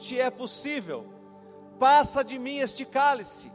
te 0.00 0.18
é 0.18 0.30
possível. 0.30 1.06
Passa 1.78 2.24
de 2.24 2.38
mim 2.38 2.56
este 2.56 2.84
cálice. 2.84 3.52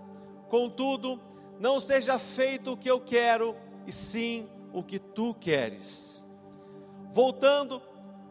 Contudo, 0.48 1.20
não 1.60 1.80
seja 1.80 2.18
feito 2.20 2.72
o 2.72 2.78
que 2.78 2.90
eu 2.90 3.02
quero, 3.02 3.56
e 3.86 3.92
sim 3.92 4.48
o 4.72 4.84
que 4.84 5.00
tu 5.00 5.34
queres. 5.34 6.26
Voltando, 7.12 7.82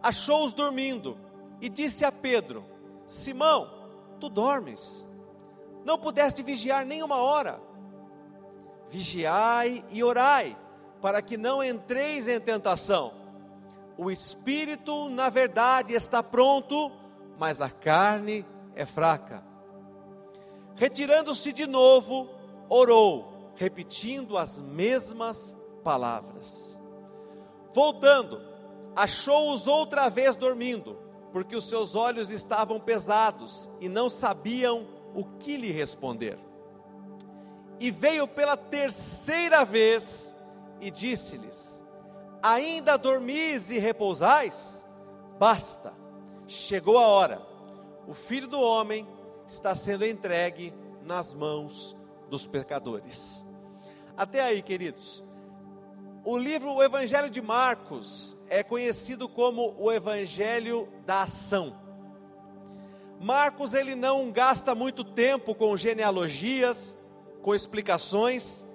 achou-os 0.03 0.54
dormindo 0.54 1.19
e 1.61 1.69
disse 1.69 2.04
a 2.04 2.12
Pedro: 2.12 2.64
Simão, 3.06 3.69
tu 4.21 4.29
dormes? 4.29 5.09
Não 5.85 5.99
pudeste 5.99 6.43
vigiar 6.43 6.87
nem 6.87 7.03
uma 7.03 7.17
hora? 7.17 7.61
Vigiai 8.89 9.85
e 9.91 10.03
orai, 10.05 10.57
para 11.03 11.21
que 11.21 11.37
não 11.37 11.62
entreis 11.62 12.29
em 12.29 12.41
tentação. 12.41 13.12
O 13.96 14.11
espírito, 14.11 15.09
na 15.09 15.29
verdade, 15.29 15.95
está 15.95 16.23
pronto, 16.23 16.91
mas 17.39 17.61
a 17.61 17.71
carne 17.71 18.45
é 18.75 18.87
fraca. 18.87 19.43
Retirando-se 20.77 21.53
de 21.53 21.67
novo, 21.67 22.29
orou, 22.68 23.53
repetindo 23.54 24.36
as 24.36 24.61
mesmas 24.61 25.57
palavras. 25.82 26.81
Voltando, 27.72 28.41
achou-os 28.96 29.67
outra 29.67 30.08
vez 30.08 30.36
dormindo, 30.36 30.99
porque 31.32 31.55
os 31.57 31.68
seus 31.68 31.94
olhos 31.94 32.31
estavam 32.31 32.81
pesados 32.81 33.70
e 33.80 33.89
não 33.89 34.08
sabiam 34.08 34.86
o 35.14 35.25
que 35.25 35.56
lhe 35.56 35.70
responder. 35.70 36.39
E 37.80 37.91
veio 37.91 38.27
pela 38.27 38.56
terceira 38.56 39.64
vez 39.64 40.34
e 40.80 40.91
disse-lhes: 40.91 41.83
Ainda 42.42 42.97
dormis 42.97 43.70
e 43.70 43.78
repousais? 43.78 44.86
Basta, 45.39 45.92
chegou 46.47 46.98
a 46.98 47.06
hora, 47.06 47.42
o 48.06 48.14
filho 48.14 48.48
do 48.48 48.61
homem 48.61 49.06
está 49.47 49.75
sendo 49.75 50.06
entregue 50.06 50.72
nas 51.02 51.34
mãos 51.34 51.97
dos 52.28 52.46
pecadores. 52.46 53.46
Até 54.16 54.41
aí, 54.41 54.62
queridos. 54.62 55.24
O 56.24 56.38
livro 56.38 56.72
O 56.72 56.82
Evangelho 56.82 57.28
de 57.28 57.42
Marcos 57.42 58.36
é 58.48 58.62
conhecido 58.62 59.28
como 59.28 59.74
o 59.78 59.92
Evangelho 59.92 60.88
da 61.04 61.22
ação. 61.22 61.84
Marcos 63.20 63.74
ele 63.74 63.94
não 63.94 64.30
gasta 64.30 64.74
muito 64.74 65.04
tempo 65.04 65.54
com 65.54 65.76
genealogias, 65.76 66.97
com 67.42 67.54
explicações. 67.54 68.66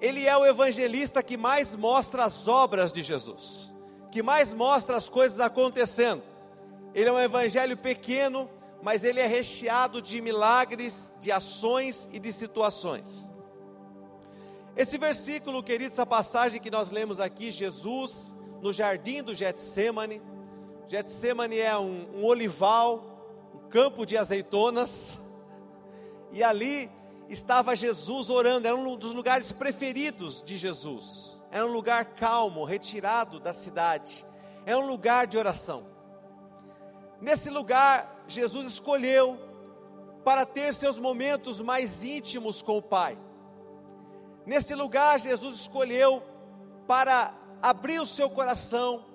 Ele 0.00 0.26
é 0.26 0.36
o 0.36 0.46
evangelista 0.46 1.22
que 1.22 1.36
mais 1.36 1.74
mostra 1.74 2.24
as 2.24 2.48
obras 2.48 2.92
de 2.92 3.02
Jesus, 3.02 3.72
que 4.10 4.22
mais 4.22 4.52
mostra 4.54 4.96
as 4.96 5.08
coisas 5.08 5.40
acontecendo. 5.40 6.22
Ele 6.94 7.08
é 7.08 7.12
um 7.12 7.18
evangelho 7.18 7.76
pequeno, 7.76 8.48
mas 8.80 9.02
ele 9.02 9.18
é 9.18 9.26
recheado 9.26 10.00
de 10.00 10.20
milagres, 10.20 11.12
de 11.18 11.32
ações 11.32 12.08
e 12.12 12.18
de 12.18 12.32
situações. 12.32 13.32
Esse 14.76 14.96
versículo, 14.96 15.62
queridos, 15.62 15.94
essa 15.94 16.06
passagem 16.06 16.60
que 16.60 16.70
nós 16.70 16.90
lemos 16.90 17.20
aqui, 17.20 17.50
Jesus 17.50 18.34
no 18.64 18.72
jardim 18.72 19.22
do 19.22 19.34
Getsemane. 19.34 20.22
Getsemane 20.88 21.58
é 21.58 21.76
um, 21.76 22.08
um 22.14 22.24
olival, 22.24 23.50
um 23.54 23.68
campo 23.68 24.06
de 24.06 24.16
azeitonas, 24.16 25.20
e 26.32 26.42
ali 26.42 26.90
estava 27.28 27.76
Jesus 27.76 28.30
orando, 28.30 28.66
era 28.66 28.74
um 28.74 28.96
dos 28.96 29.12
lugares 29.12 29.52
preferidos 29.52 30.42
de 30.42 30.56
Jesus. 30.56 31.44
Era 31.50 31.66
um 31.66 31.72
lugar 31.72 32.06
calmo, 32.14 32.64
retirado 32.64 33.38
da 33.38 33.52
cidade. 33.52 34.26
É 34.64 34.76
um 34.76 34.86
lugar 34.86 35.26
de 35.26 35.36
oração. 35.36 35.93
Nesse 37.24 37.48
lugar, 37.48 38.22
Jesus 38.28 38.66
escolheu 38.66 39.38
para 40.22 40.44
ter 40.44 40.74
seus 40.74 40.98
momentos 40.98 41.58
mais 41.58 42.04
íntimos 42.04 42.60
com 42.60 42.76
o 42.76 42.82
Pai. 42.82 43.18
Nesse 44.44 44.74
lugar, 44.74 45.18
Jesus 45.18 45.54
escolheu 45.54 46.22
para 46.86 47.32
abrir 47.62 47.98
o 47.98 48.04
seu 48.04 48.28
coração 48.28 49.06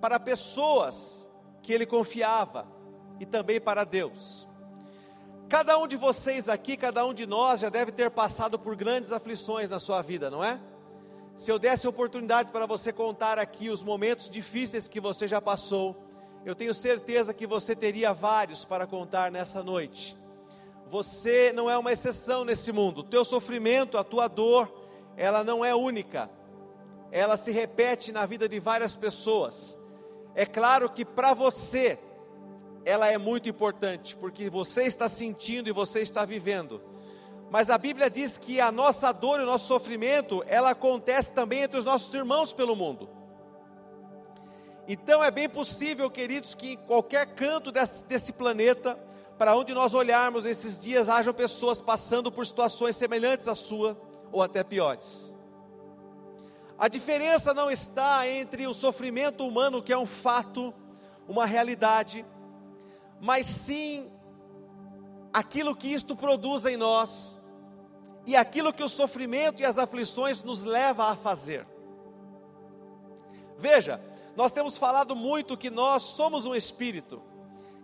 para 0.00 0.18
pessoas 0.18 1.28
que 1.60 1.70
ele 1.70 1.84
confiava 1.84 2.66
e 3.20 3.26
também 3.26 3.60
para 3.60 3.84
Deus. 3.84 4.48
Cada 5.46 5.76
um 5.76 5.86
de 5.86 5.96
vocês 5.96 6.48
aqui, 6.48 6.74
cada 6.74 7.04
um 7.04 7.12
de 7.12 7.26
nós 7.26 7.60
já 7.60 7.68
deve 7.68 7.92
ter 7.92 8.10
passado 8.10 8.58
por 8.58 8.76
grandes 8.76 9.12
aflições 9.12 9.68
na 9.68 9.78
sua 9.78 10.00
vida, 10.00 10.30
não 10.30 10.42
é? 10.42 10.58
Se 11.36 11.52
eu 11.52 11.58
desse 11.58 11.86
a 11.86 11.90
oportunidade 11.90 12.50
para 12.50 12.64
você 12.64 12.94
contar 12.94 13.38
aqui 13.38 13.68
os 13.68 13.82
momentos 13.82 14.30
difíceis 14.30 14.88
que 14.88 14.98
você 14.98 15.28
já 15.28 15.38
passou, 15.38 16.07
eu 16.44 16.54
tenho 16.54 16.72
certeza 16.72 17.34
que 17.34 17.46
você 17.46 17.74
teria 17.74 18.12
vários 18.12 18.64
para 18.64 18.86
contar 18.86 19.30
nessa 19.30 19.62
noite. 19.62 20.16
Você 20.90 21.52
não 21.52 21.68
é 21.68 21.76
uma 21.76 21.92
exceção 21.92 22.44
nesse 22.44 22.72
mundo. 22.72 23.00
O 23.00 23.04
teu 23.04 23.24
sofrimento, 23.24 23.98
a 23.98 24.04
tua 24.04 24.28
dor, 24.28 24.72
ela 25.16 25.44
não 25.44 25.64
é 25.64 25.74
única. 25.74 26.30
Ela 27.10 27.36
se 27.36 27.50
repete 27.50 28.12
na 28.12 28.24
vida 28.24 28.48
de 28.48 28.58
várias 28.58 28.96
pessoas. 28.96 29.78
É 30.34 30.46
claro 30.46 30.88
que 30.88 31.04
para 31.04 31.34
você 31.34 31.98
ela 32.84 33.06
é 33.06 33.18
muito 33.18 33.48
importante, 33.48 34.16
porque 34.16 34.48
você 34.48 34.84
está 34.84 35.08
sentindo 35.08 35.68
e 35.68 35.72
você 35.72 36.00
está 36.00 36.24
vivendo. 36.24 36.80
Mas 37.50 37.68
a 37.68 37.76
Bíblia 37.76 38.08
diz 38.08 38.38
que 38.38 38.60
a 38.60 38.70
nossa 38.70 39.12
dor 39.12 39.40
e 39.40 39.42
o 39.42 39.46
nosso 39.46 39.66
sofrimento, 39.66 40.42
ela 40.46 40.70
acontece 40.70 41.32
também 41.32 41.62
entre 41.62 41.78
os 41.78 41.84
nossos 41.84 42.14
irmãos 42.14 42.52
pelo 42.52 42.76
mundo. 42.76 43.17
Então 44.90 45.22
é 45.22 45.30
bem 45.30 45.46
possível, 45.50 46.10
queridos, 46.10 46.54
que 46.54 46.72
em 46.72 46.76
qualquer 46.78 47.26
canto 47.34 47.70
desse, 47.70 48.02
desse 48.06 48.32
planeta, 48.32 48.98
para 49.36 49.54
onde 49.54 49.74
nós 49.74 49.92
olharmos 49.92 50.46
esses 50.46 50.78
dias, 50.78 51.10
hajam 51.10 51.34
pessoas 51.34 51.78
passando 51.78 52.32
por 52.32 52.46
situações 52.46 52.96
semelhantes 52.96 53.48
à 53.48 53.54
sua 53.54 54.00
ou 54.32 54.42
até 54.42 54.64
piores. 54.64 55.36
A 56.78 56.88
diferença 56.88 57.52
não 57.52 57.70
está 57.70 58.26
entre 58.26 58.66
o 58.66 58.72
sofrimento 58.72 59.46
humano, 59.46 59.82
que 59.82 59.92
é 59.92 59.98
um 59.98 60.06
fato, 60.06 60.72
uma 61.28 61.44
realidade, 61.44 62.24
mas 63.20 63.44
sim 63.44 64.10
aquilo 65.30 65.76
que 65.76 65.88
isto 65.88 66.16
produz 66.16 66.64
em 66.64 66.78
nós 66.78 67.38
e 68.24 68.34
aquilo 68.34 68.72
que 68.72 68.82
o 68.82 68.88
sofrimento 68.88 69.60
e 69.60 69.66
as 69.66 69.76
aflições 69.76 70.42
nos 70.42 70.64
leva 70.64 71.10
a 71.10 71.16
fazer. 71.16 71.66
Veja, 73.58 74.00
nós 74.36 74.52
temos 74.52 74.78
falado 74.78 75.16
muito 75.16 75.56
que 75.56 75.70
nós 75.70 76.02
somos 76.02 76.44
um 76.44 76.54
espírito, 76.54 77.22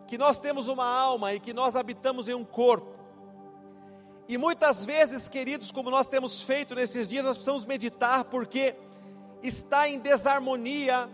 que 0.07 0.17
nós 0.17 0.39
temos 0.39 0.69
uma 0.69 0.87
alma 0.87 1.35
e 1.35 1.41
que 1.41 1.53
nós 1.53 1.77
habitamos 1.77 2.29
em 2.29 2.35
um 2.35 2.45
corpo. 2.45 2.95
E 4.29 4.39
muitas 4.39 4.85
vezes, 4.85 5.29
queridos, 5.29 5.71
como 5.71 5.91
nós 5.91 6.07
temos 6.07 6.41
feito 6.41 6.75
nesses 6.75 7.09
dias, 7.09 7.25
nós 7.25 7.37
precisamos 7.37 7.65
meditar 7.65 8.25
porque 8.25 8.75
está 9.43 9.89
em 9.89 9.99
desarmonia, 9.99 11.11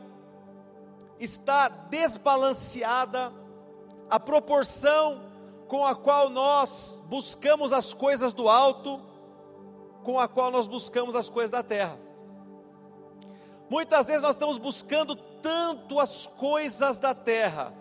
está 1.18 1.68
desbalanceada 1.68 3.32
a 4.08 4.20
proporção 4.20 5.28
com 5.66 5.84
a 5.84 5.94
qual 5.94 6.30
nós 6.30 7.02
buscamos 7.06 7.72
as 7.72 7.92
coisas 7.92 8.32
do 8.32 8.48
alto, 8.48 9.00
com 10.02 10.18
a 10.18 10.28
qual 10.28 10.50
nós 10.50 10.66
buscamos 10.66 11.14
as 11.14 11.28
coisas 11.28 11.50
da 11.50 11.62
terra. 11.62 11.98
Muitas 13.70 14.06
vezes 14.06 14.22
nós 14.22 14.34
estamos 14.34 14.58
buscando 14.58 15.14
tanto 15.14 16.00
as 16.00 16.26
coisas 16.26 16.98
da 16.98 17.14
terra, 17.14 17.72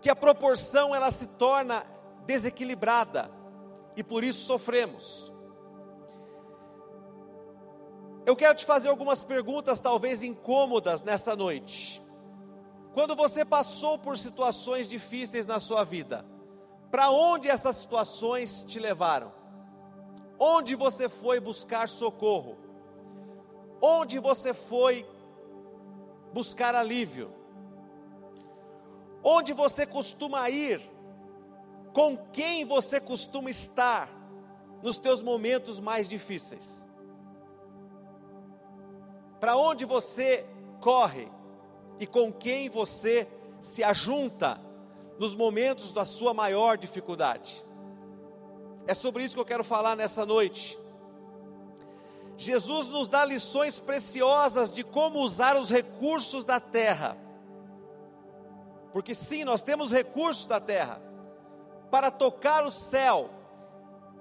que 0.00 0.10
a 0.10 0.16
proporção 0.16 0.92
ela 0.92 1.12
se 1.12 1.28
torna 1.28 1.86
desequilibrada 2.26 3.30
e 3.96 4.02
por 4.02 4.24
isso 4.24 4.44
sofremos. 4.44 5.32
Eu 8.26 8.34
quero 8.34 8.56
te 8.56 8.64
fazer 8.64 8.88
algumas 8.88 9.22
perguntas, 9.22 9.78
talvez 9.78 10.24
incômodas, 10.24 11.00
nessa 11.00 11.36
noite. 11.36 12.04
Quando 12.92 13.14
você 13.14 13.44
passou 13.44 13.96
por 13.96 14.18
situações 14.18 14.88
difíceis 14.88 15.46
na 15.46 15.60
sua 15.60 15.84
vida, 15.84 16.26
para 16.90 17.08
onde 17.10 17.48
essas 17.48 17.76
situações 17.76 18.64
te 18.64 18.80
levaram? 18.80 19.32
Onde 20.40 20.74
você 20.74 21.08
foi 21.08 21.38
buscar 21.38 21.88
socorro? 21.88 22.65
Onde 23.88 24.18
você 24.18 24.52
foi 24.52 25.06
buscar 26.32 26.74
alívio? 26.74 27.32
Onde 29.22 29.52
você 29.52 29.86
costuma 29.86 30.50
ir 30.50 30.80
com 31.92 32.16
quem 32.32 32.64
você 32.64 33.00
costuma 33.00 33.48
estar 33.48 34.10
nos 34.82 34.98
teus 34.98 35.22
momentos 35.22 35.78
mais 35.78 36.08
difíceis? 36.08 36.84
Para 39.38 39.56
onde 39.56 39.84
você 39.84 40.44
corre 40.80 41.30
e 42.00 42.08
com 42.08 42.32
quem 42.32 42.68
você 42.68 43.28
se 43.60 43.84
ajunta 43.84 44.60
nos 45.16 45.32
momentos 45.32 45.92
da 45.92 46.04
sua 46.04 46.34
maior 46.34 46.76
dificuldade? 46.76 47.64
É 48.84 48.94
sobre 48.94 49.22
isso 49.22 49.36
que 49.36 49.40
eu 49.40 49.44
quero 49.44 49.62
falar 49.62 49.94
nessa 49.94 50.26
noite. 50.26 50.76
Jesus 52.36 52.88
nos 52.88 53.08
dá 53.08 53.24
lições 53.24 53.80
preciosas 53.80 54.70
de 54.70 54.84
como 54.84 55.20
usar 55.20 55.56
os 55.56 55.70
recursos 55.70 56.44
da 56.44 56.60
terra 56.60 57.16
porque 58.96 59.14
sim, 59.14 59.44
nós 59.44 59.62
temos 59.62 59.92
recursos 59.92 60.46
da 60.46 60.58
terra 60.58 60.98
para 61.90 62.10
tocar 62.10 62.64
o 62.64 62.70
céu 62.70 63.28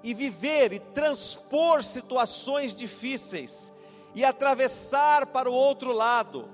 e 0.04 0.14
viver 0.14 0.74
e 0.74 0.80
transpor 0.82 1.82
situações 1.82 2.76
difíceis 2.76 3.72
e 4.14 4.26
atravessar 4.26 5.28
para 5.28 5.50
o 5.50 5.54
outro 5.54 5.94
lado 5.94 6.50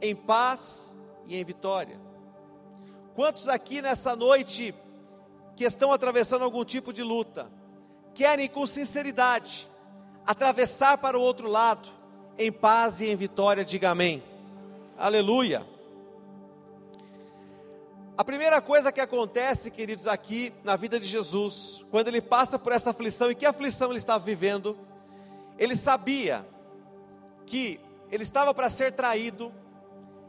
em 0.00 0.16
paz 0.16 0.96
e 1.26 1.36
em 1.36 1.44
vitória. 1.44 2.00
Quantos 3.14 3.48
aqui 3.48 3.82
nessa 3.82 4.16
noite 4.16 4.74
que 5.54 5.64
estão 5.64 5.92
atravessando 5.92 6.44
algum 6.44 6.64
tipo 6.64 6.90
de 6.90 7.02
luta, 7.02 7.52
querem 8.14 8.48
com 8.48 8.64
sinceridade 8.64 9.70
atravessar 10.28 10.98
para 10.98 11.18
o 11.18 11.22
outro 11.22 11.48
lado 11.48 11.88
em 12.36 12.52
paz 12.52 13.00
e 13.00 13.06
em 13.06 13.16
vitória, 13.16 13.64
diga 13.64 13.88
amém. 13.88 14.22
Aleluia. 14.94 15.66
A 18.14 18.22
primeira 18.22 18.60
coisa 18.60 18.92
que 18.92 19.00
acontece, 19.00 19.70
queridos, 19.70 20.06
aqui 20.06 20.52
na 20.62 20.76
vida 20.76 21.00
de 21.00 21.06
Jesus, 21.06 21.82
quando 21.90 22.08
ele 22.08 22.20
passa 22.20 22.58
por 22.58 22.72
essa 22.72 22.90
aflição, 22.90 23.30
e 23.30 23.34
que 23.34 23.46
aflição 23.46 23.88
ele 23.88 23.98
estava 23.98 24.22
vivendo, 24.22 24.76
ele 25.56 25.74
sabia 25.74 26.46
que 27.46 27.80
ele 28.10 28.22
estava 28.22 28.52
para 28.52 28.68
ser 28.68 28.92
traído, 28.92 29.50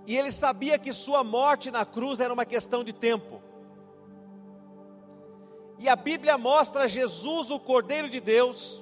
e 0.07 0.15
ele 0.15 0.31
sabia 0.31 0.79
que 0.79 0.93
sua 0.93 1.25
morte 1.25 1.69
na 1.69 1.85
cruz 1.85 2.21
era 2.21 2.33
uma 2.33 2.45
questão 2.45 2.85
de 2.85 2.93
tempo. 2.93 3.41
E 5.77 5.89
a 5.89 5.95
Bíblia 5.97 6.37
mostra 6.37 6.87
Jesus, 6.87 7.51
o 7.51 7.59
Cordeiro 7.59 8.09
de 8.09 8.21
Deus, 8.21 8.81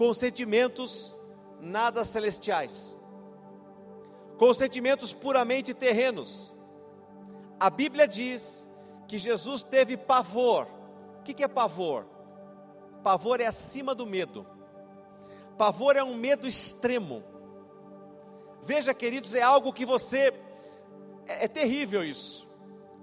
com 0.00 0.14
sentimentos 0.14 1.20
nada 1.60 2.06
celestiais, 2.06 2.98
com 4.38 4.54
sentimentos 4.54 5.12
puramente 5.12 5.74
terrenos. 5.74 6.56
A 7.60 7.68
Bíblia 7.68 8.08
diz 8.08 8.66
que 9.06 9.18
Jesus 9.18 9.62
teve 9.62 9.98
pavor. 9.98 10.66
O 11.18 11.22
que 11.22 11.44
é 11.44 11.46
pavor? 11.46 12.06
Pavor 13.02 13.42
é 13.42 13.46
acima 13.46 13.94
do 13.94 14.06
medo. 14.06 14.46
Pavor 15.58 15.94
é 15.96 16.02
um 16.02 16.16
medo 16.16 16.48
extremo. 16.48 17.22
Veja, 18.62 18.94
queridos, 18.94 19.34
é 19.34 19.42
algo 19.42 19.70
que 19.70 19.84
você. 19.84 20.32
É, 21.26 21.44
é 21.44 21.48
terrível 21.48 22.02
isso. 22.02 22.48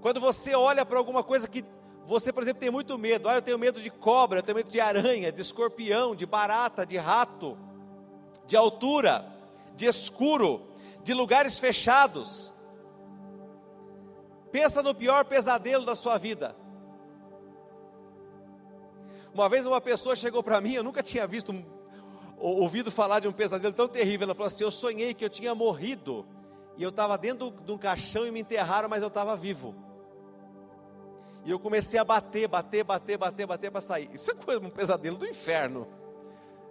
Quando 0.02 0.20
você 0.20 0.56
olha 0.56 0.84
para 0.84 0.98
alguma 0.98 1.24
coisa 1.24 1.48
que 1.48 1.64
você, 2.08 2.32
por 2.32 2.42
exemplo, 2.42 2.62
tem 2.62 2.72
muito 2.72 2.98
medo. 2.98 3.28
Ah, 3.28 3.36
eu 3.36 3.42
tenho 3.42 3.60
medo 3.60 3.82
de 3.82 3.90
cobra, 3.90 4.40
eu 4.40 4.44
tenho 4.44 4.56
medo 4.56 4.72
de 4.72 4.80
aranha, 4.80 5.30
de 5.30 5.42
escorpião, 5.42 6.16
de 6.16 6.26
barata, 6.26 6.86
de 6.86 6.98
rato, 6.98 7.58
de 8.46 8.56
altura, 8.56 9.26
de 9.76 9.86
escuro, 9.86 10.66
de 11.04 11.14
lugares 11.14 11.60
fechados. 11.60 12.56
Pensa 14.54 14.82
no 14.82 14.96
pior 14.96 15.26
pesadelo 15.26 15.86
da 15.86 15.96
sua 15.96 16.18
vida. 16.18 16.56
Uma 19.34 19.50
vez 19.50 19.66
uma 19.66 19.82
pessoa 19.82 20.16
chegou 20.16 20.42
para 20.42 20.62
mim, 20.62 20.74
eu 20.74 20.84
nunca 20.84 21.04
tinha 21.04 21.28
visto 21.28 21.54
ouvido 22.38 22.90
falar 22.90 23.20
de 23.20 23.28
um 23.28 23.34
pesadelo 23.34 23.74
tão 23.74 23.88
terrível. 23.90 24.24
Ela 24.24 24.34
falou 24.34 24.48
assim: 24.48 24.64
Eu 24.64 24.72
sonhei 24.72 25.14
que 25.14 25.26
eu 25.26 25.30
tinha 25.30 25.54
morrido 25.54 26.26
e 26.78 26.84
eu 26.84 26.90
estava 26.90 27.18
dentro 27.18 27.52
de 27.52 27.70
um 27.70 27.78
caixão 27.78 28.26
e 28.26 28.32
me 28.32 28.40
enterraram, 28.40 28.88
mas 28.88 29.02
eu 29.02 29.10
estava 29.10 29.36
vivo. 29.36 29.76
E 31.48 31.50
eu 31.50 31.58
comecei 31.58 31.98
a 31.98 32.04
bater, 32.04 32.46
bater, 32.46 32.84
bater, 32.84 33.18
bater, 33.18 33.48
bater 33.48 33.72
para 33.72 33.80
sair. 33.80 34.10
Isso 34.12 34.30
é 34.30 34.34
coisa, 34.34 34.60
um 34.60 34.70
pesadelo 34.70 35.16
do 35.16 35.26
inferno. 35.26 35.88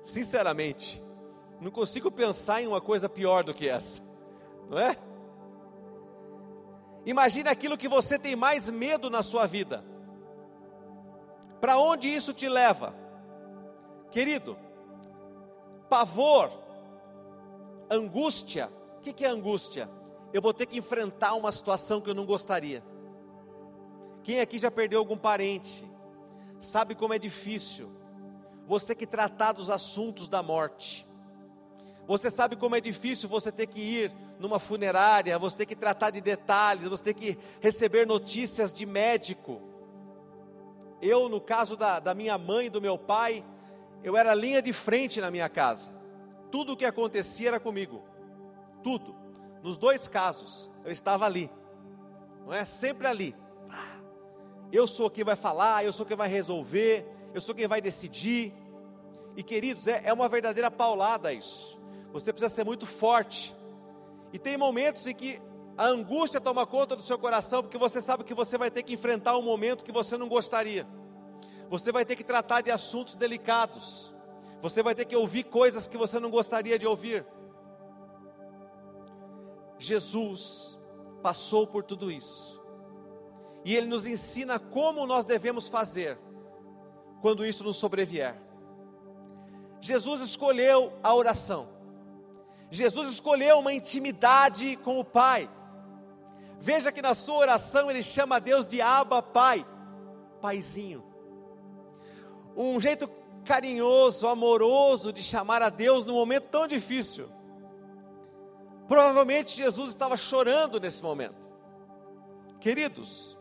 Sinceramente, 0.02 1.02
não 1.58 1.70
consigo 1.70 2.10
pensar 2.10 2.60
em 2.60 2.66
uma 2.66 2.78
coisa 2.78 3.08
pior 3.08 3.42
do 3.42 3.54
que 3.54 3.66
essa, 3.66 4.02
não 4.68 4.78
é? 4.78 4.98
Imagine 7.06 7.48
aquilo 7.48 7.78
que 7.78 7.88
você 7.88 8.18
tem 8.18 8.36
mais 8.36 8.68
medo 8.68 9.08
na 9.08 9.22
sua 9.22 9.46
vida. 9.46 9.82
Para 11.58 11.78
onde 11.78 12.14
isso 12.14 12.34
te 12.34 12.46
leva? 12.46 12.94
Querido, 14.10 14.58
pavor, 15.88 16.52
angústia. 17.90 18.70
O 18.98 19.00
que 19.00 19.24
é 19.24 19.28
angústia? 19.28 19.88
Eu 20.34 20.42
vou 20.42 20.52
ter 20.52 20.66
que 20.66 20.76
enfrentar 20.76 21.32
uma 21.32 21.50
situação 21.50 21.98
que 21.98 22.10
eu 22.10 22.14
não 22.14 22.26
gostaria. 22.26 22.84
Quem 24.26 24.40
aqui 24.40 24.58
já 24.58 24.72
perdeu 24.72 24.98
algum 24.98 25.16
parente? 25.16 25.88
Sabe 26.60 26.96
como 26.96 27.14
é 27.14 27.18
difícil. 27.18 27.88
Você 28.66 28.92
que 28.92 29.06
tratar 29.06 29.52
dos 29.52 29.70
assuntos 29.70 30.28
da 30.28 30.42
morte. 30.42 31.06
Você 32.08 32.28
sabe 32.28 32.56
como 32.56 32.74
é 32.74 32.80
difícil 32.80 33.28
você 33.28 33.52
ter 33.52 33.68
que 33.68 33.78
ir 33.78 34.12
numa 34.40 34.58
funerária, 34.58 35.38
você 35.38 35.58
ter 35.58 35.66
que 35.66 35.76
tratar 35.76 36.10
de 36.10 36.20
detalhes, 36.20 36.88
você 36.88 37.04
ter 37.04 37.14
que 37.14 37.38
receber 37.60 38.04
notícias 38.04 38.72
de 38.72 38.84
médico. 38.84 39.62
Eu, 41.00 41.28
no 41.28 41.40
caso 41.40 41.76
da, 41.76 42.00
da 42.00 42.12
minha 42.12 42.36
mãe 42.36 42.66
e 42.66 42.70
do 42.70 42.82
meu 42.82 42.98
pai, 42.98 43.44
eu 44.02 44.16
era 44.16 44.34
linha 44.34 44.60
de 44.60 44.72
frente 44.72 45.20
na 45.20 45.30
minha 45.30 45.48
casa. 45.48 45.92
Tudo 46.50 46.72
o 46.72 46.76
que 46.76 46.84
acontecia 46.84 47.46
era 47.46 47.60
comigo. 47.60 48.02
Tudo. 48.82 49.14
Nos 49.62 49.76
dois 49.76 50.08
casos, 50.08 50.68
eu 50.84 50.90
estava 50.90 51.26
ali. 51.26 51.48
Não 52.44 52.52
é? 52.52 52.64
Sempre 52.64 53.06
ali. 53.06 53.45
Eu 54.72 54.86
sou 54.86 55.08
quem 55.08 55.24
vai 55.24 55.36
falar, 55.36 55.84
eu 55.84 55.92
sou 55.92 56.04
quem 56.04 56.16
vai 56.16 56.28
resolver, 56.28 57.06
eu 57.32 57.40
sou 57.40 57.54
quem 57.54 57.66
vai 57.66 57.80
decidir. 57.80 58.52
E 59.36 59.42
queridos, 59.42 59.86
é, 59.86 60.02
é 60.04 60.12
uma 60.12 60.28
verdadeira 60.28 60.70
paulada 60.70 61.32
isso. 61.32 61.78
Você 62.12 62.32
precisa 62.32 62.54
ser 62.54 62.64
muito 62.64 62.86
forte. 62.86 63.54
E 64.32 64.38
tem 64.38 64.56
momentos 64.56 65.06
em 65.06 65.14
que 65.14 65.40
a 65.76 65.86
angústia 65.86 66.40
toma 66.40 66.66
conta 66.66 66.96
do 66.96 67.02
seu 67.02 67.18
coração, 67.18 67.62
porque 67.62 67.76
você 67.76 68.00
sabe 68.00 68.24
que 68.24 68.34
você 68.34 68.56
vai 68.56 68.70
ter 68.70 68.82
que 68.82 68.94
enfrentar 68.94 69.36
um 69.36 69.42
momento 69.42 69.84
que 69.84 69.92
você 69.92 70.16
não 70.16 70.28
gostaria. 70.28 70.86
Você 71.68 71.92
vai 71.92 72.04
ter 72.04 72.16
que 72.16 72.24
tratar 72.24 72.62
de 72.62 72.70
assuntos 72.70 73.14
delicados. 73.14 74.14
Você 74.62 74.82
vai 74.82 74.94
ter 74.94 75.04
que 75.04 75.14
ouvir 75.14 75.44
coisas 75.44 75.86
que 75.86 75.98
você 75.98 76.18
não 76.18 76.30
gostaria 76.30 76.78
de 76.78 76.86
ouvir. 76.86 77.26
Jesus 79.78 80.78
passou 81.22 81.66
por 81.66 81.84
tudo 81.84 82.10
isso. 82.10 82.55
E 83.66 83.74
ele 83.74 83.86
nos 83.86 84.06
ensina 84.06 84.58
como 84.58 85.06
nós 85.06 85.26
devemos 85.26 85.68
fazer 85.68 86.18
quando 87.20 87.44
isso 87.44 87.64
nos 87.64 87.76
sobrevier. 87.76 88.34
Jesus 89.80 90.20
escolheu 90.20 90.92
a 91.02 91.14
oração. 91.14 91.68
Jesus 92.70 93.08
escolheu 93.08 93.58
uma 93.58 93.74
intimidade 93.74 94.76
com 94.76 94.98
o 94.98 95.04
Pai. 95.04 95.50
Veja 96.58 96.90
que 96.90 97.02
na 97.02 97.14
sua 97.14 97.36
oração 97.36 97.90
ele 97.90 98.02
chama 98.02 98.40
Deus 98.40 98.66
de 98.66 98.80
Abba 98.80 99.20
Pai, 99.20 99.66
Paizinho 100.40 101.16
um 102.56 102.80
jeito 102.80 103.08
carinhoso, 103.44 104.26
amoroso 104.26 105.12
de 105.12 105.22
chamar 105.22 105.62
a 105.62 105.68
Deus 105.68 106.04
num 106.04 106.14
momento 106.14 106.44
tão 106.44 106.66
difícil. 106.66 107.28
Provavelmente 108.88 109.56
Jesus 109.56 109.90
estava 109.90 110.16
chorando 110.16 110.80
nesse 110.80 111.02
momento. 111.02 111.36
Queridos, 112.58 113.38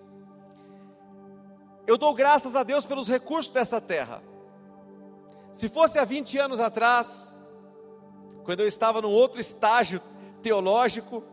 eu 1.88 1.98
dou 1.98 2.14
graças 2.14 2.56
a 2.56 2.64
Deus 2.64 2.86
pelos 2.86 3.08
recursos 3.08 3.52
dessa 3.52 3.80
terra. 3.80 4.24
Se 5.54 5.70
fosse 5.70 6.00
há 6.00 6.04
20 6.04 6.38
anos 6.38 6.60
atrás, 6.60 7.34
quando 8.44 8.60
eu 8.60 8.68
estava 8.68 9.02
num 9.02 9.12
outro 9.12 9.40
estágio 9.40 10.02
teológico, 10.42 11.24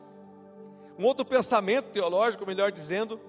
um 0.99 1.05
outro 1.05 1.25
pensamento 1.25 1.91
teológico, 1.91 2.47
melhor 2.47 2.71
dizendo, 2.71 3.21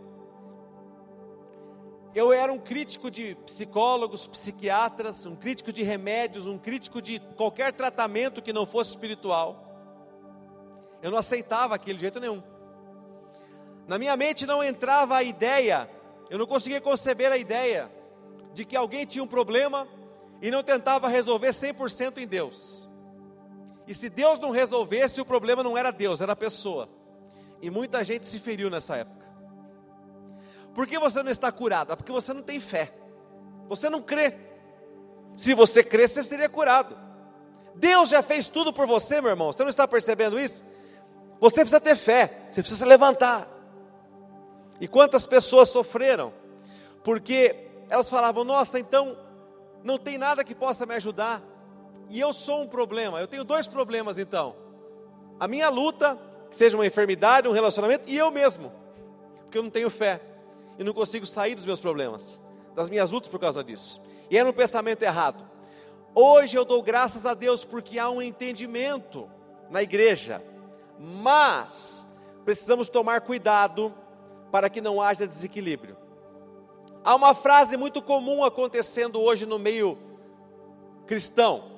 eu 2.13 2.31
era 2.31 2.53
um 2.53 2.59
crítico 2.59 3.09
de 3.09 3.35
psicólogos, 3.45 4.27
psiquiatras, 4.27 5.25
um 5.25 5.35
crítico 5.35 5.73
de 5.73 5.81
remédios, 5.81 6.45
um 6.45 6.59
crítico 6.59 7.01
de 7.01 7.19
qualquer 7.35 7.73
tratamento 7.73 8.41
que 8.41 8.53
não 8.53 8.65
fosse 8.65 8.91
espiritual. 8.91 9.63
Eu 11.01 11.09
não 11.09 11.17
aceitava 11.17 11.73
aquele 11.73 11.95
de 11.95 12.01
jeito 12.01 12.19
nenhum. 12.19 12.43
Na 13.87 13.97
minha 13.97 14.15
mente 14.15 14.45
não 14.45 14.63
entrava 14.63 15.15
a 15.17 15.23
ideia, 15.23 15.89
eu 16.29 16.37
não 16.37 16.45
conseguia 16.45 16.81
conceber 16.81 17.31
a 17.31 17.37
ideia 17.37 17.91
de 18.53 18.65
que 18.65 18.75
alguém 18.75 19.05
tinha 19.05 19.23
um 19.23 19.27
problema 19.27 19.87
e 20.41 20.51
não 20.51 20.63
tentava 20.63 21.07
resolver 21.07 21.49
100% 21.49 22.17
em 22.17 22.27
Deus. 22.27 22.89
E 23.87 23.93
se 23.93 24.09
Deus 24.09 24.39
não 24.39 24.51
resolvesse, 24.51 25.21
o 25.21 25.25
problema 25.25 25.63
não 25.63 25.77
era 25.77 25.91
Deus, 25.91 26.21
era 26.21 26.33
a 26.33 26.35
pessoa. 26.35 26.89
E 27.61 27.69
muita 27.69 28.03
gente 28.03 28.25
se 28.25 28.39
feriu 28.39 28.69
nessa 28.69 28.97
época. 28.97 29.23
Por 30.73 30.87
que 30.87 30.97
você 30.97 31.21
não 31.21 31.31
está 31.31 31.51
curado? 31.51 31.93
É 31.93 31.95
porque 31.95 32.11
você 32.11 32.33
não 32.33 32.41
tem 32.41 32.59
fé. 32.59 32.93
Você 33.67 33.89
não 33.89 34.01
crê. 34.01 34.35
Se 35.35 35.53
você 35.53 35.83
crê, 35.83 36.07
você 36.07 36.23
seria 36.23 36.49
curado. 36.49 36.97
Deus 37.75 38.09
já 38.09 38.21
fez 38.21 38.49
tudo 38.49 38.71
por 38.71 38.85
você, 38.85 39.21
meu 39.21 39.31
irmão. 39.31 39.51
Você 39.51 39.63
não 39.63 39.69
está 39.69 39.87
percebendo 39.87 40.39
isso? 40.39 40.63
Você 41.39 41.61
precisa 41.61 41.79
ter 41.79 41.95
fé. 41.95 42.47
Você 42.51 42.61
precisa 42.61 42.83
se 42.83 42.85
levantar. 42.85 43.47
E 44.83 44.87
quantas 44.89 45.25
pessoas 45.25 45.69
sofreram? 45.69 46.33
Porque 47.05 47.55
elas 47.89 48.09
falavam: 48.09 48.43
Nossa, 48.43 48.77
então 48.77 49.17
não 49.81 49.97
tem 49.97 50.17
nada 50.17 50.43
que 50.43 50.53
possa 50.53 50.85
me 50.85 50.93
ajudar. 50.95 51.41
E 52.09 52.19
eu 52.19 52.33
sou 52.33 52.63
um 52.63 52.67
problema. 52.67 53.21
Eu 53.21 53.27
tenho 53.29 53.45
dois 53.45 53.65
problemas 53.65 54.17
então. 54.17 54.53
A 55.39 55.47
minha 55.47 55.69
luta, 55.69 56.19
que 56.49 56.57
seja 56.57 56.75
uma 56.75 56.85
enfermidade, 56.85 57.47
um 57.47 57.53
relacionamento, 57.53 58.09
e 58.09 58.17
eu 58.17 58.29
mesmo. 58.29 58.73
porque 59.43 59.57
eu 59.57 59.63
não 59.63 59.69
tenho 59.69 59.89
fé 59.89 60.19
e 60.77 60.83
não 60.83 60.91
consigo 60.91 61.25
sair 61.25 61.55
dos 61.55 61.65
meus 61.65 61.79
problemas, 61.79 62.41
das 62.75 62.89
minhas 62.89 63.09
lutas 63.09 63.31
por 63.31 63.39
causa 63.39 63.63
disso. 63.63 64.01
E 64.29 64.37
era 64.37 64.49
um 64.49 64.53
pensamento 64.53 65.01
errado. 65.01 65.47
Hoje 66.13 66.57
eu 66.57 66.65
dou 66.65 66.83
graças 66.83 67.25
a 67.25 67.33
Deus 67.33 67.63
porque 67.63 67.97
há 67.97 68.09
um 68.09 68.21
entendimento 68.21 69.29
na 69.69 69.81
igreja, 69.81 70.43
mas 70.99 72.05
precisamos 72.43 72.89
tomar 72.89 73.21
cuidado 73.21 74.02
para 74.53 74.69
que 74.69 74.79
não 74.79 75.01
haja 75.01 75.25
desequilíbrio. 75.25 75.97
Há 77.03 77.15
uma 77.15 77.33
frase 77.33 77.75
muito 77.75 78.03
comum 78.03 78.43
acontecendo 78.43 79.19
hoje 79.19 79.47
no 79.47 79.57
meio 79.57 79.97
cristão. 81.07 81.71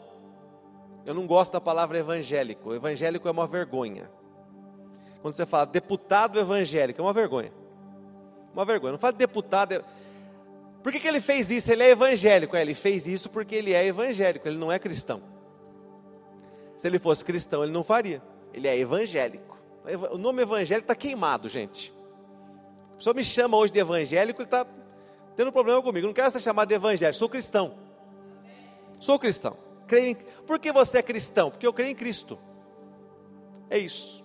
Eu 1.05 1.13
não 1.13 1.25
gosto 1.25 1.53
da 1.53 1.61
palavra 1.61 1.97
evangélico. 1.97 2.73
Evangélico 2.73 3.29
é 3.29 3.31
uma 3.31 3.47
vergonha. 3.47 4.11
Quando 5.21 5.35
você 5.35 5.45
fala 5.45 5.65
deputado 5.65 6.37
evangélico, 6.37 6.99
é 6.99 7.01
uma 7.01 7.13
vergonha. 7.13 7.53
Uma 8.53 8.65
vergonha. 8.65 8.91
Não 8.91 8.99
fala 8.99 9.13
deputado. 9.13 9.81
Por 10.83 10.91
que, 10.91 10.99
que 10.99 11.07
ele 11.07 11.21
fez 11.21 11.49
isso? 11.49 11.71
Ele 11.71 11.83
é 11.83 11.91
evangélico. 11.91 12.57
É, 12.57 12.61
ele 12.61 12.75
fez 12.75 13.07
isso 13.07 13.29
porque 13.29 13.55
ele 13.55 13.71
é 13.71 13.85
evangélico, 13.85 14.49
ele 14.49 14.57
não 14.57 14.69
é 14.69 14.77
cristão. 14.77 15.23
Se 16.75 16.85
ele 16.85 16.99
fosse 16.99 17.23
cristão, 17.23 17.63
ele 17.63 17.71
não 17.71 17.85
faria. 17.85 18.21
Ele 18.53 18.67
é 18.67 18.77
evangélico. 18.77 19.57
O 20.11 20.17
nome 20.17 20.41
evangélico 20.41 20.83
está 20.83 20.95
queimado, 20.95 21.47
gente. 21.47 21.95
A 22.95 22.97
pessoa 22.97 23.13
me 23.13 23.23
chama 23.23 23.57
hoje 23.57 23.73
de 23.73 23.79
evangélico 23.79 24.41
e 24.41 24.45
está 24.45 24.65
tendo 25.35 25.51
problema 25.51 25.81
comigo. 25.81 26.07
Não 26.07 26.13
quero 26.13 26.31
ser 26.31 26.39
chamado 26.39 26.69
de 26.69 26.75
evangélico, 26.75 27.19
sou 27.19 27.29
cristão. 27.29 27.75
Sou 28.99 29.19
cristão. 29.19 29.57
Creio 29.85 30.07
em... 30.11 30.15
Por 30.15 30.57
que 30.57 30.71
você 30.71 30.99
é 30.99 31.01
cristão? 31.03 31.51
Porque 31.51 31.67
eu 31.67 31.73
creio 31.73 31.91
em 31.91 31.95
Cristo. 31.95 32.39
É 33.69 33.77
isso. 33.77 34.23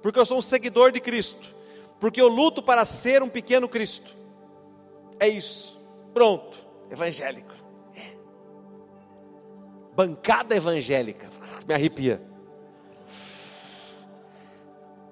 Porque 0.00 0.18
eu 0.18 0.24
sou 0.24 0.38
um 0.38 0.42
seguidor 0.42 0.92
de 0.92 1.00
Cristo. 1.00 1.54
Porque 1.98 2.20
eu 2.20 2.28
luto 2.28 2.62
para 2.62 2.84
ser 2.84 3.22
um 3.22 3.28
pequeno 3.28 3.68
Cristo. 3.68 4.16
É 5.18 5.28
isso. 5.28 5.80
Pronto. 6.14 6.56
Evangélico. 6.90 7.54
É. 7.94 8.12
Bancada 9.94 10.54
evangélica. 10.54 11.28
Me 11.66 11.74
arrepia. 11.74 12.22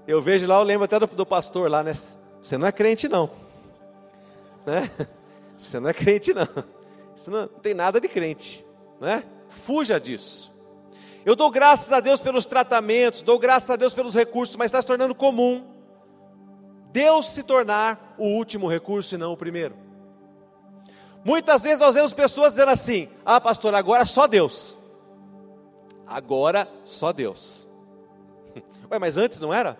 Eu 0.07 0.23
vejo 0.23 0.47
lá, 0.47 0.59
eu 0.59 0.65
lembro 0.65 0.85
até 0.85 0.99
do, 0.99 1.07
do 1.07 1.27
pastor 1.27 1.71
lá, 1.71 1.83
né? 1.83 1.93
Você 2.43 2.57
não 2.59 2.67
é 2.67 2.73
crente, 2.73 3.09
não. 3.09 3.31
Né? 4.67 4.91
Você 5.57 5.79
não 5.79 5.91
é 5.91 5.95
crente, 5.95 6.33
não. 6.33 6.49
Não, 7.27 7.41
não 7.41 7.49
tem 7.61 7.75
nada 7.75 8.01
de 8.01 8.09
crente. 8.09 8.65
Né? 9.01 9.25
Fuja 9.49 10.01
disso. 10.01 10.51
Eu 11.25 11.37
dou 11.37 11.51
graças 11.51 11.93
a 11.93 12.01
Deus 12.01 12.19
pelos 12.19 12.47
tratamentos, 12.47 13.21
dou 13.21 13.39
graças 13.39 13.69
a 13.69 13.77
Deus 13.77 13.93
pelos 13.93 14.15
recursos, 14.15 14.57
mas 14.57 14.67
está 14.67 14.81
se 14.81 14.87
tornando 14.87 15.15
comum 15.15 15.71
Deus 16.93 17.31
se 17.31 17.43
tornar 17.43 18.15
o 18.19 18.27
último 18.27 18.67
recurso 18.69 19.15
e 19.15 19.19
não 19.19 19.33
o 19.33 19.37
primeiro. 19.37 19.77
Muitas 21.25 21.63
vezes 21.63 21.79
nós 21.79 21.95
vemos 21.95 22.13
pessoas 22.13 22.55
dizendo 22.55 22.71
assim: 22.71 23.09
Ah, 23.25 23.41
pastor, 23.41 23.75
agora 23.75 24.05
só 24.05 24.27
Deus. 24.27 24.77
Agora 26.07 26.69
só 26.85 27.13
Deus. 27.13 27.69
Ué, 28.91 28.99
mas 28.99 29.17
antes 29.17 29.39
não 29.39 29.55
era? 29.55 29.79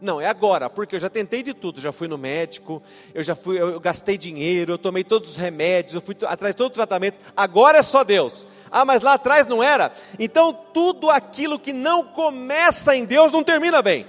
Não, 0.00 0.20
é 0.20 0.26
agora, 0.26 0.68
porque 0.68 0.96
eu 0.96 1.00
já 1.00 1.08
tentei 1.08 1.42
de 1.42 1.54
tudo, 1.54 1.80
já 1.80 1.90
fui 1.90 2.06
no 2.06 2.18
médico, 2.18 2.82
eu 3.14 3.22
já 3.22 3.34
fui, 3.34 3.58
eu 3.58 3.80
gastei 3.80 4.18
dinheiro, 4.18 4.72
eu 4.72 4.78
tomei 4.78 5.02
todos 5.02 5.30
os 5.30 5.36
remédios, 5.36 5.94
eu 5.94 6.02
fui 6.02 6.14
atrás 6.26 6.54
de 6.54 6.58
todo 6.58 6.70
o 6.70 6.74
tratamento, 6.74 7.18
agora 7.34 7.78
é 7.78 7.82
só 7.82 8.04
Deus. 8.04 8.46
Ah, 8.70 8.84
mas 8.84 9.00
lá 9.00 9.14
atrás 9.14 9.46
não 9.46 9.62
era? 9.62 9.92
Então 10.18 10.52
tudo 10.52 11.10
aquilo 11.10 11.58
que 11.58 11.72
não 11.72 12.04
começa 12.04 12.94
em 12.94 13.06
Deus 13.06 13.32
não 13.32 13.42
termina 13.42 13.80
bem. 13.80 14.06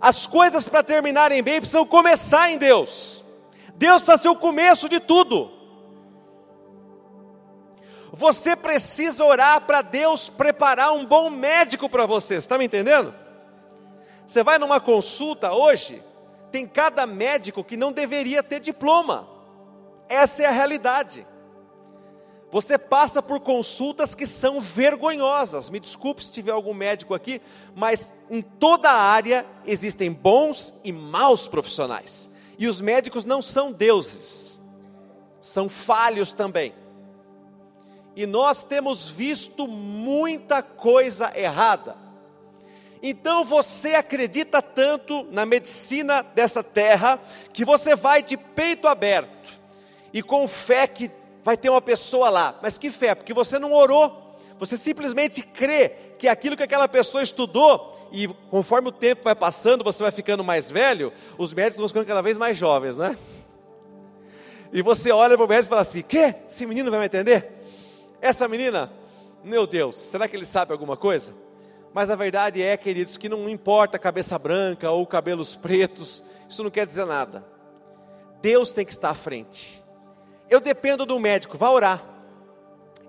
As 0.00 0.26
coisas 0.26 0.68
para 0.68 0.82
terminarem 0.82 1.42
bem 1.42 1.60
precisam 1.60 1.86
começar 1.86 2.50
em 2.50 2.58
Deus. 2.58 3.24
Deus 3.76 4.02
precisa 4.02 4.22
ser 4.22 4.28
o 4.28 4.36
começo 4.36 4.88
de 4.88 4.98
tudo. 4.98 5.52
Você 8.12 8.56
precisa 8.56 9.24
orar 9.24 9.60
para 9.60 9.82
Deus 9.82 10.28
preparar 10.28 10.92
um 10.92 11.04
bom 11.04 11.30
médico 11.30 11.88
para 11.88 12.06
você, 12.06 12.34
está 12.34 12.58
me 12.58 12.64
entendendo? 12.64 13.14
Você 14.26 14.42
vai 14.42 14.58
numa 14.58 14.80
consulta 14.80 15.52
hoje, 15.52 16.02
tem 16.50 16.66
cada 16.66 17.06
médico 17.06 17.62
que 17.62 17.76
não 17.76 17.92
deveria 17.92 18.42
ter 18.42 18.60
diploma. 18.60 19.28
Essa 20.08 20.42
é 20.42 20.46
a 20.46 20.50
realidade. 20.50 21.26
Você 22.50 22.78
passa 22.78 23.20
por 23.20 23.40
consultas 23.40 24.14
que 24.14 24.24
são 24.24 24.60
vergonhosas. 24.60 25.68
Me 25.68 25.80
desculpe 25.80 26.24
se 26.24 26.32
tiver 26.32 26.52
algum 26.52 26.72
médico 26.72 27.12
aqui, 27.12 27.40
mas 27.74 28.14
em 28.30 28.40
toda 28.40 28.88
a 28.88 29.02
área 29.02 29.44
existem 29.66 30.12
bons 30.12 30.72
e 30.84 30.92
maus 30.92 31.48
profissionais. 31.48 32.30
E 32.58 32.66
os 32.68 32.80
médicos 32.80 33.24
não 33.24 33.42
são 33.42 33.72
deuses, 33.72 34.60
são 35.40 35.68
falhos 35.68 36.32
também. 36.32 36.74
E 38.14 38.24
nós 38.26 38.64
temos 38.64 39.10
visto 39.10 39.68
muita 39.68 40.62
coisa 40.62 41.32
errada. 41.38 42.05
Então 43.02 43.44
você 43.44 43.94
acredita 43.94 44.60
tanto 44.62 45.26
na 45.30 45.44
medicina 45.44 46.22
dessa 46.22 46.62
terra 46.62 47.20
que 47.52 47.64
você 47.64 47.94
vai 47.94 48.22
de 48.22 48.36
peito 48.36 48.88
aberto 48.88 49.60
e 50.12 50.22
com 50.22 50.48
fé 50.48 50.86
que 50.86 51.10
vai 51.44 51.56
ter 51.56 51.70
uma 51.70 51.80
pessoa 51.80 52.28
lá. 52.30 52.58
Mas 52.62 52.78
que 52.78 52.90
fé? 52.90 53.14
Porque 53.14 53.34
você 53.34 53.58
não 53.58 53.72
orou. 53.72 54.24
Você 54.58 54.76
simplesmente 54.76 55.42
crê 55.42 55.90
que 56.18 56.26
aquilo 56.26 56.56
que 56.56 56.62
aquela 56.62 56.88
pessoa 56.88 57.22
estudou, 57.22 58.08
e 58.10 58.26
conforme 58.50 58.88
o 58.88 58.92
tempo 58.92 59.22
vai 59.22 59.34
passando, 59.34 59.84
você 59.84 60.02
vai 60.02 60.10
ficando 60.10 60.42
mais 60.42 60.70
velho, 60.70 61.12
os 61.36 61.52
médicos 61.52 61.76
vão 61.78 61.88
ficando 61.88 62.06
cada 62.06 62.22
vez 62.22 62.38
mais 62.38 62.56
jovens, 62.56 62.96
né? 62.96 63.18
E 64.72 64.80
você 64.82 65.12
olha 65.12 65.36
para 65.36 65.44
o 65.44 65.48
médico 65.48 65.68
e 65.68 65.70
fala 65.70 65.82
assim: 65.82 66.02
que? 66.02 66.34
Esse 66.48 66.64
menino 66.64 66.90
vai 66.90 67.00
me 67.00 67.06
entender? 67.06 67.52
Essa 68.20 68.48
menina, 68.48 68.90
meu 69.44 69.66
Deus, 69.66 69.96
será 69.96 70.26
que 70.26 70.34
ele 70.34 70.46
sabe 70.46 70.72
alguma 70.72 70.96
coisa? 70.96 71.34
Mas 71.96 72.10
a 72.10 72.14
verdade 72.14 72.60
é, 72.60 72.76
queridos, 72.76 73.16
que 73.16 73.26
não 73.26 73.48
importa 73.48 73.98
cabeça 73.98 74.38
branca 74.38 74.90
ou 74.90 75.06
cabelos 75.06 75.56
pretos, 75.56 76.22
isso 76.46 76.62
não 76.62 76.70
quer 76.70 76.86
dizer 76.86 77.06
nada. 77.06 77.42
Deus 78.42 78.70
tem 78.70 78.84
que 78.84 78.92
estar 78.92 79.08
à 79.08 79.14
frente. 79.14 79.82
Eu 80.50 80.60
dependo 80.60 81.06
do 81.06 81.18
médico, 81.18 81.56
vá 81.56 81.70
orar. 81.70 82.04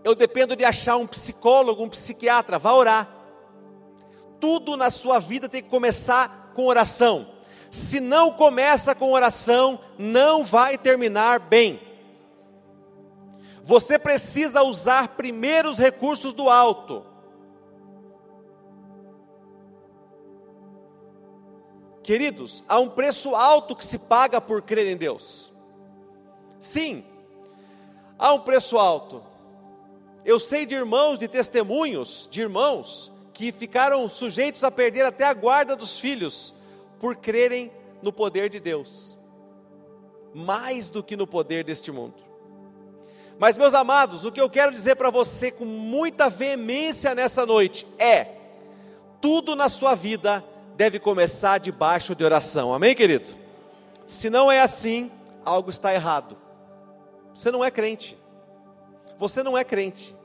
Eu 0.05 0.15
dependo 0.15 0.55
de 0.55 0.63
achar 0.63 0.95
um 0.95 1.05
psicólogo, 1.05 1.83
um 1.83 1.89
psiquiatra, 1.89 2.57
vá 2.57 2.71
orar. 2.71 3.09
Tudo 4.39 4.77
na 4.77 4.89
sua 4.89 5.19
vida 5.19 5.49
tem 5.49 5.61
que 5.61 5.69
começar 5.69 6.53
com 6.55 6.65
oração. 6.65 7.27
Se 7.69 7.99
não 7.99 8.31
começa 8.31 8.95
com 8.95 9.11
oração, 9.11 9.81
não 9.99 10.45
vai 10.45 10.77
terminar 10.77 11.41
bem. 11.41 11.81
Você 13.63 13.99
precisa 13.99 14.63
usar 14.63 15.09
primeiro 15.09 15.69
os 15.69 15.77
recursos 15.77 16.31
do 16.31 16.49
alto. 16.49 17.16
Queridos, 22.07 22.63
há 22.69 22.79
um 22.79 22.87
preço 22.87 23.35
alto 23.35 23.75
que 23.75 23.83
se 23.83 23.97
paga 23.97 24.39
por 24.39 24.61
crer 24.61 24.87
em 24.87 24.95
Deus. 24.95 25.51
Sim, 26.57 27.03
há 28.17 28.31
um 28.33 28.39
preço 28.39 28.77
alto. 28.77 29.21
Eu 30.23 30.39
sei 30.39 30.65
de 30.65 30.73
irmãos, 30.73 31.19
de 31.19 31.27
testemunhos 31.27 32.25
de 32.31 32.39
irmãos 32.39 33.11
que 33.33 33.51
ficaram 33.51 34.07
sujeitos 34.07 34.63
a 34.63 34.71
perder 34.71 35.05
até 35.05 35.25
a 35.25 35.33
guarda 35.33 35.75
dos 35.75 35.99
filhos 35.99 36.55
por 36.97 37.17
crerem 37.17 37.69
no 38.01 38.13
poder 38.13 38.49
de 38.49 38.61
Deus, 38.61 39.19
mais 40.33 40.89
do 40.89 41.03
que 41.03 41.17
no 41.17 41.27
poder 41.27 41.65
deste 41.65 41.91
mundo. 41.91 42.23
Mas, 43.37 43.57
meus 43.57 43.73
amados, 43.73 44.23
o 44.23 44.31
que 44.31 44.39
eu 44.39 44.49
quero 44.49 44.71
dizer 44.71 44.95
para 44.95 45.09
você 45.09 45.51
com 45.51 45.65
muita 45.65 46.29
veemência 46.29 47.13
nessa 47.13 47.45
noite 47.45 47.85
é: 47.99 48.27
tudo 49.19 49.57
na 49.57 49.67
sua 49.67 49.93
vida 49.93 50.41
deve 50.77 50.99
começar 50.99 51.57
debaixo 51.57 52.15
de 52.15 52.23
oração. 52.23 52.71
Amém, 52.71 52.93
querido? 52.93 53.27
Se 54.05 54.29
não 54.29 54.51
é 54.51 54.61
assim, 54.61 55.11
algo 55.43 55.71
está 55.71 55.91
errado. 55.91 56.37
Você 57.33 57.49
não 57.49 57.65
é 57.65 57.71
crente. 57.71 58.15
Você 59.17 59.41
não 59.41 59.57
é 59.57 59.63
crente. 59.63 60.15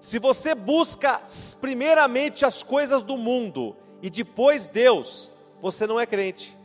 Se 0.00 0.20
você 0.20 0.54
busca 0.54 1.20
primeiramente 1.60 2.46
as 2.46 2.62
coisas 2.62 3.02
do 3.02 3.18
mundo 3.18 3.76
e 4.00 4.08
depois 4.08 4.68
Deus, 4.68 5.28
você 5.60 5.88
não 5.88 5.98
é 5.98 6.06
crente. 6.06 6.56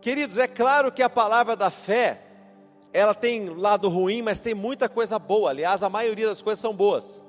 Queridos, 0.00 0.38
é 0.38 0.48
claro 0.48 0.90
que 0.90 1.02
a 1.02 1.10
palavra 1.10 1.54
da 1.54 1.68
fé, 1.68 2.22
ela 2.94 3.14
tem 3.14 3.50
lado 3.50 3.90
ruim, 3.90 4.22
mas 4.22 4.40
tem 4.40 4.54
muita 4.54 4.88
coisa 4.88 5.18
boa. 5.18 5.50
Aliás, 5.50 5.82
a 5.82 5.90
maioria 5.90 6.28
das 6.28 6.40
coisas 6.40 6.60
são 6.60 6.74
boas. 6.74 7.22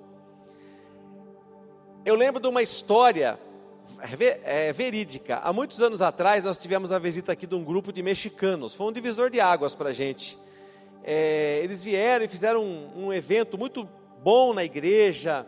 Eu 2.03 2.15
lembro 2.15 2.41
de 2.41 2.47
uma 2.47 2.63
história 2.63 3.39
é, 4.43 4.73
verídica. 4.73 5.37
Há 5.37 5.53
muitos 5.53 5.79
anos 5.81 6.01
atrás, 6.01 6.43
nós 6.43 6.57
tivemos 6.57 6.91
a 6.91 6.97
visita 6.97 7.31
aqui 7.31 7.45
de 7.45 7.53
um 7.53 7.63
grupo 7.63 7.93
de 7.93 8.01
mexicanos. 8.01 8.73
Foi 8.73 8.87
um 8.87 8.91
divisor 8.91 9.29
de 9.29 9.39
águas 9.39 9.75
para 9.75 9.89
a 9.89 9.93
gente. 9.93 10.35
É, 11.03 11.59
eles 11.63 11.83
vieram 11.83 12.25
e 12.25 12.27
fizeram 12.27 12.63
um, 12.63 13.05
um, 13.05 13.13
evento 13.13 13.55
muito 13.55 13.87
bom 14.23 14.51
na 14.51 14.63
igreja, 14.63 15.45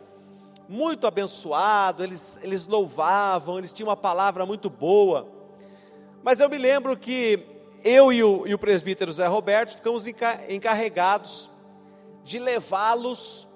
muito 0.70 1.08
abençoado, 1.08 2.04
eles, 2.04 2.38
eles 2.44 2.68
louvavam, 2.68 3.58
eles 3.58 3.74
tinham 3.74 3.90
uma 3.90 3.98
palavra 3.98 4.46
muito 4.46 4.70
boa. 4.70 5.28
Mas 6.22 6.40
eu 6.40 6.48
me 6.48 6.60
lembro 6.60 6.96
que 6.96 7.48
eu 7.84 8.14
e 8.14 8.24
o, 8.24 8.46
e 8.46 8.54
o 8.54 8.60
presbítero 8.60 9.12
Zé 9.12 9.26
Roberto 9.26 9.76
ficamos 9.76 10.06
encarregados 10.06 11.50
de 12.24 12.38
levá-los 12.38 13.48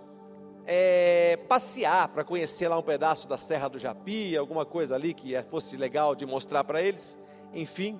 é, 0.70 1.40
passear 1.48 2.10
para 2.10 2.26
conhecer 2.26 2.68
lá 2.68 2.78
um 2.78 2.84
pedaço 2.84 3.28
da 3.28 3.38
Serra 3.38 3.70
do 3.70 3.80
Japi, 3.80 4.36
alguma 4.36 4.66
coisa 4.66 4.96
ali 4.96 5.14
que 5.14 5.34
é, 5.34 5.42
fosse 5.42 5.78
legal 5.78 6.14
de 6.14 6.26
mostrar 6.26 6.66
para 6.66 6.82
eles, 6.82 7.18
enfim. 7.54 7.98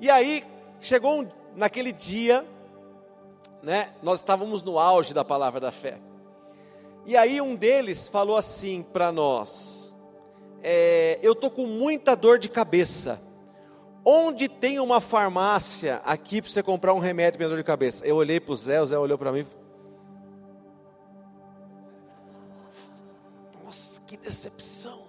E 0.00 0.08
aí 0.08 0.44
chegou 0.80 1.22
um, 1.22 1.28
naquele 1.56 1.90
dia, 1.90 2.46
né? 3.60 3.90
Nós 4.00 4.20
estávamos 4.20 4.62
no 4.62 4.78
auge 4.78 5.12
da 5.12 5.24
palavra 5.24 5.58
da 5.58 5.72
fé. 5.72 5.98
E 7.04 7.16
aí 7.16 7.40
um 7.40 7.56
deles 7.56 8.08
falou 8.08 8.36
assim 8.36 8.84
para 8.92 9.10
nós: 9.10 9.96
é, 10.62 11.18
eu 11.20 11.34
tô 11.34 11.50
com 11.50 11.66
muita 11.66 12.14
dor 12.14 12.38
de 12.38 12.48
cabeça. 12.48 13.20
Onde 14.08 14.48
tem 14.48 14.78
uma 14.78 15.00
farmácia 15.00 16.00
aqui 16.04 16.40
para 16.40 16.48
você 16.48 16.62
comprar 16.62 16.94
um 16.94 17.00
remédio 17.00 17.38
para 17.38 17.48
dor 17.48 17.56
de 17.56 17.64
cabeça? 17.64 18.06
Eu 18.06 18.14
olhei 18.14 18.38
para 18.38 18.52
o 18.52 18.54
Zé, 18.54 18.80
o 18.80 18.86
Zé 18.86 18.96
olhou 18.96 19.18
para 19.18 19.32
mim. 19.32 19.44
Que 24.06 24.16
decepção. 24.16 25.02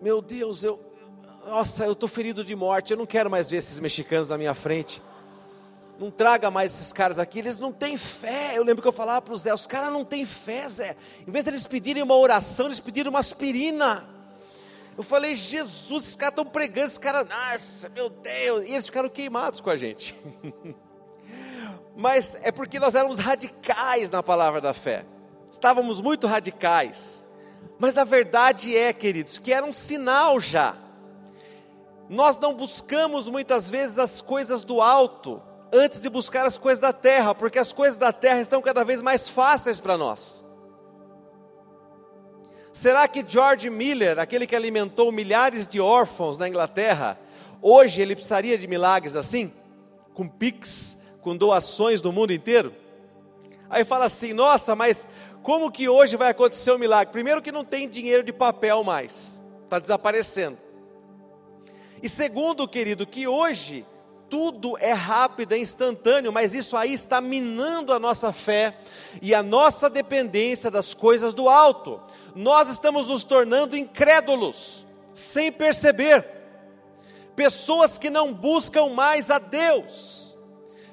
Meu 0.00 0.20
Deus, 0.20 0.62
eu, 0.62 0.78
nossa, 1.46 1.84
eu 1.84 1.92
estou 1.92 2.08
ferido 2.08 2.44
de 2.44 2.54
morte. 2.54 2.92
Eu 2.92 2.98
não 2.98 3.06
quero 3.06 3.30
mais 3.30 3.48
ver 3.48 3.56
esses 3.58 3.80
mexicanos 3.80 4.28
na 4.28 4.36
minha 4.36 4.54
frente. 4.54 5.02
Não 5.98 6.10
traga 6.10 6.50
mais 6.50 6.74
esses 6.74 6.92
caras 6.92 7.18
aqui, 7.18 7.38
eles 7.38 7.58
não 7.58 7.72
têm 7.72 7.96
fé. 7.96 8.52
Eu 8.54 8.62
lembro 8.62 8.82
que 8.82 8.88
eu 8.88 8.92
falava 8.92 9.22
para 9.22 9.32
o 9.32 9.36
Zé: 9.36 9.54
os 9.54 9.66
caras 9.66 9.90
não 9.90 10.04
têm 10.04 10.26
fé, 10.26 10.68
Zé. 10.68 10.96
Em 11.26 11.30
vez 11.30 11.44
de 11.44 11.50
eles 11.50 11.66
pedirem 11.66 12.02
uma 12.02 12.16
oração, 12.16 12.66
eles 12.66 12.80
pediram 12.80 13.10
uma 13.10 13.20
aspirina. 13.20 14.06
Eu 14.96 15.02
falei, 15.02 15.34
Jesus, 15.34 16.04
esses 16.04 16.16
caras 16.16 16.32
estão 16.32 16.44
pregando, 16.44 16.86
esses 16.86 16.98
caras, 16.98 17.28
nossa, 17.28 17.88
meu 17.90 18.08
Deus, 18.08 18.64
e 18.66 18.72
eles 18.72 18.86
ficaram 18.86 19.08
queimados 19.10 19.60
com 19.60 19.68
a 19.68 19.76
gente. 19.76 20.14
Mas 21.96 22.36
é 22.42 22.50
porque 22.50 22.78
nós 22.78 22.94
éramos 22.94 23.18
radicais 23.18 24.10
na 24.10 24.22
palavra 24.22 24.60
da 24.60 24.74
fé, 24.74 25.04
estávamos 25.50 26.00
muito 26.00 26.26
radicais. 26.26 27.26
Mas 27.78 27.98
a 27.98 28.04
verdade 28.04 28.76
é, 28.76 28.92
queridos, 28.92 29.38
que 29.38 29.52
era 29.52 29.64
um 29.64 29.72
sinal 29.72 30.40
já. 30.40 30.76
Nós 32.08 32.38
não 32.38 32.54
buscamos 32.54 33.28
muitas 33.28 33.68
vezes 33.68 33.98
as 33.98 34.22
coisas 34.22 34.64
do 34.64 34.80
alto 34.80 35.42
antes 35.72 36.00
de 36.00 36.08
buscar 36.08 36.46
as 36.46 36.56
coisas 36.56 36.80
da 36.80 36.92
terra, 36.92 37.34
porque 37.34 37.58
as 37.58 37.72
coisas 37.72 37.98
da 37.98 38.12
terra 38.12 38.40
estão 38.40 38.62
cada 38.62 38.84
vez 38.84 39.02
mais 39.02 39.28
fáceis 39.28 39.80
para 39.80 39.98
nós. 39.98 40.44
Será 42.72 43.08
que 43.08 43.24
George 43.26 43.70
Miller, 43.70 44.18
aquele 44.18 44.46
que 44.46 44.54
alimentou 44.54 45.10
milhares 45.10 45.66
de 45.66 45.80
órfãos 45.80 46.36
na 46.36 46.48
Inglaterra, 46.48 47.18
hoje 47.60 48.02
ele 48.02 48.14
precisaria 48.14 48.56
de 48.58 48.66
milagres 48.68 49.16
assim? 49.16 49.52
Com 50.14 50.28
pics, 50.28 50.96
com 51.22 51.36
doações 51.36 52.00
do 52.02 52.12
mundo 52.12 52.32
inteiro? 52.32 52.74
Aí 53.68 53.84
fala 53.84 54.04
assim: 54.04 54.32
nossa, 54.32 54.74
mas 54.76 55.08
como 55.46 55.70
que 55.70 55.88
hoje 55.88 56.16
vai 56.16 56.30
acontecer 56.30 56.72
um 56.72 56.78
milagre? 56.78 57.12
Primeiro, 57.12 57.40
que 57.40 57.52
não 57.52 57.64
tem 57.64 57.88
dinheiro 57.88 58.24
de 58.24 58.32
papel 58.32 58.82
mais, 58.82 59.40
está 59.62 59.78
desaparecendo. 59.78 60.58
E 62.02 62.08
segundo, 62.08 62.66
querido, 62.66 63.06
que 63.06 63.28
hoje 63.28 63.86
tudo 64.28 64.76
é 64.76 64.92
rápido, 64.92 65.52
é 65.52 65.58
instantâneo, 65.58 66.32
mas 66.32 66.52
isso 66.52 66.76
aí 66.76 66.92
está 66.92 67.20
minando 67.20 67.92
a 67.92 67.98
nossa 68.00 68.32
fé 68.32 68.76
e 69.22 69.32
a 69.32 69.40
nossa 69.40 69.88
dependência 69.88 70.68
das 70.68 70.94
coisas 70.94 71.32
do 71.32 71.48
alto. 71.48 72.00
Nós 72.34 72.68
estamos 72.68 73.06
nos 73.06 73.22
tornando 73.22 73.76
incrédulos, 73.76 74.84
sem 75.14 75.52
perceber. 75.52 76.26
Pessoas 77.36 77.98
que 77.98 78.10
não 78.10 78.34
buscam 78.34 78.88
mais 78.88 79.30
a 79.30 79.38
Deus, 79.38 80.36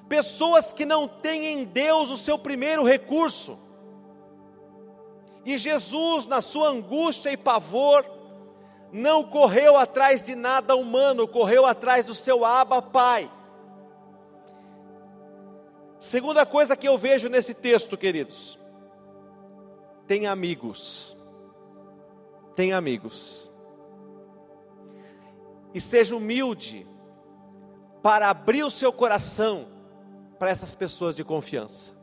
pessoas 0.07 0.71
que 0.71 0.85
não 0.85 1.07
têm 1.07 1.47
em 1.47 1.63
Deus 1.63 2.11
o 2.11 2.17
seu 2.17 2.37
primeiro 2.37 2.83
recurso. 2.83 3.62
E 5.45 5.57
Jesus, 5.57 6.25
na 6.25 6.41
sua 6.41 6.69
angústia 6.69 7.31
e 7.31 7.37
pavor, 7.37 8.05
não 8.91 9.23
correu 9.23 9.75
atrás 9.75 10.21
de 10.21 10.35
nada 10.35 10.75
humano, 10.75 11.27
correu 11.27 11.65
atrás 11.65 12.05
do 12.05 12.13
seu 12.13 12.45
Abba 12.45 12.81
Pai. 12.81 13.29
Segunda 15.99 16.45
coisa 16.45 16.75
que 16.75 16.87
eu 16.87 16.97
vejo 16.97 17.29
nesse 17.29 17.53
texto, 17.53 17.97
queridos, 17.97 18.59
tem 20.05 20.27
amigos. 20.27 21.15
Tem 22.55 22.71
amigos. 22.73 23.49
E 25.73 25.81
seja 25.81 26.15
humilde 26.15 26.85
para 28.01 28.29
abrir 28.29 28.63
o 28.63 28.69
seu 28.69 28.93
coração 28.93 29.67
para 30.37 30.49
essas 30.49 30.75
pessoas 30.75 31.15
de 31.15 31.23
confiança. 31.23 31.93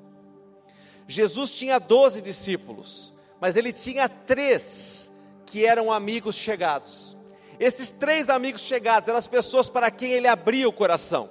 Jesus 1.07 1.53
tinha 1.53 1.79
doze 1.79 2.23
discípulos, 2.23 3.13
mas 3.41 3.57
ele 3.57 3.73
tinha 3.73 4.09
três 4.09 5.11
que 5.47 5.65
eram 5.65 5.91
amigos 5.91 6.37
chegados. 6.37 7.17
Esses 7.59 7.91
três 7.91 8.29
amigos 8.29 8.61
chegados 8.61 9.09
eram 9.09 9.19
as 9.19 9.27
pessoas 9.27 9.69
para 9.69 9.91
quem 9.91 10.13
ele 10.13 10.29
abria 10.29 10.69
o 10.69 10.73
coração. 10.73 11.31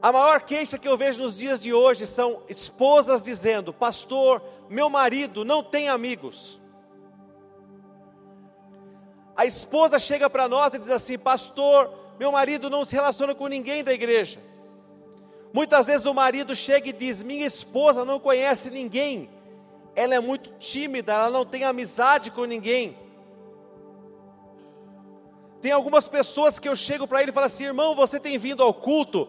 A 0.00 0.12
maior 0.12 0.42
queixa 0.42 0.78
que 0.78 0.86
eu 0.86 0.96
vejo 0.96 1.22
nos 1.22 1.36
dias 1.36 1.60
de 1.60 1.72
hoje 1.72 2.06
são 2.06 2.42
esposas 2.48 3.22
dizendo: 3.22 3.72
Pastor, 3.72 4.42
meu 4.68 4.88
marido 4.88 5.44
não 5.44 5.62
tem 5.62 5.88
amigos. 5.88 6.60
A 9.36 9.44
esposa 9.44 9.98
chega 9.98 10.28
para 10.30 10.48
nós 10.48 10.74
e 10.74 10.78
diz 10.78 10.90
assim: 10.90 11.18
Pastor, 11.18 11.92
meu 12.18 12.30
marido 12.30 12.70
não 12.70 12.84
se 12.84 12.94
relaciona 12.94 13.34
com 13.34 13.48
ninguém 13.48 13.82
da 13.82 13.92
igreja. 13.92 14.40
Muitas 15.52 15.86
vezes 15.86 16.06
o 16.06 16.14
marido 16.14 16.54
chega 16.54 16.88
e 16.88 16.92
diz: 16.92 17.22
Minha 17.22 17.46
esposa 17.46 18.04
não 18.04 18.20
conhece 18.20 18.70
ninguém 18.70 19.30
ela 19.98 20.14
é 20.14 20.20
muito 20.20 20.52
tímida, 20.60 21.12
ela 21.12 21.28
não 21.28 21.44
tem 21.44 21.64
amizade 21.64 22.30
com 22.30 22.44
ninguém. 22.44 22.96
Tem 25.60 25.72
algumas 25.72 26.06
pessoas 26.06 26.60
que 26.60 26.68
eu 26.68 26.76
chego 26.76 27.04
para 27.04 27.20
ele 27.20 27.32
e 27.32 27.34
falo 27.34 27.46
assim: 27.46 27.64
irmão, 27.64 27.96
você 27.96 28.20
tem 28.20 28.38
vindo 28.38 28.62
ao 28.62 28.72
culto? 28.72 29.26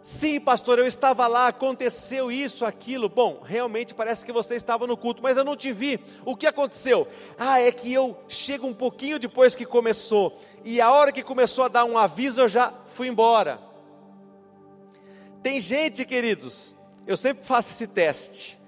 Sim, 0.00 0.38
pastor, 0.38 0.78
eu 0.78 0.86
estava 0.86 1.26
lá, 1.26 1.48
aconteceu 1.48 2.30
isso, 2.30 2.64
aquilo. 2.64 3.08
Bom, 3.08 3.40
realmente 3.42 3.92
parece 3.92 4.24
que 4.24 4.30
você 4.30 4.54
estava 4.54 4.86
no 4.86 4.96
culto, 4.96 5.20
mas 5.20 5.36
eu 5.36 5.42
não 5.42 5.56
te 5.56 5.72
vi. 5.72 5.98
O 6.24 6.36
que 6.36 6.46
aconteceu? 6.46 7.08
Ah, 7.36 7.60
é 7.60 7.72
que 7.72 7.92
eu 7.92 8.16
chego 8.28 8.68
um 8.68 8.74
pouquinho 8.74 9.18
depois 9.18 9.56
que 9.56 9.66
começou, 9.66 10.38
e 10.64 10.80
a 10.80 10.92
hora 10.92 11.10
que 11.10 11.24
começou 11.24 11.64
a 11.64 11.68
dar 11.68 11.84
um 11.84 11.98
aviso, 11.98 12.40
eu 12.40 12.48
já 12.48 12.72
fui 12.86 13.08
embora. 13.08 13.58
Tem 15.44 15.60
gente, 15.60 16.04
queridos, 16.04 16.74
eu 17.06 17.16
sempre 17.16 17.44
faço 17.44 17.70
esse 17.70 17.86
teste 17.86 18.58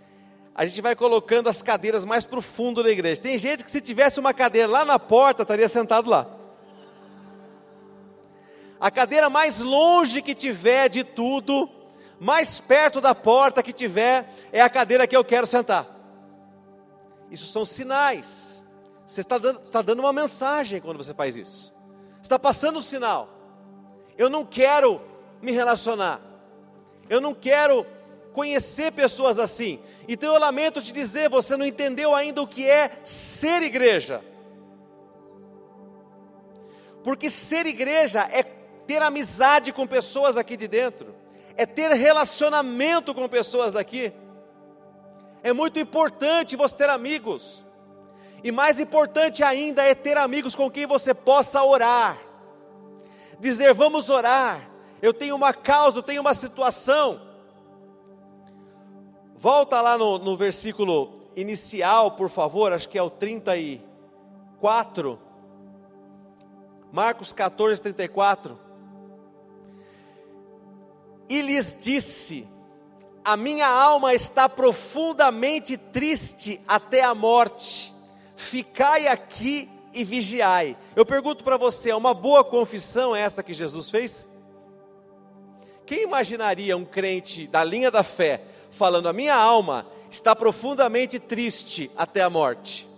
a 0.59 0.65
gente 0.65 0.81
vai 0.81 0.97
colocando 0.97 1.51
as 1.51 1.61
cadeiras 1.61 2.07
mais 2.07 2.25
para 2.25 2.39
o 2.39 2.43
fundo 2.43 2.83
da 2.83 2.89
igreja. 2.89 3.21
Tem 3.21 3.37
gente 3.37 3.63
que 3.63 3.71
se 3.71 3.79
tivesse 3.79 4.19
uma 4.19 4.33
cadeira 4.33 4.67
lá 4.67 4.87
na 4.87 4.99
porta, 4.99 5.43
estaria 5.43 5.69
sentado 5.69 6.09
lá. 6.09 6.27
A 8.81 8.91
cadeira 8.91 9.29
mais 9.29 9.61
longe 9.61 10.23
que 10.23 10.35
tiver 10.35 10.89
de 10.89 11.05
tudo, 11.05 11.69
mais 12.19 12.59
perto 12.59 13.03
da 13.03 13.15
porta 13.15 13.63
que 13.63 13.71
tiver, 13.71 14.33
é 14.51 14.63
a 14.63 14.71
cadeira 14.71 15.07
que 15.07 15.15
eu 15.15 15.23
quero 15.23 15.47
sentar. 15.47 15.87
Isso 17.31 17.45
são 17.45 17.63
sinais. 17.63 18.67
Você 19.05 19.21
está 19.21 19.37
dando, 19.37 19.61
está 19.61 19.83
dando 19.83 20.01
uma 20.01 20.13
mensagem 20.13 20.81
quando 20.81 20.97
você 20.97 21.13
faz 21.13 21.37
isso. 21.37 21.75
Está 22.23 22.39
passando 22.39 22.79
um 22.79 22.83
sinal. 22.83 23.29
Eu 24.17 24.31
não 24.31 24.43
quero 24.43 25.03
me 25.43 25.53
relacionar. 25.53 26.19
Eu 27.09 27.21
não 27.21 27.35
quero 27.35 27.87
conhecer 28.33 28.93
pessoas 28.93 29.39
assim. 29.39 29.81
Então 30.07 30.35
eu 30.35 30.41
lamento 30.41 30.83
te 30.83 30.93
dizer, 30.93 31.31
você 31.31 31.57
não 31.57 31.65
entendeu 31.65 32.15
ainda 32.15 32.43
o 32.43 32.47
que 32.47 32.69
é 32.69 32.99
ser 33.03 33.63
igreja. 33.63 34.23
Porque 37.03 37.31
ser 37.31 37.67
igreja 37.67 38.29
é 38.31 38.43
ter 38.43 39.01
amizade 39.01 39.73
com 39.73 39.87
pessoas 39.87 40.37
aqui 40.37 40.57
de 40.57 40.69
dentro, 40.69 41.15
é 41.57 41.65
ter 41.65 41.93
relacionamento 41.93 43.15
com 43.15 43.29
pessoas 43.29 43.73
daqui. 43.73 44.13
É 45.43 45.53
muito 45.53 45.79
importante 45.79 46.57
você 46.57 46.77
ter 46.77 46.91
amigos. 46.91 47.65
E 48.45 48.53
mais 48.53 48.79
importante 48.79 49.43
ainda 49.43 49.83
é 49.83 49.95
ter 49.95 50.19
amigos 50.19 50.55
com 50.55 50.71
quem 50.71 50.87
você 50.87 51.15
possa 51.15 51.63
orar. 51.63 52.19
Dizer, 53.39 53.73
vamos 53.73 54.11
orar. 54.11 54.76
Eu 55.03 55.13
tenho 55.13 55.37
uma 55.37 55.53
causa, 55.53 55.99
eu 55.99 56.03
tenho 56.03 56.21
uma 56.21 56.35
situação. 56.35 57.21
Volta 59.37 59.81
lá 59.81 59.99
no, 59.99 60.19
no 60.19 60.37
versículo 60.37 61.13
inicial, 61.37 62.13
por 62.13 62.31
favor, 62.31 62.73
acho 62.73 62.89
que 62.89 62.99
é 62.99 63.03
o 63.03 63.11
34. 63.11 65.19
Marcos 66.91 67.33
14, 67.33 67.83
34. 67.83 68.59
E 71.29 71.43
lhes 71.43 71.77
disse: 71.79 72.49
a 73.25 73.37
minha 73.37 73.67
alma 73.67 74.15
está 74.15 74.49
profundamente 74.49 75.77
triste 75.77 76.61
até 76.67 77.03
a 77.03 77.15
morte. 77.15 77.95
Ficai 78.37 79.09
aqui 79.09 79.69
e 79.93 80.05
vigiai. 80.05 80.77
Eu 80.95 81.05
pergunto 81.05 81.43
para 81.43 81.57
você, 81.57 81.91
é 81.91 81.97
uma 81.97 82.15
boa 82.15 82.45
confissão 82.45 83.17
essa 83.17 83.43
que 83.43 83.53
Jesus 83.53 83.91
fez? 83.91 84.31
Quem 85.87 86.03
imaginaria 86.03 86.77
um 86.77 86.85
crente 86.85 87.47
da 87.47 87.63
linha 87.63 87.91
da 87.91 88.03
fé 88.03 88.43
falando: 88.71 89.09
A 89.09 89.13
minha 89.13 89.35
alma 89.35 89.87
está 90.11 90.35
profundamente 90.35 91.19
triste 91.21 91.91
até 91.97 92.23
a 92.23 92.29
morte? 92.29 92.89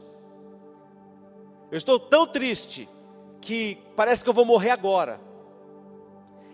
Eu 1.70 1.76
estou 1.76 2.00
tão 2.00 2.26
triste 2.26 2.88
que 3.40 3.76
parece 3.94 4.24
que 4.24 4.30
eu 4.30 4.34
vou 4.34 4.46
morrer 4.46 4.70
agora. 4.70 5.20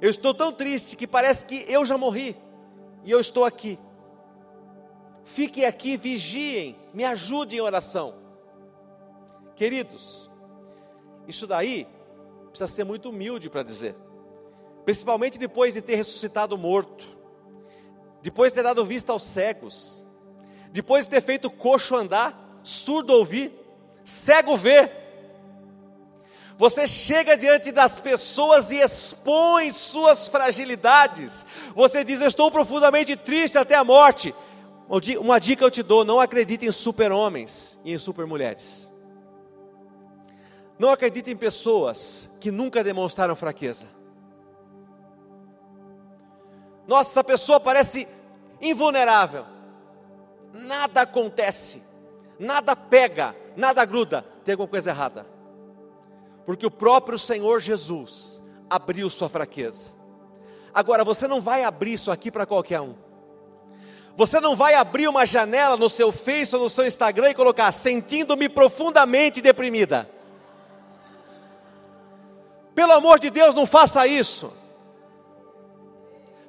Eu 0.00 0.10
estou 0.10 0.34
tão 0.34 0.52
triste 0.52 0.96
que 0.96 1.06
parece 1.06 1.46
que 1.46 1.64
eu 1.68 1.84
já 1.86 1.96
morri 1.96 2.36
e 3.04 3.10
eu 3.10 3.20
estou 3.20 3.44
aqui. 3.44 3.78
Fiquem 5.24 5.64
aqui, 5.64 5.96
vigiem, 5.96 6.76
me 6.92 7.04
ajudem 7.04 7.58
em 7.58 7.62
oração. 7.62 8.14
Queridos, 9.54 10.28
isso 11.28 11.46
daí 11.46 11.86
precisa 12.50 12.68
ser 12.68 12.84
muito 12.84 13.08
humilde 13.08 13.48
para 13.48 13.62
dizer, 13.62 13.94
principalmente 14.84 15.38
depois 15.38 15.74
de 15.74 15.80
ter 15.80 15.96
ressuscitado 15.96 16.56
morto, 16.58 17.04
depois 18.22 18.52
de 18.52 18.56
ter 18.56 18.62
dado 18.62 18.84
vista 18.84 19.12
aos 19.12 19.22
cegos, 19.22 20.04
depois 20.70 21.04
de 21.04 21.10
ter 21.10 21.20
feito 21.22 21.50
coxo 21.50 21.94
andar, 21.94 22.58
surdo 22.62 23.12
ouvir, 23.12 23.52
cego 24.04 24.56
ver. 24.56 25.04
Você 26.56 26.86
chega 26.86 27.36
diante 27.36 27.72
das 27.72 27.98
pessoas 27.98 28.70
e 28.70 28.76
expõe 28.76 29.72
suas 29.72 30.28
fragilidades. 30.28 31.44
Você 31.74 32.04
diz: 32.04 32.20
estou 32.20 32.50
profundamente 32.50 33.16
triste 33.16 33.58
até 33.58 33.74
a 33.74 33.82
morte. 33.82 34.34
Uma 35.18 35.40
dica 35.40 35.64
eu 35.64 35.70
te 35.70 35.82
dou: 35.82 36.04
não 36.04 36.20
acredite 36.20 36.64
em 36.64 36.70
super-homens 36.70 37.78
e 37.84 37.92
em 37.92 37.98
super-mulheres. 37.98 38.92
Não 40.78 40.90
acredite 40.90 41.30
em 41.30 41.36
pessoas 41.36 42.30
que 42.38 42.50
nunca 42.50 42.84
demonstraram 42.84 43.34
fraqueza. 43.34 43.86
Nossa, 46.86 47.10
essa 47.10 47.24
pessoa 47.24 47.58
parece 47.58 48.06
invulnerável. 48.60 49.46
Nada 50.52 51.02
acontece, 51.02 51.82
nada 52.38 52.76
pega, 52.76 53.34
nada 53.56 53.84
gruda. 53.84 54.24
Tem 54.44 54.52
alguma 54.52 54.68
coisa 54.68 54.90
errada 54.90 55.34
porque 56.44 56.66
o 56.66 56.70
próprio 56.70 57.18
Senhor 57.18 57.60
Jesus 57.60 58.42
abriu 58.68 59.08
sua 59.08 59.28
fraqueza. 59.28 59.90
Agora, 60.72 61.04
você 61.04 61.26
não 61.26 61.40
vai 61.40 61.64
abrir 61.64 61.94
isso 61.94 62.10
aqui 62.10 62.30
para 62.30 62.46
qualquer 62.46 62.80
um. 62.80 62.94
Você 64.16 64.40
não 64.40 64.54
vai 64.54 64.74
abrir 64.74 65.08
uma 65.08 65.26
janela 65.26 65.76
no 65.76 65.88
seu 65.88 66.12
Face 66.12 66.54
ou 66.54 66.62
no 66.62 66.70
seu 66.70 66.86
Instagram 66.86 67.30
e 67.30 67.34
colocar 67.34 67.70
sentindo-me 67.72 68.48
profundamente 68.48 69.40
deprimida. 69.40 70.08
Pelo 72.74 72.92
amor 72.92 73.18
de 73.18 73.30
Deus, 73.30 73.54
não 73.54 73.66
faça 73.66 74.06
isso. 74.06 74.52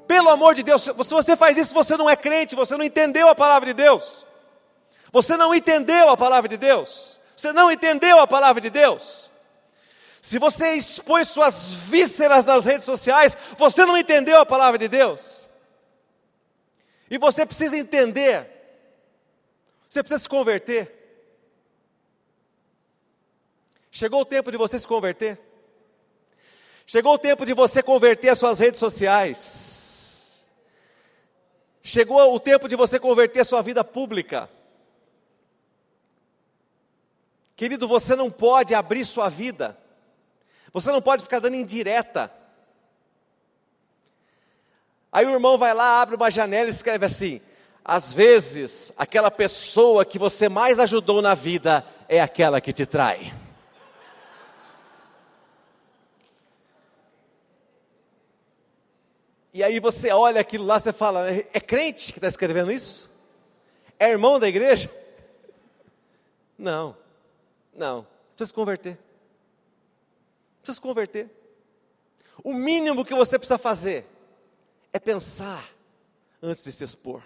Pelo 0.08 0.30
amor 0.30 0.54
de 0.54 0.64
Deus, 0.64 0.84
se 0.84 0.92
você 0.94 1.36
faz 1.36 1.58
isso, 1.58 1.74
você 1.74 1.98
não 1.98 2.10
é 2.10 2.16
crente, 2.16 2.56
você 2.56 2.78
não 2.78 2.86
entendeu 2.86 3.28
a 3.28 3.36
palavra 3.36 3.68
de 3.68 3.74
Deus. 3.74 4.26
Você 5.12 5.36
não 5.38 5.54
entendeu 5.54 6.10
a 6.10 6.18
palavra 6.18 6.48
de 6.50 6.58
Deus. 6.58 7.20
Você 7.36 7.52
não 7.52 7.72
entendeu 7.72 8.20
a 8.20 8.28
palavra 8.28 8.62
de 8.62 8.70
Deus. 8.70 9.32
Se 10.22 10.40
você 10.40 10.74
expõe 10.74 11.24
suas 11.24 11.74
vísceras 11.74 12.46
nas 12.46 12.66
redes 12.66 12.86
sociais, 12.86 13.38
você 13.58 13.86
não 13.86 13.98
entendeu 13.98 14.40
a 14.40 14.46
palavra 14.46 14.78
de 14.78 14.88
Deus. 14.88 15.50
E 17.10 17.18
você 17.18 17.46
precisa 17.46 17.78
entender. 17.78 18.50
Você 19.88 20.02
precisa 20.02 20.24
se 20.24 20.30
converter. 20.30 20.92
Chegou 23.92 24.22
o 24.22 24.26
tempo 24.26 24.52
de 24.52 24.58
você 24.58 24.78
se 24.78 24.88
converter. 24.88 25.40
Chegou 26.86 27.14
o 27.14 27.20
tempo 27.20 27.46
de 27.46 27.54
você 27.54 27.82
converter 27.82 28.30
as 28.30 28.40
suas 28.40 28.60
redes 28.60 28.80
sociais. 28.80 29.65
Chegou 31.86 32.36
o 32.36 32.40
tempo 32.40 32.68
de 32.68 32.76
você 32.76 33.00
converter 33.00 33.46
sua 33.46 33.62
vida 33.62 33.82
pública. 33.82 34.50
Querido, 37.56 37.88
você 37.88 38.14
não 38.14 38.30
pode 38.30 38.76
abrir 38.76 39.06
sua 39.06 39.30
vida 39.30 39.78
você 40.76 40.92
não 40.92 41.02
pode 41.02 41.24
ficar 41.24 41.40
dando 41.40 41.56
indireta. 41.56 42.30
Aí 45.10 45.26
o 45.26 45.32
irmão 45.32 45.58
vai 45.58 45.74
lá, 45.74 46.02
abre 46.02 46.18
uma 46.18 46.30
janela 46.30 46.68
e 46.68 46.72
escreve 46.72 47.06
assim: 47.06 47.40
às 47.82 48.14
vezes, 48.14 48.92
aquela 48.98 49.32
pessoa 49.32 50.04
que 50.04 50.20
você 50.20 50.50
mais 50.50 50.78
ajudou 50.78 51.22
na 51.22 51.34
vida 51.34 51.86
é 52.10 52.22
aquela 52.22 52.60
que 52.60 52.74
te 52.74 52.86
trai. 52.86 53.34
E 59.56 59.64
aí 59.64 59.80
você 59.80 60.12
olha 60.12 60.40
aquilo 60.40 60.66
lá, 60.66 60.80
você 60.80 60.94
fala: 60.94 61.32
é, 61.32 61.48
é 61.52 61.60
crente 61.60 62.14
que 62.14 62.20
está 62.20 62.28
escrevendo 62.28 62.72
isso? 62.72 63.10
É 63.98 64.10
irmão 64.10 64.38
da 64.38 64.48
igreja? 64.48 64.92
Não, 66.58 66.96
não, 67.74 68.08
precisa 68.34 68.48
se 68.48 68.54
converter 68.54 68.98
precisa 70.66 70.76
se 70.76 70.82
converter. 70.82 71.30
O 72.44 72.54
mínimo 72.54 73.06
que 73.06 73.14
você 73.14 73.38
precisa 73.38 73.58
fazer 73.58 74.06
é 74.92 75.00
pensar 75.00 75.70
antes 76.42 76.64
de 76.64 76.72
se 76.72 76.84
expor. 76.84 77.22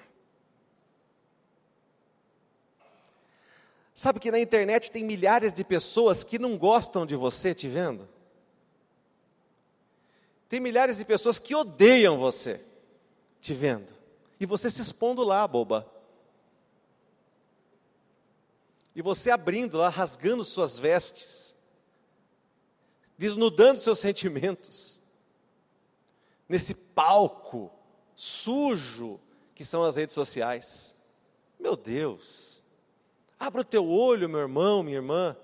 Sabe 3.96 4.20
que 4.20 4.32
na 4.32 4.40
internet 4.40 4.92
tem 4.92 5.04
milhares 5.04 5.52
de 5.52 5.64
pessoas 5.64 6.24
que 6.24 6.38
não 6.38 6.58
gostam 6.58 7.06
de 7.06 7.16
você 7.16 7.54
te 7.54 7.68
vendo? 7.68 8.08
Tem 10.50 10.60
milhares 10.60 10.98
de 10.98 11.06
pessoas 11.06 11.40
que 11.40 11.56
odeiam 11.56 12.18
você 12.18 12.60
te 13.40 13.54
vendo. 13.54 13.94
E 14.40 14.46
você 14.46 14.70
se 14.70 14.82
expondo 14.82 15.24
lá, 15.24 15.48
boba. 15.48 15.90
E 18.94 19.02
você 19.02 19.32
abrindo 19.32 19.78
lá, 19.78 19.88
rasgando 19.88 20.44
suas 20.44 20.78
vestes 20.78 21.56
desnudando 23.20 23.78
seus 23.82 24.00
sentimentos, 24.00 25.02
nesse 26.48 26.74
palco 26.74 27.70
sujo 28.16 29.20
que 29.54 29.66
são 29.66 29.84
as 29.84 29.98
redes 29.98 30.16
sociais. 30.16 30.96
Meu 31.60 31.76
Deus, 31.76 32.64
abra 33.38 33.60
o 33.60 33.66
teu 33.66 33.86
olho, 33.90 34.30
meu 34.30 34.40
irmão, 34.40 34.82
minha 34.82 34.96
irmã, 34.96 35.36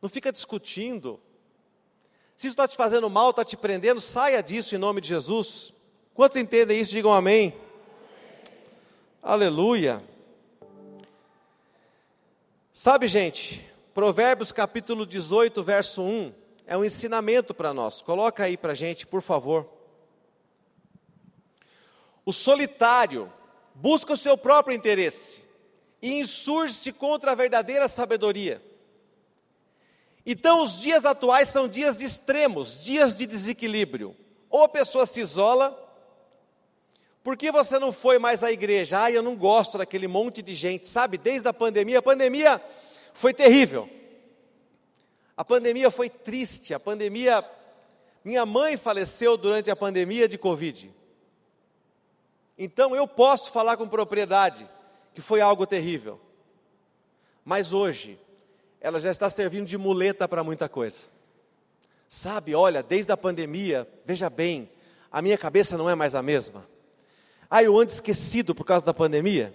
não 0.00 0.08
fica 0.08 0.30
discutindo. 0.30 1.20
Se 2.36 2.46
isso 2.46 2.52
está 2.52 2.68
te 2.68 2.76
fazendo 2.76 3.08
mal, 3.08 3.30
está 3.30 3.42
te 3.42 3.56
prendendo, 3.56 3.98
saia 3.98 4.42
disso 4.42 4.74
em 4.74 4.78
nome 4.78 5.00
de 5.00 5.08
Jesus. 5.08 5.72
Quantos 6.12 6.36
entendem 6.36 6.78
isso? 6.78 6.90
Digam 6.90 7.10
amém. 7.10 7.48
amém. 7.48 7.66
Aleluia. 9.22 10.02
Sabe, 12.74 13.08
gente, 13.08 13.66
Provérbios 13.94 14.52
capítulo 14.52 15.06
18, 15.06 15.62
verso 15.62 16.02
1 16.02 16.34
é 16.66 16.76
um 16.76 16.84
ensinamento 16.84 17.54
para 17.54 17.72
nós. 17.72 18.02
Coloca 18.02 18.44
aí 18.44 18.58
para 18.58 18.72
a 18.72 18.74
gente, 18.74 19.06
por 19.06 19.22
favor. 19.22 19.66
O 22.22 22.34
solitário 22.34 23.32
busca 23.74 24.12
o 24.12 24.16
seu 24.16 24.36
próprio 24.36 24.76
interesse 24.76 25.42
e 26.02 26.20
insurge-se 26.20 26.92
contra 26.92 27.32
a 27.32 27.34
verdadeira 27.34 27.88
sabedoria. 27.88 28.62
Então, 30.28 30.64
os 30.64 30.80
dias 30.80 31.04
atuais 31.04 31.48
são 31.48 31.68
dias 31.68 31.96
de 31.96 32.04
extremos, 32.04 32.82
dias 32.82 33.16
de 33.16 33.24
desequilíbrio. 33.26 34.16
Ou 34.50 34.64
a 34.64 34.68
pessoa 34.68 35.06
se 35.06 35.20
isola, 35.20 35.80
por 37.22 37.36
que 37.36 37.52
você 37.52 37.78
não 37.78 37.92
foi 37.92 38.18
mais 38.18 38.42
à 38.42 38.50
igreja? 38.50 39.04
Ah, 39.04 39.10
eu 39.10 39.22
não 39.22 39.36
gosto 39.36 39.78
daquele 39.78 40.08
monte 40.08 40.42
de 40.42 40.52
gente, 40.52 40.88
sabe? 40.88 41.16
Desde 41.16 41.46
a 41.48 41.52
pandemia, 41.52 42.00
a 42.00 42.02
pandemia 42.02 42.60
foi 43.14 43.32
terrível. 43.32 43.88
A 45.36 45.44
pandemia 45.44 45.90
foi 45.90 46.10
triste, 46.10 46.74
a 46.74 46.80
pandemia. 46.80 47.44
Minha 48.24 48.44
mãe 48.44 48.76
faleceu 48.76 49.36
durante 49.36 49.70
a 49.70 49.76
pandemia 49.76 50.26
de 50.26 50.36
Covid. 50.36 50.92
Então 52.58 52.96
eu 52.96 53.06
posso 53.06 53.52
falar 53.52 53.76
com 53.76 53.88
propriedade 53.88 54.68
que 55.14 55.20
foi 55.20 55.40
algo 55.40 55.66
terrível. 55.66 56.20
Mas 57.44 57.72
hoje, 57.72 58.18
ela 58.80 59.00
já 59.00 59.10
está 59.10 59.28
servindo 59.28 59.66
de 59.66 59.78
muleta 59.78 60.28
para 60.28 60.44
muita 60.44 60.68
coisa. 60.68 61.04
Sabe, 62.08 62.54
olha, 62.54 62.82
desde 62.82 63.10
a 63.10 63.16
pandemia, 63.16 63.88
veja 64.04 64.30
bem, 64.30 64.70
a 65.10 65.20
minha 65.20 65.36
cabeça 65.36 65.76
não 65.76 65.88
é 65.90 65.94
mais 65.94 66.14
a 66.14 66.22
mesma. 66.22 66.66
Ah, 67.50 67.62
eu 67.62 67.78
ando 67.78 67.92
esquecido 67.92 68.54
por 68.54 68.64
causa 68.64 68.84
da 68.84 68.94
pandemia. 68.94 69.54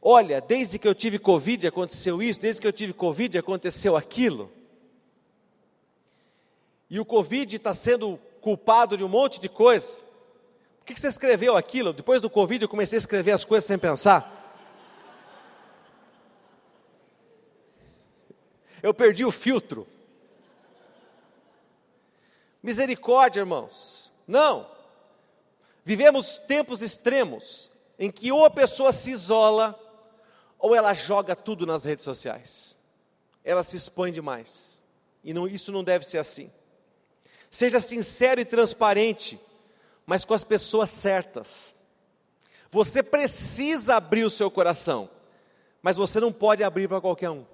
Olha, 0.00 0.40
desde 0.40 0.78
que 0.78 0.88
eu 0.88 0.94
tive 0.94 1.18
Covid 1.18 1.66
aconteceu 1.66 2.22
isso, 2.22 2.40
desde 2.40 2.60
que 2.60 2.66
eu 2.66 2.72
tive 2.72 2.92
Covid 2.92 3.38
aconteceu 3.38 3.96
aquilo. 3.96 4.50
E 6.88 6.98
o 6.98 7.04
Covid 7.04 7.54
está 7.54 7.74
sendo 7.74 8.18
culpado 8.40 8.96
de 8.96 9.04
um 9.04 9.08
monte 9.08 9.38
de 9.38 9.48
coisa. 9.48 9.96
Por 10.78 10.86
que 10.86 10.98
você 10.98 11.08
escreveu 11.08 11.56
aquilo? 11.56 11.92
Depois 11.92 12.22
do 12.22 12.30
Covid 12.30 12.62
eu 12.62 12.68
comecei 12.68 12.96
a 12.96 12.98
escrever 12.98 13.32
as 13.32 13.44
coisas 13.44 13.66
sem 13.66 13.78
pensar. 13.78 14.39
Eu 18.82 18.94
perdi 18.94 19.24
o 19.24 19.30
filtro. 19.30 19.86
Misericórdia, 22.62 23.40
irmãos. 23.40 24.12
Não. 24.26 24.70
Vivemos 25.84 26.38
tempos 26.38 26.82
extremos 26.82 27.70
em 27.98 28.10
que 28.10 28.30
ou 28.30 28.44
a 28.44 28.50
pessoa 28.50 28.92
se 28.92 29.10
isola 29.10 29.78
ou 30.58 30.74
ela 30.74 30.94
joga 30.94 31.34
tudo 31.34 31.66
nas 31.66 31.84
redes 31.84 32.04
sociais. 32.04 32.78
Ela 33.42 33.64
se 33.64 33.76
expõe 33.76 34.12
demais. 34.12 34.84
E 35.24 35.32
não, 35.32 35.46
isso 35.46 35.72
não 35.72 35.82
deve 35.82 36.06
ser 36.06 36.18
assim. 36.18 36.50
Seja 37.50 37.80
sincero 37.80 38.40
e 38.40 38.44
transparente, 38.44 39.40
mas 40.06 40.24
com 40.24 40.34
as 40.34 40.44
pessoas 40.44 40.90
certas. 40.90 41.76
Você 42.70 43.02
precisa 43.02 43.96
abrir 43.96 44.24
o 44.24 44.30
seu 44.30 44.50
coração, 44.50 45.10
mas 45.82 45.96
você 45.96 46.20
não 46.20 46.32
pode 46.32 46.62
abrir 46.62 46.88
para 46.88 47.00
qualquer 47.00 47.30
um. 47.30 47.44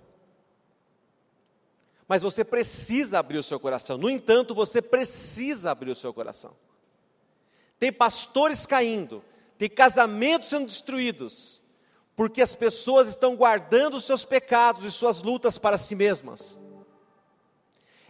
Mas 2.09 2.23
você 2.23 2.45
precisa 2.45 3.19
abrir 3.19 3.39
o 3.39 3.43
seu 3.43 3.59
coração. 3.59 3.99
No 3.99 4.09
entanto, 4.09 4.55
você 4.55 4.81
precisa 4.81 5.71
abrir 5.71 5.91
o 5.91 5.97
seu 5.97 6.15
coração. 6.15 6.57
Tem 7.79 7.93
pastores 7.93 8.67
caindo, 8.67 9.23
tem 9.59 9.69
casamentos 9.69 10.49
sendo 10.49 10.67
destruídos, 10.67 11.61
porque 12.15 12.41
as 12.41 12.55
pessoas 12.55 13.09
estão 13.09 13.37
guardando 13.37 13.95
os 13.95 14.05
seus 14.05 14.25
pecados 14.25 14.85
e 14.85 14.91
suas 14.91 15.23
lutas 15.23 15.59
para 15.59 15.77
si 15.77 15.95
mesmas. 15.95 16.61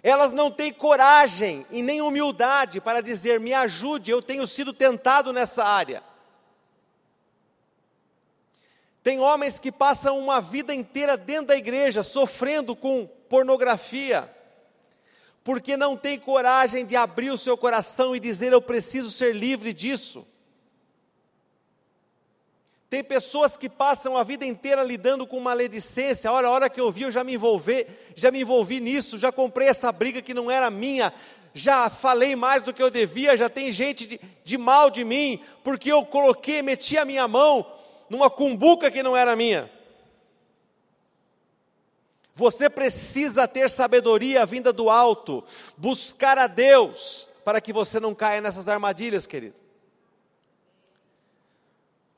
Elas 0.03 0.33
não 0.33 0.53
têm 0.53 0.73
coragem 0.73 1.67
e 1.71 1.83
nem 1.83 2.01
humildade 2.01 2.81
para 2.81 3.01
dizer: 3.01 3.41
me 3.41 3.53
ajude, 3.53 4.11
eu 4.11 4.23
tenho 4.23 4.47
sido 4.47 4.73
tentado 4.73 5.33
nessa 5.33 5.65
área. 5.65 6.05
Tem 9.03 9.19
homens 9.19 9.59
que 9.59 9.73
passam 9.73 10.19
uma 10.19 10.41
vida 10.41 10.75
inteira 10.75 11.17
dentro 11.17 11.47
da 11.47 11.57
igreja 11.57 12.03
sofrendo 12.03 12.77
com 12.77 13.09
pornografia, 13.29 14.31
porque 15.45 15.77
não 15.77 15.97
tem 15.97 16.19
coragem 16.19 16.85
de 16.85 16.97
abrir 16.97 17.31
o 17.31 17.39
seu 17.39 17.57
coração 17.57 18.15
e 18.15 18.21
dizer: 18.21 18.53
Eu 18.53 18.63
preciso 18.63 19.11
ser 19.11 19.35
livre 19.35 19.73
disso. 19.73 20.27
Tem 22.89 23.03
pessoas 23.03 23.57
que 23.57 23.69
passam 23.69 24.17
a 24.17 24.23
vida 24.23 24.47
inteira 24.47 24.83
lidando 24.83 25.27
com 25.27 25.41
maledicência. 25.41 26.31
Olha, 26.31 26.47
a 26.47 26.51
hora 26.51 26.71
que 26.71 26.81
eu 26.81 26.91
vi, 26.91 27.03
eu 27.03 27.11
já 27.11 27.25
me 27.25 27.35
envolvi, 27.35 27.87
já 28.15 28.31
me 28.31 28.41
envolvi 28.41 28.81
nisso, 28.81 29.19
já 29.19 29.33
comprei 29.33 29.69
essa 29.69 29.91
briga 29.91 30.23
que 30.23 30.33
não 30.33 30.49
era 30.49 30.71
minha, 30.71 31.13
já 31.53 31.91
falei 31.91 32.37
mais 32.37 32.63
do 32.63 32.73
que 32.73 32.83
eu 32.83 32.91
devia, 32.91 33.37
já 33.37 33.49
tem 33.49 33.73
gente 33.73 34.07
de, 34.07 34.21
de 34.45 34.57
mal 34.59 34.89
de 34.89 35.05
mim, 35.05 35.43
porque 35.65 35.91
eu 35.91 36.05
coloquei, 36.05 36.63
meti 36.63 36.97
a 36.97 37.05
minha 37.05 37.27
mão 37.27 37.67
numa 38.09 38.31
cumbuca 38.31 38.91
que 38.91 39.03
não 39.03 39.17
era 39.17 39.35
minha. 39.35 39.71
Você 42.37 42.69
precisa 42.69 43.49
ter 43.49 43.71
sabedoria 43.71 44.45
vinda 44.45 44.71
do 44.71 44.91
alto, 44.91 45.43
buscar 45.75 46.37
a 46.37 46.47
Deus, 46.47 47.27
para 47.43 47.63
que 47.63 47.73
você 47.73 47.99
não 47.99 48.15
caia 48.15 48.43
nessas 48.43 48.69
armadilhas, 48.69 49.27
querido. 49.27 49.57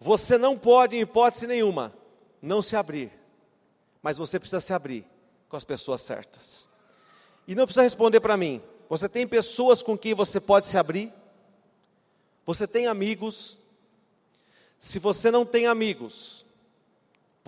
Você 0.01 0.37
não 0.37 0.59
pode, 0.59 0.97
em 0.97 1.03
hipótese 1.03 1.47
nenhuma, 1.47 1.95
não 2.43 2.61
se 2.61 2.75
abrir, 2.75 3.13
mas 4.03 4.19
você 4.19 4.41
precisa 4.41 4.61
se 4.61 4.73
abrir 4.73 5.07
com 5.49 5.57
as 5.57 5.65
pessoas 5.65 6.03
certas. 6.03 6.69
E 7.47 7.55
não 7.55 7.65
precisa 7.65 7.85
responder 7.85 8.19
para 8.19 8.37
mim. 8.37 8.61
Você 8.89 9.09
tem 9.09 9.25
pessoas 9.25 9.85
com 9.85 9.97
quem 9.97 10.15
você 10.15 10.41
pode 10.41 10.67
se 10.67 10.77
abrir? 10.77 11.13
Você 12.45 12.67
tem 12.67 12.89
amigos? 12.89 13.57
Se 14.81 14.99
você 14.99 15.31
não 15.31 15.47
tem 15.47 15.69
amigos, 15.69 16.45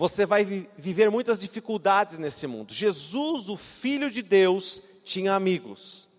você 0.01 0.25
vai 0.25 0.43
vi 0.43 0.67
viver 0.79 1.11
muitas 1.11 1.37
dificuldades 1.37 2.17
nesse 2.17 2.47
mundo. 2.47 2.73
Jesus, 2.73 3.49
o 3.49 3.55
Filho 3.55 4.09
de 4.09 4.23
Deus, 4.23 4.81
tinha 5.03 5.35
amigos. 5.35 6.09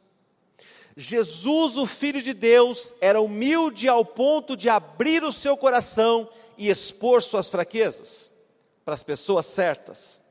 Jesus, 0.97 1.77
o 1.77 1.85
Filho 1.85 2.23
de 2.23 2.33
Deus, 2.33 2.95
era 3.01 3.21
humilde 3.21 3.89
ao 3.89 4.05
ponto 4.05 4.57
de 4.57 4.69
abrir 4.69 5.25
o 5.25 5.33
seu 5.33 5.57
coração 5.57 6.31
e 6.57 6.69
expor 6.69 7.25
suas 7.25 7.49
fraquezas 7.49 8.33
para 8.85 8.95
as 8.95 9.03
pessoas 9.03 9.47
certas. 9.47 10.23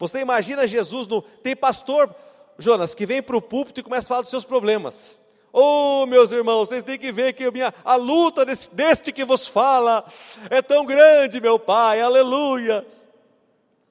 Você 0.00 0.18
imagina 0.18 0.66
Jesus 0.66 1.06
no. 1.06 1.22
Tem 1.22 1.54
pastor, 1.54 2.12
Jonas, 2.58 2.92
que 2.92 3.06
vem 3.06 3.22
para 3.22 3.36
o 3.36 3.42
púlpito 3.42 3.78
e 3.78 3.84
começa 3.84 4.06
a 4.06 4.08
falar 4.08 4.22
dos 4.22 4.30
seus 4.30 4.44
problemas. 4.44 5.22
Oh, 5.52 6.06
meus 6.06 6.30
irmãos, 6.30 6.68
vocês 6.68 6.82
têm 6.82 6.98
que 6.98 7.10
ver 7.10 7.32
que 7.32 7.44
a, 7.44 7.50
minha, 7.50 7.74
a 7.84 7.96
luta 7.96 8.44
desse, 8.44 8.72
deste 8.72 9.10
que 9.10 9.24
vos 9.24 9.48
fala 9.48 10.04
é 10.48 10.62
tão 10.62 10.86
grande, 10.86 11.40
meu 11.40 11.58
Pai, 11.58 12.00
aleluia. 12.00 12.86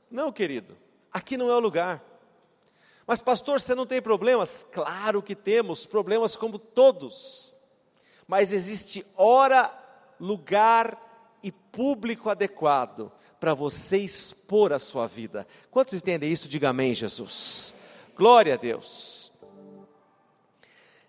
Não, 0.10 0.32
querido, 0.32 0.78
aqui 1.12 1.36
não 1.36 1.50
é 1.50 1.56
o 1.56 1.60
lugar. 1.60 2.02
Mas, 3.06 3.22
pastor, 3.22 3.60
você 3.60 3.74
não 3.74 3.86
tem 3.86 4.02
problemas? 4.02 4.66
Claro 4.72 5.22
que 5.22 5.36
temos, 5.36 5.86
problemas 5.86 6.36
como 6.36 6.60
todos. 6.60 7.56
Mas 8.28 8.52
existe 8.52 9.06
hora, 9.18 9.74
lugar 10.20 10.96
e 11.42 11.52
público 11.52 12.30
adequado 12.30 13.12
para 13.40 13.54
você 13.54 13.98
expor 13.98 14.72
a 14.72 14.80
sua 14.80 15.08
vida. 15.08 15.48
Quantos 15.72 15.96
entendem 15.96 16.32
isso? 16.32 16.48
Diga 16.48 16.70
amém, 16.70 16.94
Jesus. 16.94 17.74
Glória 18.16 18.54
a 18.54 18.58
Deus. 18.58 19.19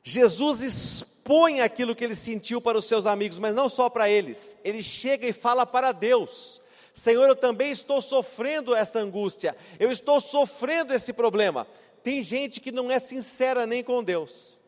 Jesus 0.03 0.63
expõe 0.63 1.61
aquilo 1.61 1.95
que 1.95 2.05
ele 2.05 2.15
sentiu 2.15 2.61
para 2.61 2.79
os 2.79 2.87
seus 2.87 3.07
amigos, 3.07 3.39
mas 3.39 3.55
não 3.55 3.69
só 3.69 3.89
para 3.89 4.09
eles. 4.09 4.57
Ele 4.65 4.83
chega 4.83 5.27
e 5.27 5.33
fala 5.33 5.67
para 5.67 5.93
Deus: 5.93 6.61
Senhor, 6.95 7.27
eu 7.29 7.37
também 7.37 7.71
estou 7.71 8.01
sofrendo 8.01 8.75
esta 8.75 8.99
angústia, 8.99 9.57
eu 9.79 9.91
estou 9.93 10.21
sofrendo 10.21 10.95
esse 10.95 11.13
problema. 11.13 11.67
Tem 12.03 12.23
gente 12.23 12.61
que 12.61 12.73
não 12.73 12.91
é 12.91 12.99
sincera 12.99 13.67
nem 13.67 13.85
com 13.85 14.03
Deus. 14.03 14.59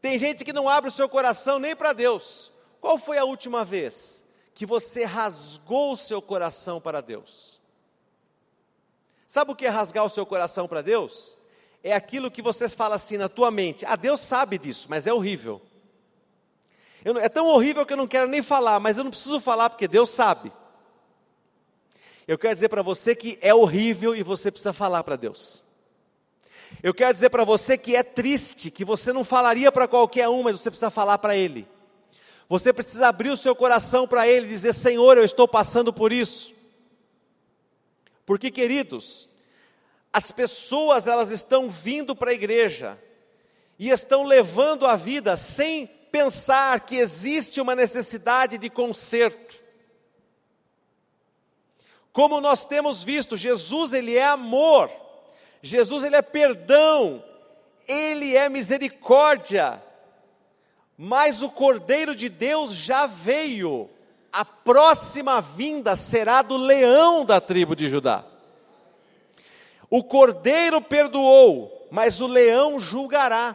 Tem 0.00 0.18
gente 0.18 0.44
que 0.44 0.52
não 0.52 0.68
abre 0.68 0.88
o 0.88 0.92
seu 0.92 1.08
coração 1.08 1.58
nem 1.58 1.74
para 1.76 1.92
Deus. 1.92 2.52
Qual 2.80 2.98
foi 2.98 3.18
a 3.18 3.24
última 3.24 3.64
vez 3.64 4.24
que 4.54 4.66
você 4.66 5.04
rasgou 5.04 5.92
o 5.92 5.96
seu 5.96 6.20
coração 6.20 6.80
para 6.80 7.00
Deus? 7.00 7.60
Sabe 9.28 9.52
o 9.52 9.56
que 9.56 9.66
é 9.66 9.68
rasgar 9.68 10.04
o 10.04 10.10
seu 10.10 10.26
coração 10.26 10.68
para 10.68 10.82
Deus? 10.82 11.38
É 11.82 11.92
aquilo 11.92 12.30
que 12.30 12.40
você 12.40 12.68
fala 12.68 12.96
assim 12.96 13.16
na 13.16 13.28
tua 13.28 13.50
mente. 13.50 13.84
Ah, 13.86 13.96
Deus 13.96 14.20
sabe 14.20 14.58
disso, 14.58 14.86
mas 14.88 15.06
é 15.06 15.12
horrível. 15.12 15.60
Eu, 17.04 17.18
é 17.18 17.28
tão 17.28 17.46
horrível 17.46 17.84
que 17.84 17.92
eu 17.92 17.96
não 17.96 18.06
quero 18.06 18.28
nem 18.28 18.42
falar, 18.42 18.78
mas 18.78 18.96
eu 18.96 19.04
não 19.04 19.10
preciso 19.10 19.40
falar 19.40 19.68
porque 19.68 19.88
Deus 19.88 20.10
sabe. 20.10 20.52
Eu 22.26 22.38
quero 22.38 22.54
dizer 22.54 22.68
para 22.68 22.82
você 22.82 23.16
que 23.16 23.36
é 23.40 23.52
horrível 23.52 24.14
e 24.14 24.22
você 24.22 24.50
precisa 24.50 24.72
falar 24.72 25.02
para 25.02 25.16
Deus. 25.16 25.64
Eu 26.80 26.94
quero 26.94 27.12
dizer 27.12 27.30
para 27.30 27.44
você 27.44 27.76
que 27.76 27.96
é 27.96 28.02
triste, 28.02 28.70
que 28.70 28.84
você 28.84 29.12
não 29.12 29.24
falaria 29.24 29.72
para 29.72 29.88
qualquer 29.88 30.28
um, 30.28 30.44
mas 30.44 30.60
você 30.60 30.70
precisa 30.70 30.90
falar 30.90 31.18
para 31.18 31.36
Ele. 31.36 31.68
Você 32.48 32.72
precisa 32.72 33.08
abrir 33.08 33.30
o 33.30 33.36
seu 33.36 33.54
coração 33.56 34.06
para 34.06 34.26
Ele 34.28 34.46
e 34.46 34.50
dizer: 34.50 34.72
Senhor, 34.72 35.18
eu 35.18 35.24
estou 35.24 35.48
passando 35.48 35.92
por 35.92 36.12
isso. 36.12 36.54
Porque, 38.24 38.50
queridos, 38.50 39.28
as 40.12 40.30
pessoas 40.30 41.06
elas 41.06 41.30
estão 41.30 41.70
vindo 41.70 42.14
para 42.14 42.30
a 42.30 42.34
igreja 42.34 42.98
e 43.78 43.88
estão 43.88 44.24
levando 44.24 44.86
a 44.86 44.94
vida 44.94 45.36
sem 45.36 45.86
pensar 45.86 46.80
que 46.80 46.96
existe 46.96 47.60
uma 47.60 47.74
necessidade 47.74 48.58
de 48.58 48.68
conserto. 48.68 49.56
Como 52.12 52.42
nós 52.42 52.64
temos 52.64 53.02
visto, 53.02 53.38
Jesus 53.38 53.94
ele 53.94 54.14
é 54.16 54.26
amor, 54.26 54.90
Jesus 55.62 56.04
ele 56.04 56.16
é 56.16 56.20
perdão, 56.20 57.24
ele 57.88 58.36
é 58.36 58.50
misericórdia. 58.50 59.82
Mas 60.98 61.40
o 61.40 61.48
Cordeiro 61.48 62.14
de 62.14 62.28
Deus 62.28 62.74
já 62.74 63.06
veio. 63.06 63.88
A 64.30 64.44
próxima 64.44 65.40
vinda 65.40 65.96
será 65.96 66.42
do 66.42 66.56
leão 66.56 67.24
da 67.24 67.40
tribo 67.40 67.74
de 67.74 67.88
Judá. 67.88 68.24
O 69.94 70.02
cordeiro 70.02 70.80
perdoou, 70.80 71.86
mas 71.90 72.22
o 72.22 72.26
leão 72.26 72.80
julgará. 72.80 73.54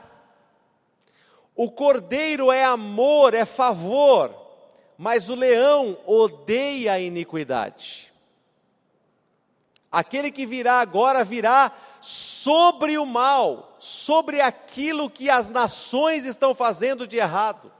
O 1.56 1.72
cordeiro 1.72 2.52
é 2.52 2.64
amor, 2.64 3.34
é 3.34 3.44
favor, 3.44 4.36
mas 4.96 5.30
o 5.30 5.34
leão 5.34 5.98
odeia 6.06 6.94
a 6.94 7.00
iniquidade. 7.00 8.14
Aquele 9.92 10.30
que 10.30 10.46
virá 10.46 10.80
agora 10.80 11.26
virá 11.26 11.72
sobre 12.00 13.00
o 13.00 13.06
mal, 13.06 13.76
sobre 13.80 14.40
aquilo 14.40 15.10
que 15.10 15.32
as 15.32 15.50
nações 15.50 16.24
estão 16.24 16.54
fazendo 16.54 17.08
de 17.08 17.18
errado. 17.18 17.74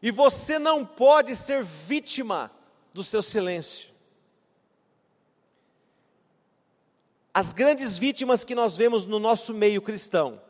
E 0.00 0.12
você 0.12 0.56
não 0.56 0.86
pode 0.86 1.34
ser 1.34 1.64
vítima 1.64 2.48
do 2.94 3.02
seu 3.02 3.24
silêncio. 3.24 3.95
As 7.36 7.52
grandes 7.52 7.98
vítimas 7.98 8.44
que 8.44 8.54
nós 8.54 8.78
vemos 8.78 9.04
no 9.04 9.18
nosso 9.18 9.52
meio 9.52 9.82
cristão 9.82 10.40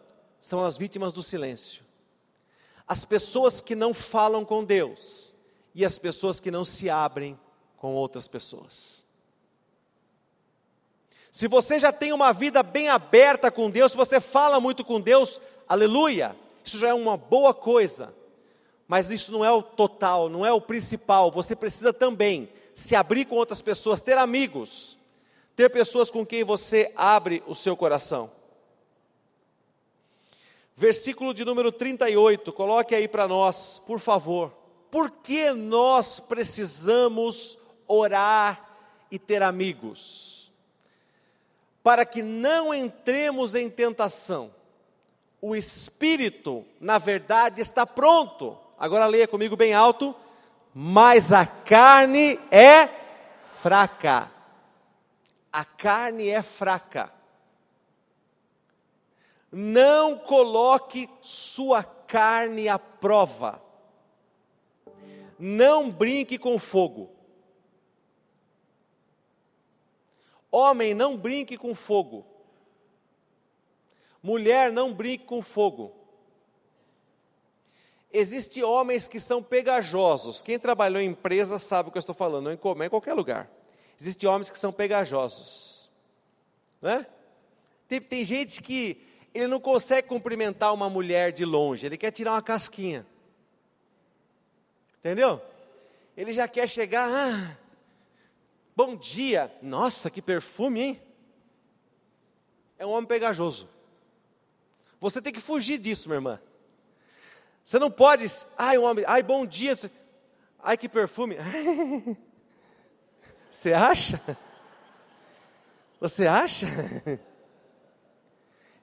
são 0.41 0.65
as 0.65 0.79
vítimas 0.79 1.13
do 1.13 1.21
silêncio. 1.21 1.85
as 2.87 3.05
pessoas 3.05 3.61
que 3.61 3.75
não 3.75 3.93
falam 3.93 4.45
com 4.45 4.63
Deus 4.63 5.35
e 5.75 5.85
as 5.85 5.99
pessoas 5.99 6.39
que 6.39 6.49
não 6.49 6.63
se 6.63 6.89
abrem 6.89 7.37
com 7.77 7.93
outras 7.93 8.29
pessoas. 8.29 9.05
Se 11.33 11.49
você 11.49 11.77
já 11.77 11.93
tem 11.93 12.13
uma 12.13 12.33
vida 12.33 12.63
bem 12.63 12.89
aberta 12.89 13.51
com 13.51 13.69
Deus, 13.69 13.91
se 13.91 13.99
você 13.99 14.21
fala 14.21 14.61
muito 14.61 14.85
com 14.85 15.01
Deus, 15.01 15.41
aleluia, 15.69 16.37
isso 16.65 16.79
já 16.79 16.91
é 16.91 16.95
uma 16.95 17.17
boa 17.17 17.53
coisa. 17.53 18.15
Mas 18.87 19.11
isso 19.11 19.33
não 19.33 19.45
é 19.45 19.51
o 19.51 19.61
total, 19.61 20.29
não 20.29 20.47
é 20.47 20.53
o 20.53 20.61
principal. 20.61 21.33
Você 21.33 21.57
precisa 21.57 21.93
também 21.93 22.49
se 22.73 22.95
abrir 22.95 23.25
com 23.25 23.35
outras 23.35 23.61
pessoas, 23.61 24.01
ter 24.01 24.17
amigos, 24.17 24.96
ter 25.57 25.71
pessoas 25.71 26.11
com 26.11 26.25
quem 26.25 26.45
você 26.45 26.93
abre 26.95 27.43
o 27.47 27.55
seu 27.55 27.77
coração. 27.77 28.31
Versículo 30.77 31.33
de 31.33 31.45
número 31.45 31.73
38, 31.73 32.53
coloque 32.53 32.95
aí 32.95 33.09
para 33.09 33.27
nós, 33.27 33.83
por 33.87 33.99
favor. 33.99 34.53
Por 34.91 35.11
que 35.11 35.51
nós 35.53 36.21
precisamos 36.21 37.59
orar 37.89 38.79
e 39.11 39.19
ter 39.19 39.43
amigos? 39.43 40.37
para 41.87 42.05
que 42.05 42.21
não 42.21 42.75
entremos 42.75 43.55
em 43.55 43.71
tentação. 43.71 44.51
O 45.41 45.55
espírito, 45.55 46.65
na 46.81 46.99
verdade, 46.99 47.61
está 47.61 47.87
pronto. 47.87 48.59
Agora 48.77 49.07
leia 49.07 49.29
comigo 49.29 49.55
bem 49.55 49.73
alto. 49.73 50.13
Mas 50.75 51.33
a 51.33 51.47
carne 51.47 52.41
é 52.51 52.89
fraca. 53.63 54.29
A 55.57 55.65
carne 55.65 56.29
é 56.29 56.43
fraca. 56.43 57.11
Não 59.51 60.19
coloque 60.19 61.09
sua 61.23 61.83
carne 61.83 62.69
à 62.69 62.79
prova. 62.79 63.63
Não 65.39 65.91
brinque 65.91 66.37
com 66.37 66.59
fogo. 66.59 67.11
Homem, 70.51 70.93
não 70.93 71.17
brinque 71.17 71.57
com 71.57 71.75
fogo. 71.75 72.27
Mulher, 74.23 74.71
não 74.71 74.93
brinque 74.93 75.25
com 75.25 75.41
fogo. 75.41 75.97
Existem 78.13 78.63
homens 78.63 79.09
que 79.09 79.19
são 79.19 79.43
pegajosos. 79.43 80.43
Quem 80.43 80.59
trabalhou 80.59 81.01
em 81.01 81.09
empresa 81.09 81.59
sabe 81.59 81.89
o 81.89 81.93
que 81.93 81.97
eu 81.97 82.01
estou 82.01 82.15
falando, 82.15 82.45
não 82.45 82.53
em, 82.53 82.85
em 82.85 82.91
qualquer 82.91 83.15
lugar. 83.15 83.56
Existem 83.99 84.29
homens 84.29 84.51
que 84.51 84.59
são 84.59 84.73
pegajosos. 84.73 85.91
Né? 86.81 87.07
Tem, 87.89 88.01
tem 88.01 88.25
gente 88.25 88.63
que 88.63 89.03
ele 89.35 89.47
não 89.49 89.61
consegue 89.61 90.09
cumprimentar 90.09 90.73
uma 90.73 90.89
mulher 90.89 91.33
de 91.33 91.45
longe, 91.45 91.87
ele 91.87 91.97
quer 91.97 92.11
tirar 92.11 92.33
uma 92.33 92.43
casquinha. 92.43 93.07
Entendeu? 94.99 95.41
Ele 96.17 96.33
já 96.33 96.49
quer 96.49 96.69
chegar, 96.69 97.09
ah, 97.09 97.57
Bom 98.77 98.95
dia. 98.95 99.51
Nossa, 99.63 100.11
que 100.11 100.21
perfume, 100.21 100.83
hein? 100.83 101.03
É 102.79 102.85
um 102.85 102.91
homem 102.91 103.07
pegajoso. 103.07 103.67
Você 105.01 105.23
tem 105.23 105.33
que 105.33 105.41
fugir 105.41 105.79
disso, 105.79 106.11
minha 106.11 106.19
irmã. 106.19 106.41
Você 107.65 107.79
não 107.79 107.91
pode, 107.91 108.27
ai, 108.57 108.77
um 108.77 108.85
homem, 108.85 109.03
ai, 109.09 109.23
bom 109.23 109.47
dia. 109.47 109.75
Ai, 110.63 110.77
que 110.77 110.91
perfume. 110.91 111.37
Você 113.57 113.73
acha? 113.73 114.37
Você 115.99 116.27
acha? 116.27 116.67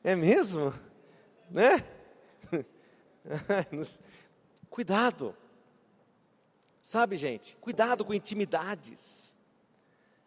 É 0.05 0.17
mesmo? 0.17 0.73
Né? 1.49 1.81
Cuidado. 4.69 5.33
Sabe, 6.81 7.15
gente? 7.15 7.55
Cuidado 7.61 8.03
com 8.03 8.13
intimidades. 8.13 9.37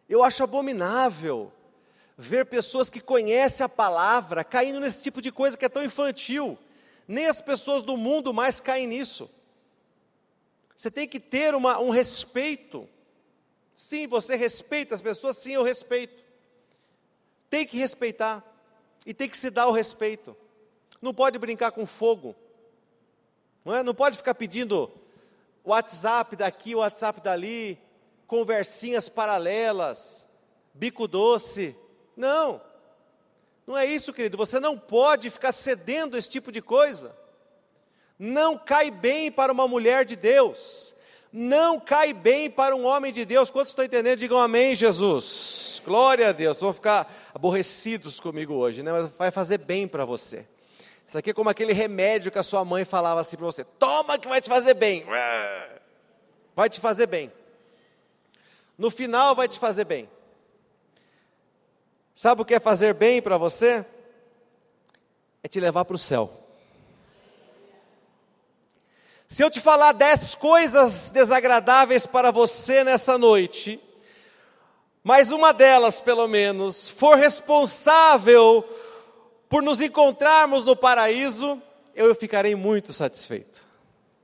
Eu 0.09 0.25
acho 0.25 0.43
abominável 0.43 1.53
ver 2.17 2.47
pessoas 2.47 2.89
que 2.89 3.01
conhecem 3.01 3.67
a 3.67 3.69
palavra 3.69 4.43
caindo 4.43 4.81
nesse 4.81 5.03
tipo 5.03 5.21
de 5.21 5.31
coisa 5.31 5.59
que 5.59 5.67
é 5.67 5.69
tão 5.69 5.85
infantil. 5.85 6.59
Nem 7.07 7.27
as 7.27 7.43
pessoas 7.43 7.83
do 7.83 7.99
mundo 7.99 8.33
mais 8.33 8.61
caem 8.61 8.87
nisso. 8.87 9.31
Você 10.75 10.91
tem 10.91 11.07
que 11.07 11.21
ter 11.21 11.55
uma, 11.55 11.79
um 11.79 11.91
respeito. 11.91 12.89
Sim, 13.77 14.07
você 14.07 14.35
respeita 14.35 14.95
as 14.95 15.03
pessoas, 15.03 15.37
sim, 15.37 15.53
eu 15.53 15.63
respeito. 15.63 16.25
Tem 17.51 17.67
que 17.67 17.77
respeitar. 17.77 18.43
E 19.05 19.13
tem 19.13 19.29
que 19.29 19.37
se 19.37 19.51
dar 19.51 19.69
o 19.69 19.73
respeito. 19.73 20.35
Não 21.01 21.13
pode 21.13 21.39
brincar 21.39 21.71
com 21.71 21.85
fogo. 21.85 22.35
Não, 23.63 23.75
é? 23.75 23.83
não 23.83 23.95
pode 23.95 24.17
ficar 24.17 24.35
pedindo 24.35 24.91
WhatsApp 25.63 26.37
daqui, 26.37 26.75
WhatsApp 26.75 27.21
dali, 27.21 27.79
conversinhas 28.27 29.11
paralelas, 29.11 30.27
bico 30.73 31.07
doce. 31.07 31.77
Não, 32.17 32.63
não 33.67 33.77
é 33.77 33.85
isso, 33.85 34.11
querido. 34.11 34.39
Você 34.39 34.59
não 34.59 34.79
pode 34.79 35.29
ficar 35.29 35.53
cedendo 35.53 36.17
esse 36.17 36.31
tipo 36.31 36.51
de 36.51 36.63
coisa. 36.63 37.15
Não 38.19 38.57
cai 38.57 38.91
bem 38.91 39.31
para 39.31 39.53
uma 39.53 39.69
mulher 39.69 40.07
de 40.07 40.17
Deus. 40.17 40.96
Não 41.39 41.79
cai 41.79 42.13
bem 42.13 42.51
para 42.51 42.75
um 42.75 42.87
homem 42.87 43.13
de 43.13 43.25
Deus. 43.25 43.51
Quantos 43.51 43.73
estão 43.73 43.85
entendendo? 43.85 44.19
Digam 44.19 44.39
amém, 44.39 44.75
Jesus. 44.75 45.83
Glória 45.85 46.31
a 46.31 46.33
Deus. 46.33 46.61
Vão 46.61 46.73
ficar 46.73 47.31
aborrecidos 47.35 48.19
comigo 48.19 48.55
hoje, 48.55 48.83
né? 48.83 48.91
Mas 48.91 49.11
vai 49.11 49.31
fazer 49.31 49.59
bem 49.59 49.87
para 49.87 50.05
você. 50.05 50.47
Isso 51.07 51.19
aqui 51.19 51.31
é 51.31 51.35
como 51.35 51.51
aquele 51.51 51.73
remédio 51.73 52.33
que 52.33 52.39
a 52.39 52.43
sua 52.43 52.65
mãe 52.65 52.85
falava 52.85 53.21
assim 53.21 53.37
para 53.37 53.47
você: 53.47 53.65
toma 53.65 54.19
que 54.19 54.27
vai 54.27 54.41
te 54.41 54.49
fazer 54.49 54.75
bem. 54.75 55.05
Vai 56.55 56.71
te 56.71 56.81
fazer 56.81 57.07
bem 57.07 57.31
no 58.77 58.91
final 58.91 59.35
vai 59.35 59.49
te 59.49 59.59
fazer 59.59 59.85
bem. 59.85 60.09
Sabe 62.15 62.43
o 62.43 62.45
que 62.45 62.55
é 62.55 62.61
fazer 62.61 62.95
bem 62.95 63.21
para 63.21 63.39
você? 63.39 63.85
É 65.43 65.49
te 65.49 65.61
levar 65.61 65.85
para 65.85 65.97
o 65.97 65.99
céu. 65.99 66.46
Se 69.29 69.43
eu 69.43 69.51
te 69.51 69.61
falar 69.61 69.93
dez 69.93 70.35
coisas 70.35 71.11
desagradáveis 71.11 72.07
para 72.07 72.31
você 72.31 72.85
nessa 72.85 73.19
noite, 73.19 73.81
mas 75.03 75.33
uma 75.33 75.53
delas, 75.53 76.01
pelo 76.01 76.27
menos, 76.29 76.89
for 76.89 77.17
responsável 77.17 78.65
por 79.49 79.63
nos 79.63 79.81
encontrarmos 79.81 80.65
no 80.65 80.77
paraíso, 80.77 81.61
eu 81.95 82.15
ficarei 82.15 82.55
muito 82.55 82.93
satisfeito. 82.93 83.63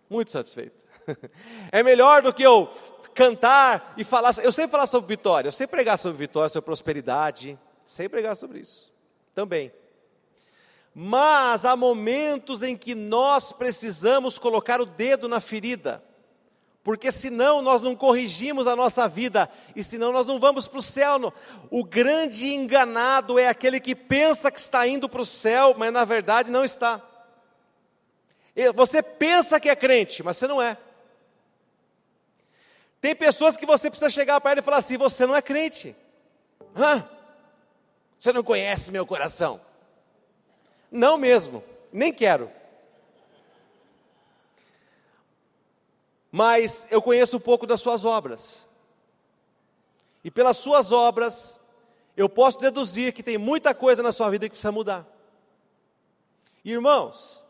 Muito 0.09 0.31
satisfeito. 0.31 0.81
É 1.73 1.83
melhor 1.83 2.23
do 2.23 2.35
que 2.35 2.43
eu 2.43 2.69
cantar 3.15 3.95
e 3.97 4.05
falar. 4.05 4.35
Eu 4.43 4.53
sei 4.53 4.69
falar 4.69 4.87
sobre 4.87 5.09
vitória, 5.09 5.49
eu 5.49 5.53
sei 5.53 5.67
pregar 5.67 5.99
sobre 5.99 6.19
vitória, 6.19 6.49
sobre 6.49 6.67
prosperidade, 6.67 7.59
sei 7.85 8.09
pregar 8.09 8.37
sobre 8.37 8.61
isso 8.61 8.93
também. 9.35 9.73
Mas 10.95 11.65
há 11.65 11.75
momentos 11.75 12.63
em 12.63 12.77
que 12.77 12.95
nós 12.95 13.53
precisamos 13.53 14.39
colocar 14.39 14.81
o 14.81 14.87
dedo 14.87 15.27
na 15.27 15.41
ferida, 15.41 16.03
porque 16.85 17.11
senão 17.11 17.63
nós 17.63 17.81
não 17.81 17.97
corrigimos 17.97 18.67
a 18.67 18.77
nossa 18.77 19.09
vida, 19.09 19.49
e 19.75 19.83
senão 19.83 20.13
nós 20.13 20.27
não 20.27 20.39
vamos 20.39 20.67
para 20.67 20.79
o 20.79 20.83
céu. 20.83 21.33
O 21.71 21.83
grande 21.83 22.53
enganado 22.53 23.39
é 23.39 23.49
aquele 23.49 23.81
que 23.81 23.95
pensa 23.95 24.51
que 24.51 24.61
está 24.61 24.87
indo 24.87 25.09
para 25.09 25.23
o 25.23 25.27
céu, 25.27 25.75
mas 25.79 25.93
na 25.93 26.05
verdade 26.05 26.51
não 26.51 26.65
está. 26.65 27.01
Você 28.75 29.03
pensa 29.03 29.59
que 29.59 29.71
é 29.71 29.77
crente, 29.77 30.23
mas 30.23 30.37
você 30.37 30.47
não 30.47 30.61
é. 30.61 30.77
Tem 33.01 33.17
pessoas 33.17 33.57
que 33.57 33.65
você 33.65 33.89
precisa 33.89 34.11
chegar 34.11 34.41
para 34.41 34.53
ele 34.53 34.61
e 34.61 34.65
falar 34.65 34.77
assim: 34.77 34.99
você 34.99 35.27
não 35.27 35.35
é 35.35 35.41
crente. 35.41 35.97
Hã? 36.77 37.09
Você 38.19 38.33
não 38.33 38.45
conhece 38.45 38.93
meu 38.93 39.07
coração. 39.07 39.61
Não 40.93 41.17
mesmo, 41.17 41.65
nem 41.91 42.13
quero. 42.13 42.51
Mas 46.31 46.87
eu 46.91 47.01
conheço 47.01 47.39
um 47.39 47.41
pouco 47.41 47.67
das 47.67 47.81
suas 47.81 48.05
obras. 48.05 48.69
E 50.23 50.31
pelas 50.31 50.59
suas 50.59 50.93
obras, 50.93 51.59
eu 52.15 52.29
posso 52.29 52.59
deduzir 52.59 53.15
que 53.15 53.23
tem 53.23 53.39
muita 53.39 53.75
coisa 53.75 54.03
na 54.03 54.13
sua 54.13 54.29
vida 54.29 54.47
que 54.47 54.53
precisa 54.53 54.71
mudar. 54.71 55.07
Irmãos, 56.63 57.45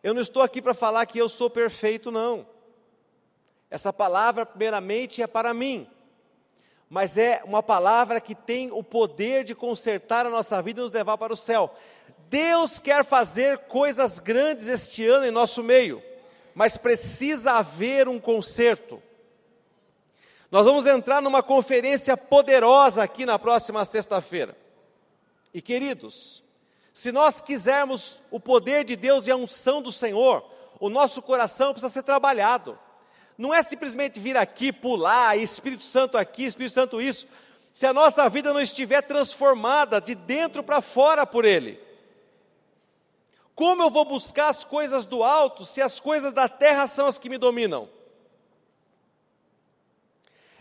eu 0.00 0.14
não 0.14 0.22
estou 0.22 0.40
aqui 0.40 0.62
para 0.62 0.72
falar 0.72 1.04
que 1.06 1.18
eu 1.18 1.28
sou 1.28 1.50
perfeito, 1.50 2.12
não. 2.12 2.46
Essa 3.68 3.92
palavra, 3.92 4.46
primeiramente, 4.46 5.20
é 5.20 5.26
para 5.26 5.52
mim, 5.52 5.88
mas 6.88 7.18
é 7.18 7.42
uma 7.44 7.62
palavra 7.62 8.20
que 8.20 8.36
tem 8.36 8.70
o 8.70 8.84
poder 8.84 9.42
de 9.42 9.54
consertar 9.54 10.24
a 10.24 10.30
nossa 10.30 10.62
vida 10.62 10.80
e 10.80 10.82
nos 10.84 10.92
levar 10.92 11.18
para 11.18 11.32
o 11.32 11.36
céu. 11.36 11.74
Deus 12.28 12.78
quer 12.78 13.04
fazer 13.04 13.58
coisas 13.58 14.18
grandes 14.18 14.66
este 14.66 15.06
ano 15.06 15.26
em 15.26 15.30
nosso 15.30 15.62
meio, 15.62 16.02
mas 16.54 16.76
precisa 16.76 17.52
haver 17.52 18.08
um 18.08 18.18
conserto. 18.18 19.02
Nós 20.50 20.66
vamos 20.66 20.86
entrar 20.86 21.20
numa 21.20 21.42
conferência 21.42 22.16
poderosa 22.16 23.02
aqui 23.02 23.26
na 23.26 23.38
próxima 23.38 23.84
sexta-feira. 23.84 24.56
E 25.52 25.60
queridos, 25.60 26.42
se 26.92 27.10
nós 27.10 27.40
quisermos 27.40 28.22
o 28.30 28.38
poder 28.38 28.84
de 28.84 28.94
Deus 28.94 29.26
e 29.26 29.30
a 29.30 29.36
unção 29.36 29.82
do 29.82 29.90
Senhor, 29.90 30.48
o 30.78 30.88
nosso 30.88 31.20
coração 31.20 31.72
precisa 31.72 31.92
ser 31.92 32.02
trabalhado. 32.04 32.78
Não 33.36 33.52
é 33.52 33.62
simplesmente 33.62 34.20
vir 34.20 34.36
aqui, 34.36 34.72
pular, 34.72 35.36
Espírito 35.36 35.82
Santo 35.82 36.16
aqui, 36.16 36.44
Espírito 36.44 36.72
Santo 36.72 37.02
isso. 37.02 37.26
Se 37.72 37.84
a 37.84 37.92
nossa 37.92 38.28
vida 38.28 38.52
não 38.52 38.60
estiver 38.60 39.02
transformada 39.02 40.00
de 40.00 40.14
dentro 40.14 40.62
para 40.62 40.80
fora 40.80 41.26
por 41.26 41.44
Ele. 41.44 41.80
Como 43.54 43.82
eu 43.82 43.90
vou 43.90 44.04
buscar 44.04 44.48
as 44.48 44.64
coisas 44.64 45.06
do 45.06 45.22
alto 45.22 45.64
se 45.64 45.80
as 45.80 46.00
coisas 46.00 46.32
da 46.32 46.48
terra 46.48 46.86
são 46.86 47.06
as 47.06 47.18
que 47.18 47.28
me 47.28 47.38
dominam? 47.38 47.88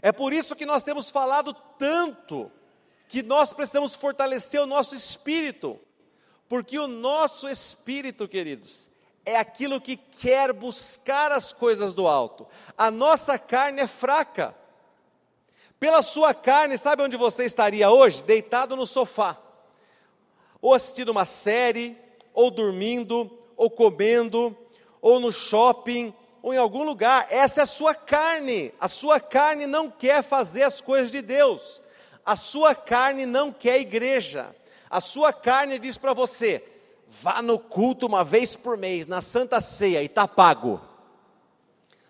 É 0.02 0.12
por 0.12 0.34
isso 0.34 0.56
que 0.56 0.66
nós 0.66 0.84
temos 0.84 1.10
falado 1.10 1.56
tanto 1.80 2.52
que 3.08 3.24
nós 3.24 3.54
precisamos 3.54 3.96
fortalecer 3.96 4.62
o 4.62 4.68
nosso 4.68 4.96
espírito, 4.96 5.80
porque 6.50 6.78
o 6.78 6.88
nosso 6.88 7.48
espírito, 7.48 8.28
queridos, 8.28 8.90
é 9.26 9.38
aquilo 9.38 9.80
que 9.80 9.96
quer 9.96 10.52
buscar 10.52 11.32
as 11.32 11.54
coisas 11.54 11.94
do 11.94 12.08
alto. 12.08 12.48
A 12.78 12.92
nossa 12.92 13.40
carne 13.40 13.82
é 13.82 13.88
fraca. 13.88 14.56
Pela 15.80 16.02
sua 16.02 16.34
carne, 16.34 16.78
sabe 16.78 17.04
onde 17.04 17.18
você 17.18 17.46
estaria 17.46 17.90
hoje? 17.90 18.24
Deitado 18.24 18.76
no 18.76 18.86
sofá, 18.86 19.38
ou 20.62 20.74
assistindo 20.74 21.10
uma 21.10 21.26
série, 21.26 21.98
ou 22.34 22.50
dormindo, 22.50 23.30
ou 23.56 23.70
comendo, 23.70 24.56
ou 25.02 25.20
no 25.20 25.32
shopping, 25.32 26.14
ou 26.42 26.54
em 26.54 26.58
algum 26.58 26.84
lugar. 26.84 27.28
Essa 27.30 27.62
é 27.62 27.64
a 27.64 27.68
sua 27.68 27.96
carne. 27.96 28.74
A 28.80 28.88
sua 28.88 29.20
carne 29.20 29.66
não 29.66 29.90
quer 29.90 30.24
fazer 30.24 30.64
as 30.64 30.82
coisas 30.82 31.12
de 31.12 31.22
Deus. 31.22 31.82
A 32.26 32.36
sua 32.36 32.74
carne 32.76 33.26
não 33.26 33.52
quer 33.52 33.80
igreja. 33.80 34.56
A 34.90 35.02
sua 35.02 35.34
carne 35.34 35.80
diz 35.80 35.98
para 35.98 36.14
você: 36.14 36.64
vá 37.08 37.42
no 37.42 37.58
culto 37.58 38.06
uma 38.06 38.24
vez 38.24 38.56
por 38.56 38.78
mês, 38.78 39.08
na 39.08 39.22
Santa 39.22 39.62
Ceia, 39.62 40.02
e 40.02 40.06
está 40.06 40.28
pago. 40.28 40.82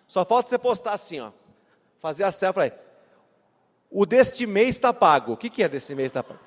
Só 0.06 0.24
falta 0.24 0.50
você 0.50 0.58
postar 0.58 0.92
assim, 0.92 1.20
ó. 1.20 1.32
Fazer 1.98 2.24
a 2.24 2.32
selfie. 2.32 2.72
O 3.90 4.04
deste 4.04 4.46
mês 4.46 4.70
está 4.70 4.92
pago. 4.92 5.32
O 5.32 5.36
que, 5.36 5.48
que 5.48 5.62
é 5.62 5.68
desse 5.68 5.94
mês 5.94 6.06
está 6.06 6.22
pago? 6.22 6.40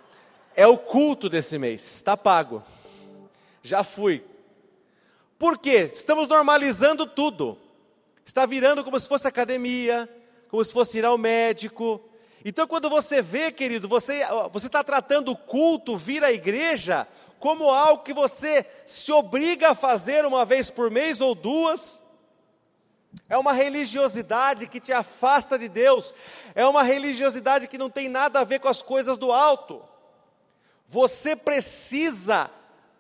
É 0.56 0.68
o 0.68 0.78
culto 0.78 1.30
desse 1.30 1.58
mês, 1.58 1.82
está 1.82 2.18
pago. 2.18 2.64
Já 3.68 3.84
fui. 3.84 4.24
Por 5.38 5.58
quê? 5.58 5.90
Estamos 5.94 6.28
normalizando 6.28 7.06
tudo 7.06 7.58
está 8.28 8.46
virando 8.46 8.84
como 8.84 9.00
se 9.00 9.08
fosse 9.08 9.26
academia, 9.26 10.10
como 10.50 10.64
se 10.64 10.72
fosse 10.72 10.98
ir 10.98 11.06
ao 11.06 11.18
médico. 11.18 12.02
Então, 12.44 12.68
quando 12.68 12.90
você 12.90 13.22
vê, 13.22 13.52
querido, 13.52 13.88
você 13.88 14.22
está 14.56 14.84
tratando 14.84 15.32
o 15.32 15.36
culto, 15.36 15.98
vir 15.98 16.24
à 16.24 16.32
igreja, 16.32 17.08
como 17.40 17.72
algo 17.72 18.04
que 18.04 18.14
você 18.14 18.66
se 18.86 19.12
obriga 19.14 19.72
a 19.72 19.76
fazer 19.76 20.26
uma 20.26 20.44
vez 20.44 20.70
por 20.70 20.92
mês 20.92 21.22
ou 21.22 21.34
duas. 21.34 22.02
É 23.30 23.38
uma 23.38 23.54
religiosidade 23.54 24.68
que 24.68 24.82
te 24.82 24.92
afasta 24.92 25.58
de 25.58 25.70
Deus, 25.70 26.14
é 26.54 26.66
uma 26.66 26.84
religiosidade 26.84 27.68
que 27.68 27.78
não 27.78 27.90
tem 27.90 28.10
nada 28.10 28.42
a 28.42 28.44
ver 28.44 28.60
com 28.60 28.68
as 28.68 28.82
coisas 28.82 29.18
do 29.18 29.32
alto. 29.32 29.82
Você 30.90 31.36
precisa 31.36 32.52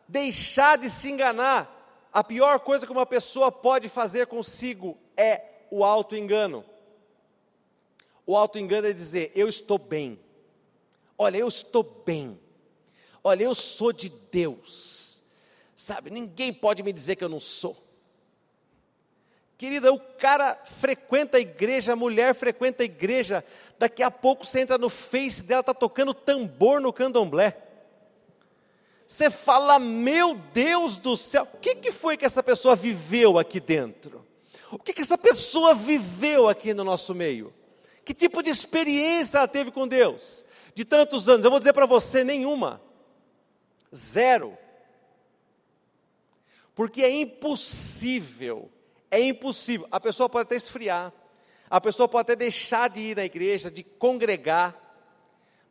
deixar 0.08 0.78
de 0.78 0.90
se 0.90 1.10
enganar. 1.10 1.74
A 2.12 2.24
pior 2.24 2.60
coisa 2.60 2.86
que 2.86 2.92
uma 2.92 3.06
pessoa 3.06 3.52
pode 3.52 3.90
fazer 3.90 4.28
consigo 4.28 4.98
é 5.16 5.42
o 5.70 5.84
auto-engano. 5.84 6.64
O 8.26 8.36
auto-engano 8.36 8.88
é 8.88 8.94
dizer: 8.94 9.32
eu 9.36 9.48
estou 9.48 9.78
bem. 9.78 10.20
Olha, 11.18 11.38
eu 11.38 11.48
estou 11.48 11.84
bem. 11.84 12.40
Olha, 13.24 13.44
eu 13.44 13.56
sou 13.56 13.92
de 13.92 14.10
Deus. 14.10 15.22
Sabe, 15.76 16.10
ninguém 16.10 16.54
pode 16.54 16.82
me 16.82 16.92
dizer 16.92 17.16
que 17.16 17.24
eu 17.24 17.30
não 17.30 17.40
sou. 17.40 17.78
Querida, 19.58 19.92
o 19.92 20.00
cara 20.00 20.56
frequenta 20.66 21.38
a 21.38 21.40
igreja, 21.40 21.94
a 21.94 21.96
mulher 21.96 22.36
frequenta 22.36 22.84
a 22.84 22.86
igreja, 22.86 23.44
daqui 23.80 24.04
a 24.04 24.12
pouco 24.12 24.46
você 24.46 24.60
entra 24.60 24.78
no 24.78 24.90
Face 24.90 25.44
dela, 25.44 25.62
está 25.62 25.74
tocando 25.74 26.14
tambor 26.14 26.80
no 26.80 26.94
candomblé. 26.94 27.67
Você 29.08 29.30
fala, 29.32 29.80
meu 29.80 30.36
Deus 30.36 30.98
do 30.98 31.16
céu, 31.16 31.48
o 31.54 31.58
que, 31.58 31.76
que 31.76 31.94
foi 31.94 32.18
que 32.18 32.26
essa 32.26 32.44
pessoa 32.44 32.76
viveu 32.76 33.40
aqui 33.40 33.58
dentro? 33.58 34.28
O 34.70 34.78
que, 34.78 34.92
que 34.92 35.02
essa 35.02 35.18
pessoa 35.18 35.74
viveu 35.74 36.50
aqui 36.50 36.74
no 36.74 36.84
nosso 36.84 37.16
meio? 37.16 37.54
Que 38.04 38.14
tipo 38.14 38.44
de 38.44 38.50
experiência 38.50 39.38
ela 39.38 39.48
teve 39.48 39.72
com 39.72 39.88
Deus? 39.88 40.46
De 40.76 40.84
tantos 40.84 41.30
anos, 41.30 41.46
eu 41.46 41.50
vou 41.50 41.60
dizer 41.60 41.72
para 41.72 41.86
você: 41.86 42.22
nenhuma. 42.22 42.82
Zero. 43.96 44.58
Porque 46.76 47.02
é 47.02 47.10
impossível, 47.10 48.70
é 49.10 49.22
impossível. 49.22 49.88
A 49.90 50.02
pessoa 50.02 50.28
pode 50.28 50.44
até 50.44 50.56
esfriar, 50.56 51.14
a 51.70 51.80
pessoa 51.80 52.10
pode 52.10 52.24
até 52.24 52.36
deixar 52.36 52.90
de 52.90 53.00
ir 53.00 53.16
na 53.16 53.24
igreja, 53.24 53.72
de 53.72 53.84
congregar, 53.84 54.76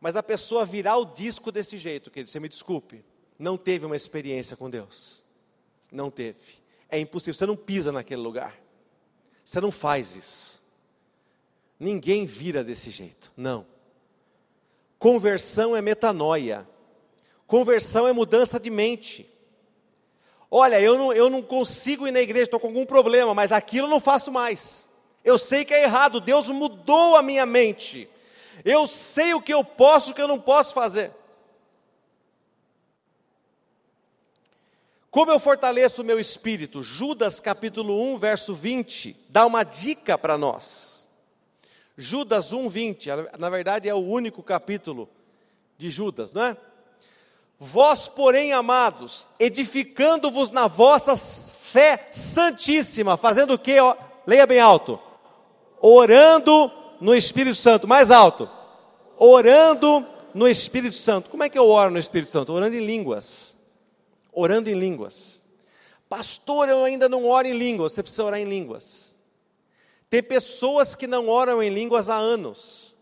mas 0.00 0.16
a 0.16 0.22
pessoa 0.22 0.64
virar 0.64 0.96
o 0.96 1.04
disco 1.04 1.52
desse 1.52 1.76
jeito, 1.76 2.10
querido, 2.10 2.30
você 2.30 2.40
me 2.40 2.48
desculpe, 2.48 3.04
não 3.38 3.56
teve 3.56 3.84
uma 3.84 3.96
experiência 3.96 4.56
com 4.56 4.70
Deus. 4.70 5.24
Não 5.90 6.10
teve. 6.10 6.38
É 6.88 6.98
impossível, 6.98 7.34
você 7.34 7.46
não 7.46 7.56
pisa 7.56 7.92
naquele 7.92 8.20
lugar. 8.20 8.54
Você 9.44 9.60
não 9.60 9.70
faz 9.70 10.14
isso. 10.14 10.62
Ninguém 11.78 12.24
vira 12.24 12.64
desse 12.64 12.90
jeito. 12.90 13.30
Não. 13.36 13.66
Conversão 14.98 15.76
é 15.76 15.82
metanoia. 15.82 16.66
Conversão 17.46 18.08
é 18.08 18.12
mudança 18.12 18.58
de 18.58 18.70
mente. 18.70 19.30
Olha, 20.50 20.80
eu 20.80 20.96
não, 20.96 21.12
eu 21.12 21.28
não 21.28 21.42
consigo 21.42 22.06
ir 22.06 22.12
na 22.12 22.20
igreja, 22.20 22.44
estou 22.44 22.60
com 22.60 22.68
algum 22.68 22.86
problema, 22.86 23.34
mas 23.34 23.52
aquilo 23.52 23.86
eu 23.86 23.90
não 23.90 24.00
faço 24.00 24.32
mais. 24.32 24.86
Eu 25.24 25.36
sei 25.36 25.64
que 25.64 25.74
é 25.74 25.82
errado, 25.82 26.20
Deus 26.20 26.48
mudou 26.48 27.16
a 27.16 27.22
minha 27.22 27.44
mente. 27.44 28.08
Eu 28.64 28.86
sei 28.86 29.34
o 29.34 29.40
que 29.40 29.52
eu 29.52 29.64
posso 29.64 30.10
e 30.10 30.12
o 30.12 30.14
que 30.14 30.22
eu 30.22 30.28
não 30.28 30.40
posso 30.40 30.72
fazer. 30.72 31.12
Como 35.16 35.32
eu 35.32 35.40
fortaleço 35.40 36.02
o 36.02 36.04
meu 36.04 36.20
espírito? 36.20 36.82
Judas 36.82 37.40
capítulo 37.40 38.02
1, 38.12 38.18
verso 38.18 38.54
20, 38.54 39.16
dá 39.30 39.46
uma 39.46 39.64
dica 39.64 40.18
para 40.18 40.36
nós. 40.36 41.08
Judas 41.96 42.52
1, 42.52 42.68
20, 42.68 43.08
na 43.38 43.48
verdade 43.48 43.88
é 43.88 43.94
o 43.94 43.96
único 43.96 44.42
capítulo 44.42 45.08
de 45.78 45.88
Judas, 45.88 46.34
não 46.34 46.44
é? 46.44 46.56
Vós, 47.58 48.06
porém, 48.06 48.52
amados, 48.52 49.26
edificando-vos 49.40 50.50
na 50.50 50.66
vossa 50.66 51.16
fé 51.16 52.08
santíssima, 52.10 53.16
fazendo 53.16 53.54
o 53.54 53.58
que? 53.58 53.76
Leia 54.26 54.46
bem 54.46 54.60
alto. 54.60 55.00
Orando 55.80 56.70
no 57.00 57.14
Espírito 57.14 57.56
Santo, 57.56 57.88
mais 57.88 58.10
alto. 58.10 58.50
Orando 59.16 60.04
no 60.34 60.46
Espírito 60.46 60.94
Santo. 60.94 61.30
Como 61.30 61.42
é 61.42 61.48
que 61.48 61.58
eu 61.58 61.70
oro 61.70 61.90
no 61.90 61.98
Espírito 61.98 62.30
Santo? 62.30 62.52
Orando 62.52 62.76
em 62.76 62.84
línguas 62.84 63.55
orando 64.36 64.68
em 64.68 64.74
línguas. 64.74 65.42
Pastor, 66.08 66.68
eu 66.68 66.84
ainda 66.84 67.08
não 67.08 67.26
oro 67.26 67.48
em 67.48 67.56
línguas, 67.56 67.92
você 67.92 68.02
precisa 68.02 68.24
orar 68.24 68.38
em 68.38 68.44
línguas. 68.44 69.16
Tem 70.08 70.22
pessoas 70.22 70.94
que 70.94 71.06
não 71.06 71.28
oram 71.28 71.60
em 71.62 71.70
línguas 71.70 72.08
há 72.08 72.14
anos. 72.14 72.94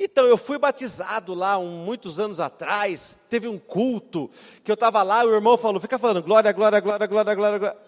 Então, 0.00 0.26
eu 0.26 0.38
fui 0.38 0.58
batizado 0.58 1.34
lá 1.34 1.58
um, 1.58 1.84
muitos 1.84 2.18
anos 2.18 2.40
atrás, 2.40 3.14
teve 3.28 3.46
um 3.46 3.58
culto, 3.58 4.30
que 4.64 4.70
eu 4.70 4.74
estava 4.74 5.02
lá, 5.02 5.24
o 5.24 5.34
irmão 5.34 5.56
falou, 5.56 5.80
fica 5.80 5.98
falando, 5.98 6.22
glória, 6.22 6.50
glória, 6.50 6.80
glória, 6.80 7.06
glória, 7.06 7.34
glória, 7.34 7.58
glória. 7.58 7.78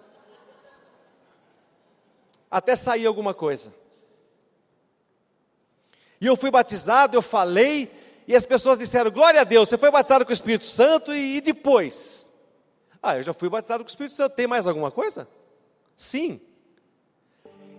Até 2.51 2.77
sair 2.77 3.07
alguma 3.07 3.33
coisa. 3.33 3.73
E 6.21 6.27
eu 6.27 6.37
fui 6.37 6.51
batizado, 6.51 7.17
eu 7.17 7.23
falei, 7.23 7.91
e 8.29 8.37
as 8.37 8.45
pessoas 8.45 8.79
disseram, 8.79 9.11
glória 9.11 9.41
a 9.41 9.45
Deus, 9.45 9.69
você 9.69 9.79
foi 9.79 9.91
batizado 9.91 10.25
com 10.25 10.31
o 10.31 10.35
Espírito 10.35 10.67
Santo, 10.67 11.15
e, 11.15 11.37
e 11.37 11.41
depois? 11.41 12.30
Ah, 13.03 13.17
eu 13.17 13.23
já 13.23 13.33
fui 13.33 13.49
batizado 13.49 13.83
com 13.83 13.89
o 13.89 13.91
Espírito 13.91 14.15
Santo. 14.15 14.35
Tem 14.35 14.47
mais 14.47 14.67
alguma 14.67 14.91
coisa? 14.91 15.29
Sim. 15.97 16.41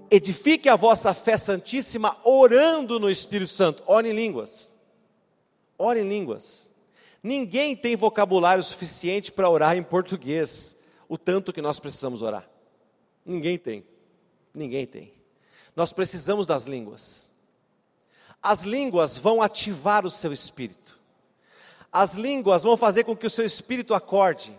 Edifique 0.09 0.67
a 0.67 0.75
vossa 0.75 1.13
fé 1.13 1.37
santíssima 1.37 2.17
orando 2.23 2.99
no 2.99 3.09
Espírito 3.09 3.51
Santo. 3.51 3.83
Ore 3.85 4.09
em 4.09 4.13
línguas. 4.13 4.73
Ore 5.77 6.01
em 6.01 6.07
línguas. 6.07 6.71
Ninguém 7.23 7.75
tem 7.75 7.95
vocabulário 7.95 8.63
suficiente 8.63 9.31
para 9.31 9.49
orar 9.49 9.77
em 9.77 9.83
português, 9.83 10.75
o 11.07 11.17
tanto 11.17 11.53
que 11.53 11.61
nós 11.61 11.79
precisamos 11.79 12.21
orar. 12.21 12.49
Ninguém 13.23 13.57
tem. 13.57 13.85
Ninguém 14.53 14.87
tem. 14.87 15.13
Nós 15.75 15.93
precisamos 15.93 16.47
das 16.47 16.65
línguas. 16.65 17.31
As 18.41 18.63
línguas 18.63 19.17
vão 19.17 19.41
ativar 19.41 20.05
o 20.05 20.09
seu 20.09 20.33
espírito. 20.33 20.99
As 21.91 22.15
línguas 22.15 22.63
vão 22.63 22.75
fazer 22.75 23.03
com 23.03 23.15
que 23.15 23.27
o 23.27 23.29
seu 23.29 23.45
espírito 23.45 23.93
acorde. 23.93 24.57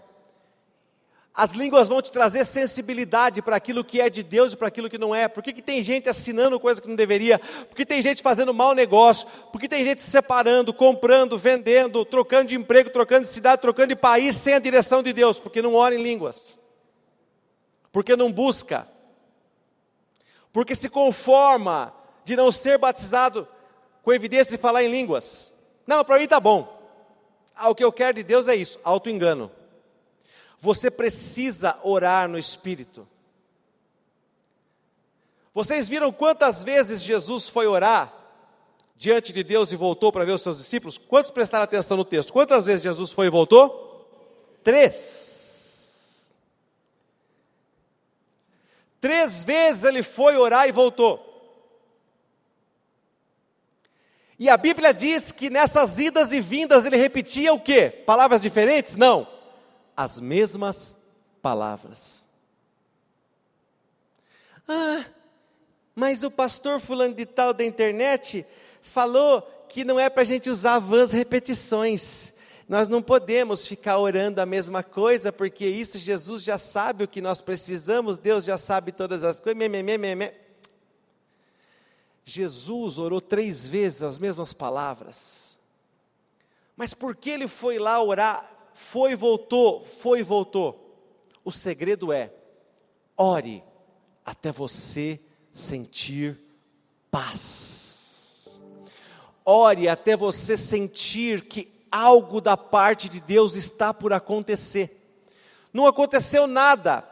As 1.34 1.52
línguas 1.52 1.88
vão 1.88 2.02
te 2.02 2.12
trazer 2.12 2.44
sensibilidade 2.44 3.40
para 3.40 3.56
aquilo 3.56 3.82
que 3.82 4.00
é 4.00 4.10
de 4.10 4.22
Deus 4.22 4.52
e 4.52 4.56
para 4.56 4.68
aquilo 4.68 4.90
que 4.90 4.98
não 4.98 5.14
é. 5.14 5.28
Por 5.28 5.42
que, 5.42 5.52
que 5.52 5.62
tem 5.62 5.82
gente 5.82 6.08
assinando 6.08 6.60
coisa 6.60 6.80
que 6.80 6.88
não 6.88 6.94
deveria? 6.94 7.38
Por 7.38 7.74
que 7.74 7.86
tem 7.86 8.02
gente 8.02 8.22
fazendo 8.22 8.52
mau 8.52 8.74
negócio? 8.74 9.26
Por 9.50 9.58
que 9.58 9.66
tem 9.66 9.82
gente 9.82 10.02
se 10.02 10.10
separando, 10.10 10.74
comprando, 10.74 11.38
vendendo, 11.38 12.04
trocando 12.04 12.48
de 12.48 12.54
emprego, 12.54 12.90
trocando 12.90 13.22
de 13.22 13.32
cidade, 13.32 13.62
trocando 13.62 13.88
de 13.88 13.96
país 13.96 14.36
sem 14.36 14.52
a 14.52 14.58
direção 14.58 15.02
de 15.02 15.12
Deus? 15.12 15.40
Porque 15.40 15.62
não 15.62 15.74
ora 15.74 15.94
em 15.94 16.02
línguas. 16.02 16.60
porque 17.92 18.16
não 18.16 18.32
busca, 18.32 18.88
porque 20.52 20.74
se 20.74 20.88
conforma 20.88 21.94
de 22.24 22.34
não 22.34 22.50
ser 22.50 22.78
batizado 22.78 23.46
com 24.02 24.12
evidência 24.12 24.50
de 24.50 24.60
falar 24.60 24.82
em 24.82 24.90
línguas. 24.90 25.52
Não, 25.86 26.04
para 26.04 26.16
mim 26.16 26.24
está 26.24 26.40
bom. 26.40 26.80
Ah, 27.54 27.68
o 27.68 27.74
que 27.74 27.84
eu 27.84 27.92
quero 27.92 28.14
de 28.14 28.22
Deus 28.22 28.48
é 28.48 28.56
isso, 28.56 28.80
auto-engano. 28.82 29.50
Você 30.62 30.92
precisa 30.92 31.76
orar 31.82 32.28
no 32.28 32.38
Espírito. 32.38 33.04
Vocês 35.52 35.88
viram 35.88 36.12
quantas 36.12 36.62
vezes 36.62 37.02
Jesus 37.02 37.48
foi 37.48 37.66
orar 37.66 38.14
diante 38.94 39.32
de 39.32 39.42
Deus 39.42 39.72
e 39.72 39.76
voltou 39.76 40.12
para 40.12 40.24
ver 40.24 40.30
os 40.30 40.40
seus 40.40 40.58
discípulos? 40.58 40.96
Quantos 40.96 41.32
prestaram 41.32 41.64
atenção 41.64 41.96
no 41.96 42.04
texto? 42.04 42.32
Quantas 42.32 42.64
vezes 42.64 42.84
Jesus 42.84 43.10
foi 43.10 43.26
e 43.26 43.30
voltou? 43.30 44.06
Três. 44.62 46.32
Três 49.00 49.42
vezes 49.42 49.82
ele 49.82 50.04
foi 50.04 50.36
orar 50.36 50.68
e 50.68 50.72
voltou. 50.72 51.28
E 54.38 54.48
a 54.48 54.56
Bíblia 54.56 54.94
diz 54.94 55.32
que 55.32 55.50
nessas 55.50 55.98
idas 55.98 56.32
e 56.32 56.40
vindas 56.40 56.84
ele 56.84 56.96
repetia 56.96 57.52
o 57.52 57.58
quê? 57.58 57.90
Palavras 58.06 58.40
diferentes? 58.40 58.94
Não. 58.94 59.31
As 60.02 60.18
mesmas 60.18 60.96
palavras. 61.40 62.26
Ah, 64.66 65.04
mas 65.94 66.24
o 66.24 66.30
pastor 66.30 66.80
fulano 66.80 67.14
de 67.14 67.24
tal 67.24 67.54
da 67.54 67.64
internet 67.64 68.44
falou 68.80 69.42
que 69.68 69.84
não 69.84 70.00
é 70.00 70.10
para 70.10 70.22
a 70.22 70.24
gente 70.24 70.50
usar 70.50 70.80
vãs 70.80 71.12
repetições. 71.12 72.32
Nós 72.68 72.88
não 72.88 73.00
podemos 73.00 73.64
ficar 73.64 73.96
orando 73.98 74.40
a 74.40 74.46
mesma 74.46 74.82
coisa, 74.82 75.30
porque 75.30 75.66
isso 75.66 76.00
Jesus 76.00 76.42
já 76.42 76.58
sabe 76.58 77.04
o 77.04 77.08
que 77.08 77.20
nós 77.20 77.40
precisamos, 77.40 78.18
Deus 78.18 78.44
já 78.44 78.58
sabe 78.58 78.90
todas 78.90 79.22
as 79.22 79.38
coisas. 79.38 79.62
Jesus 82.24 82.98
orou 82.98 83.20
três 83.20 83.68
vezes 83.68 84.02
as 84.02 84.18
mesmas 84.18 84.52
palavras. 84.52 85.56
Mas 86.76 86.92
por 86.92 87.14
que 87.14 87.30
ele 87.30 87.46
foi 87.46 87.78
lá 87.78 88.02
orar? 88.02 88.52
Foi 88.74 89.14
voltou, 89.14 89.84
foi 89.84 90.22
voltou. 90.22 90.96
O 91.44 91.50
segredo 91.50 92.12
é: 92.12 92.32
ore 93.16 93.62
até 94.24 94.50
você 94.52 95.20
sentir 95.52 96.38
paz. 97.10 98.60
Ore 99.44 99.88
até 99.88 100.16
você 100.16 100.56
sentir 100.56 101.44
que 101.44 101.70
algo 101.90 102.40
da 102.40 102.56
parte 102.56 103.08
de 103.08 103.20
Deus 103.20 103.54
está 103.56 103.92
por 103.92 104.12
acontecer. 104.12 104.98
Não 105.72 105.86
aconteceu 105.86 106.46
nada. 106.46 107.06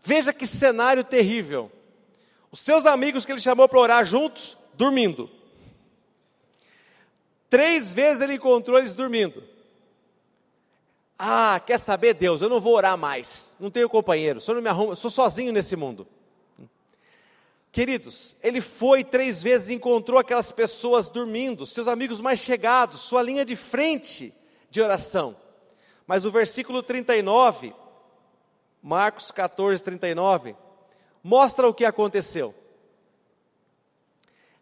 Veja 0.00 0.32
que 0.32 0.46
cenário 0.46 1.02
terrível. 1.02 1.70
Os 2.50 2.60
seus 2.60 2.84
amigos 2.84 3.24
que 3.24 3.32
ele 3.32 3.40
chamou 3.40 3.68
para 3.68 3.78
orar 3.78 4.04
juntos, 4.04 4.58
dormindo. 4.74 5.30
Três 7.48 7.94
vezes 7.94 8.20
ele 8.22 8.34
encontrou 8.34 8.78
eles 8.78 8.94
dormindo. 8.94 9.42
Ah, 11.24 11.60
quer 11.64 11.78
saber, 11.78 12.14
Deus, 12.14 12.42
eu 12.42 12.48
não 12.48 12.60
vou 12.60 12.74
orar 12.74 12.98
mais. 12.98 13.54
Não 13.60 13.70
tenho 13.70 13.88
companheiro, 13.88 14.40
só 14.40 14.52
não 14.52 14.60
me 14.60 14.68
arrumo, 14.68 14.96
sou 14.96 15.08
sozinho 15.08 15.52
nesse 15.52 15.76
mundo. 15.76 16.04
Queridos, 17.70 18.34
ele 18.42 18.60
foi 18.60 19.04
três 19.04 19.40
vezes 19.40 19.68
e 19.68 19.74
encontrou 19.74 20.18
aquelas 20.18 20.50
pessoas 20.50 21.08
dormindo, 21.08 21.64
seus 21.64 21.86
amigos 21.86 22.20
mais 22.20 22.40
chegados, 22.40 23.02
sua 23.02 23.22
linha 23.22 23.44
de 23.44 23.54
frente 23.54 24.34
de 24.68 24.82
oração. 24.82 25.36
Mas 26.08 26.26
o 26.26 26.30
versículo 26.32 26.82
39, 26.82 27.72
Marcos 28.82 29.30
14, 29.30 29.80
39, 29.80 30.56
mostra 31.22 31.68
o 31.68 31.72
que 31.72 31.84
aconteceu. 31.84 32.52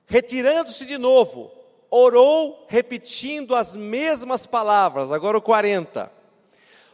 Retirando-se 0.04 0.84
de 0.84 0.98
novo, 0.98 1.50
orou 1.90 2.66
repetindo 2.68 3.56
as 3.56 3.74
mesmas 3.74 4.44
palavras, 4.44 5.10
agora 5.10 5.38
o 5.38 5.42
40. 5.42 6.19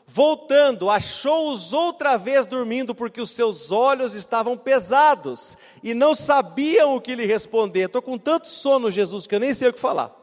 Voltando, 0.08 0.88
achou-os 0.88 1.72
outra 1.72 2.16
vez 2.16 2.46
dormindo, 2.46 2.94
porque 2.94 3.20
os 3.20 3.30
seus 3.30 3.72
olhos 3.72 4.14
estavam 4.14 4.56
pesados 4.56 5.58
e 5.82 5.94
não 5.94 6.14
sabiam 6.14 6.94
o 6.94 7.00
que 7.00 7.16
lhe 7.16 7.26
responder. 7.26 7.86
Estou 7.86 8.00
com 8.00 8.16
tanto 8.16 8.48
sono, 8.48 8.88
Jesus, 8.88 9.26
que 9.26 9.34
eu 9.34 9.40
nem 9.40 9.52
sei 9.52 9.68
o 9.68 9.72
que 9.72 9.80
falar. 9.80 10.14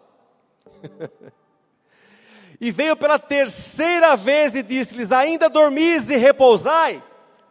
e 2.62 2.72
veio 2.72 2.96
pela 2.96 3.20
terceira 3.20 4.16
vez 4.16 4.56
e 4.56 4.64
disse-lhes: 4.64 5.12
Ainda 5.12 5.50
dormis 5.50 6.10
e 6.10 6.16
repousai? 6.16 7.04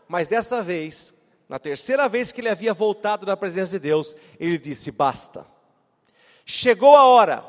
Mas 0.08 0.26
dessa 0.26 0.62
vez, 0.62 1.12
na 1.46 1.58
terceira 1.58 2.08
vez 2.08 2.32
que 2.32 2.40
ele 2.40 2.48
havia 2.48 2.72
voltado 2.72 3.26
da 3.26 3.36
presença 3.36 3.72
de 3.72 3.78
Deus, 3.78 4.16
ele 4.40 4.56
disse: 4.56 4.90
Basta. 4.90 5.46
Chegou 6.46 6.96
a 6.96 7.04
hora, 7.04 7.44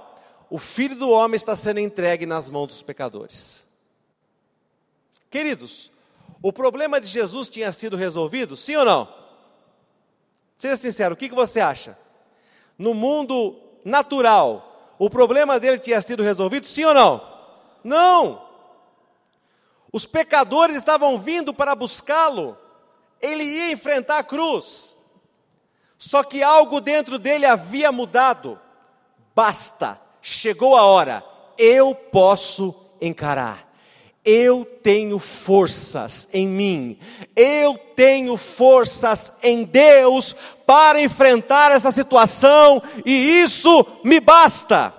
o 0.49 0.59
filho 0.59 0.95
do 0.95 1.09
homem 1.09 1.37
está 1.37 1.55
sendo 1.55 1.79
entregue 1.79 2.25
nas 2.25 2.49
mãos 2.49 2.67
dos 2.67 2.83
pecadores. 2.83 3.62
Queridos, 5.33 5.91
o 6.43 6.53
problema 6.53 7.01
de 7.01 7.07
Jesus 7.07 7.49
tinha 7.49 7.71
sido 7.71 7.97
resolvido, 7.97 8.55
sim 8.55 8.75
ou 8.75 8.85
não? 8.85 9.11
Seja 10.55 10.77
sincero, 10.77 11.15
o 11.15 11.17
que, 11.17 11.27
você 11.29 11.59
acha? 11.59 11.97
No 12.77 12.93
mundo 12.93 13.59
natural, 13.83 14.93
o 14.99 15.09
problema 15.09 15.59
dele 15.59 15.79
tinha 15.79 15.99
sido 16.01 16.21
resolvido, 16.21 16.67
sim 16.67 16.85
ou 16.85 16.93
não? 16.93 17.19
Não! 17.83 18.47
Os 19.91 20.05
pecadores 20.05 20.75
estavam 20.75 21.17
vindo 21.17 21.51
para 21.51 21.73
buscá-lo, 21.73 22.55
ele 23.19 23.43
ia 23.43 23.71
enfrentar 23.71 24.19
a 24.19 24.23
cruz. 24.23 24.95
Só 25.97 26.21
que 26.21 26.43
algo 26.43 26.79
dentro 26.79 27.17
dele 27.17 27.47
havia 27.47 27.91
mudado. 27.91 28.61
Basta, 29.33 29.99
chegou 30.21 30.77
a 30.77 30.83
hora, 30.83 31.23
eu 31.57 31.95
posso 31.95 32.75
encarar. 33.01 33.72
Eu 34.25 34.63
tenho 34.63 35.19
forças 35.19 36.27
em 36.31 36.47
mim, 36.47 36.97
eu 37.35 37.77
tenho 37.77 38.37
forças 38.37 39.33
em 39.43 39.63
Deus 39.65 40.33
para 40.65 41.01
enfrentar 41.01 41.71
essa 41.71 41.91
situação 41.91 42.81
e 43.05 43.41
isso 43.41 43.85
me 44.03 44.19
basta. 44.19 44.93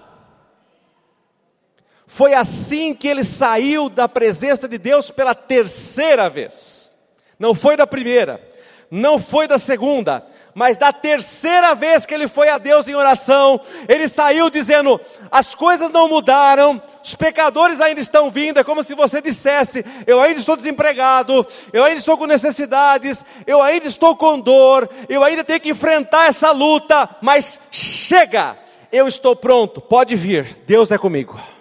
Foi 2.07 2.33
assim 2.33 2.95
que 2.95 3.09
ele 3.09 3.25
saiu 3.25 3.89
da 3.89 4.09
presença 4.09 4.69
de 4.69 4.79
Deus 4.79 5.11
pela 5.11 5.35
terceira 5.35 6.31
vez. 6.31 6.93
Não 7.39 7.55
foi 7.55 7.77
da 7.77 7.87
primeira, 7.87 8.47
não 8.95 9.19
foi 9.19 9.49
da 9.49 9.59
segunda, 9.59 10.25
mas 10.55 10.77
da 10.77 10.93
terceira 10.93 11.75
vez 11.75 12.07
que 12.07 12.15
ele 12.15 12.29
foi 12.29 12.49
a 12.49 12.59
Deus 12.59 12.87
em 12.87 12.95
oração, 12.95 13.61
ele 13.89 14.07
saiu 14.07 14.49
dizendo: 14.49 15.01
as 15.33 15.53
coisas 15.53 15.91
não 15.91 16.09
mudaram, 16.09 16.81
os 17.03 17.15
pecadores 17.17 17.81
ainda 17.81 18.01
estão 18.01 18.31
vindo. 18.31 18.61
É 18.61 18.65
como 18.65 18.85
se 18.85 18.95
você 18.95 19.21
dissesse: 19.21 19.85
eu 20.07 20.21
ainda 20.21 20.39
estou 20.39 20.57
desempregado, 20.57 21.45
eu 21.73 21.83
ainda 21.83 21.99
estou 21.99 22.17
com 22.17 22.25
necessidades, 22.25 23.25
eu 23.47 23.61
ainda 23.61 23.89
estou 23.89 24.17
com 24.17 24.39
dor, 24.39 24.89
eu 25.09 25.25
ainda 25.25 25.43
tenho 25.43 25.61
que 25.61 25.71
enfrentar 25.71 26.29
essa 26.29 26.53
luta, 26.53 27.09
mas 27.21 27.61
chega, 27.73 28.57
eu 28.93 29.09
estou 29.09 29.35
pronto, 29.35 29.81
pode 29.81 30.15
vir, 30.15 30.63
Deus 30.67 30.93
é 30.93 30.99
comigo. 30.99 31.54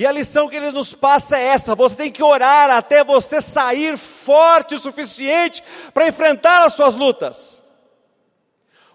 E 0.00 0.06
a 0.06 0.12
lição 0.12 0.48
que 0.48 0.56
ele 0.56 0.70
nos 0.70 0.94
passa 0.94 1.38
é 1.38 1.48
essa: 1.48 1.74
você 1.74 1.94
tem 1.94 2.10
que 2.10 2.22
orar 2.22 2.70
até 2.70 3.04
você 3.04 3.38
sair 3.38 3.98
forte 3.98 4.74
o 4.74 4.78
suficiente 4.78 5.62
para 5.92 6.08
enfrentar 6.08 6.64
as 6.64 6.72
suas 6.72 6.94
lutas. 6.94 7.60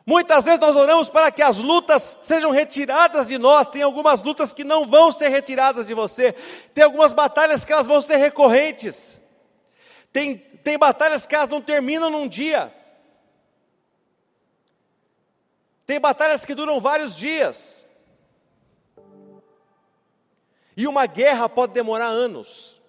Muitas 0.04 0.44
vezes 0.44 0.60
nós 0.60 0.76
oramos 0.76 1.08
para 1.08 1.32
que 1.32 1.44
as 1.44 1.60
lutas 1.60 2.18
sejam 2.24 2.50
retiradas 2.50 3.28
de 3.28 3.38
nós. 3.38 3.70
Tem 3.70 3.84
algumas 3.84 4.24
lutas 4.24 4.52
que 4.52 4.64
não 4.64 4.88
vão 4.88 5.12
ser 5.12 5.28
retiradas 5.28 5.86
de 5.86 5.94
você. 5.94 6.32
Tem 6.74 6.84
algumas 6.84 7.14
batalhas 7.14 7.64
que 7.64 7.72
elas 7.72 7.86
vão 7.86 8.02
ser 8.02 8.16
recorrentes. 8.16 9.20
Tem, 10.12 10.38
tem 10.38 10.76
batalhas 10.76 11.28
que 11.28 11.36
elas 11.36 11.50
não 11.50 11.62
terminam 11.62 12.10
num 12.10 12.28
dia. 12.28 12.74
Tem 15.86 16.00
batalhas 16.00 16.44
que 16.44 16.56
duram 16.56 16.82
vários 16.82 17.16
dias. 17.16 17.75
E 20.76 20.88
uma 20.88 21.06
guerra 21.06 21.48
pode 21.48 21.74
demorar 21.74 22.08
anos. 22.08 22.82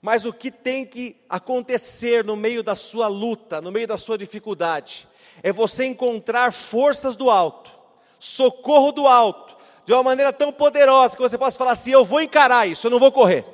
Mas 0.00 0.24
o 0.24 0.32
que 0.32 0.50
tem 0.50 0.84
que 0.86 1.16
acontecer 1.28 2.24
no 2.24 2.36
meio 2.36 2.62
da 2.62 2.76
sua 2.76 3.08
luta, 3.08 3.60
no 3.60 3.72
meio 3.72 3.86
da 3.86 3.98
sua 3.98 4.16
dificuldade, 4.16 5.08
é 5.42 5.52
você 5.52 5.84
encontrar 5.84 6.52
forças 6.52 7.16
do 7.16 7.30
alto, 7.30 7.70
socorro 8.18 8.92
do 8.92 9.06
alto, 9.06 9.56
de 9.84 9.92
uma 9.92 10.02
maneira 10.02 10.32
tão 10.32 10.52
poderosa 10.52 11.16
que 11.16 11.22
você 11.22 11.36
possa 11.36 11.58
falar 11.58 11.72
assim: 11.72 11.90
eu 11.90 12.04
vou 12.04 12.20
encarar 12.20 12.66
isso, 12.66 12.86
eu 12.86 12.90
não 12.90 12.98
vou 12.98 13.12
correr. 13.12 13.44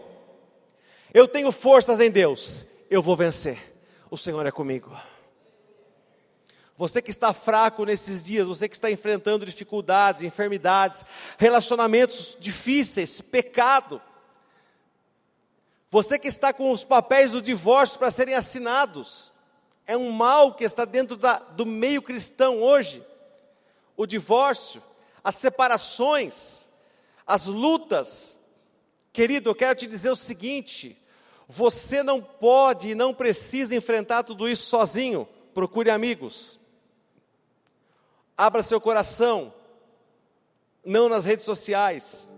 Eu 1.14 1.28
tenho 1.28 1.52
forças 1.52 2.00
em 2.00 2.10
Deus, 2.10 2.66
eu 2.90 3.02
vou 3.02 3.16
vencer. 3.16 3.74
O 4.10 4.16
Senhor 4.16 4.44
é 4.46 4.50
comigo. 4.50 4.94
Você 6.76 7.02
que 7.02 7.10
está 7.10 7.32
fraco 7.32 7.84
nesses 7.84 8.22
dias, 8.22 8.48
você 8.48 8.68
que 8.68 8.74
está 8.74 8.90
enfrentando 8.90 9.44
dificuldades, 9.44 10.22
enfermidades, 10.22 11.04
relacionamentos 11.38 12.36
difíceis, 12.40 13.20
pecado. 13.20 14.00
Você 15.90 16.18
que 16.18 16.28
está 16.28 16.52
com 16.52 16.70
os 16.70 16.84
papéis 16.84 17.32
do 17.32 17.42
divórcio 17.42 17.98
para 17.98 18.10
serem 18.10 18.34
assinados, 18.34 19.32
é 19.86 19.96
um 19.96 20.10
mal 20.10 20.54
que 20.54 20.64
está 20.64 20.84
dentro 20.86 21.16
da, 21.16 21.38
do 21.38 21.66
meio 21.66 22.00
cristão 22.00 22.62
hoje. 22.62 23.04
O 23.94 24.06
divórcio, 24.06 24.82
as 25.22 25.36
separações, 25.36 26.68
as 27.26 27.44
lutas. 27.44 28.40
Querido, 29.12 29.50
eu 29.50 29.54
quero 29.54 29.78
te 29.78 29.86
dizer 29.86 30.08
o 30.10 30.16
seguinte: 30.16 30.96
você 31.46 32.02
não 32.02 32.22
pode 32.22 32.88
e 32.90 32.94
não 32.94 33.12
precisa 33.12 33.76
enfrentar 33.76 34.22
tudo 34.22 34.48
isso 34.48 34.64
sozinho. 34.64 35.28
Procure 35.52 35.90
amigos. 35.90 36.61
Abra 38.42 38.60
seu 38.64 38.80
coração. 38.80 39.54
Não 40.84 41.08
nas 41.08 41.24
redes 41.24 41.44
sociais. 41.44 42.28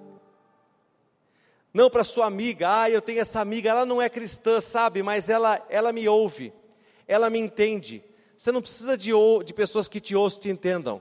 Não 1.73 1.89
para 1.89 2.05
sua 2.05 2.27
amiga. 2.27 2.83
Ah, 2.83 2.91
eu 2.91 3.01
tenho 3.01 3.23
essa 3.23 3.41
amiga, 3.41 3.71
ela 3.71 3.87
não 3.87 4.03
é 4.03 4.11
cristã, 4.11 4.61
sabe? 4.61 5.03
Mas 5.03 5.31
ela, 5.31 5.65
ela 5.71 5.95
me 5.95 6.07
ouve. 6.07 6.53
Ela 7.09 7.31
me 7.31 7.39
entende. 7.39 8.05
Você 8.37 8.53
não 8.53 8.61
precisa 8.61 8.99
de, 8.99 9.13
de 9.47 9.55
pessoas 9.55 9.89
que 9.89 9.99
te 9.99 10.15
ouçam 10.15 10.41
e 10.41 10.43
te 10.43 10.51
entendam. 10.51 11.01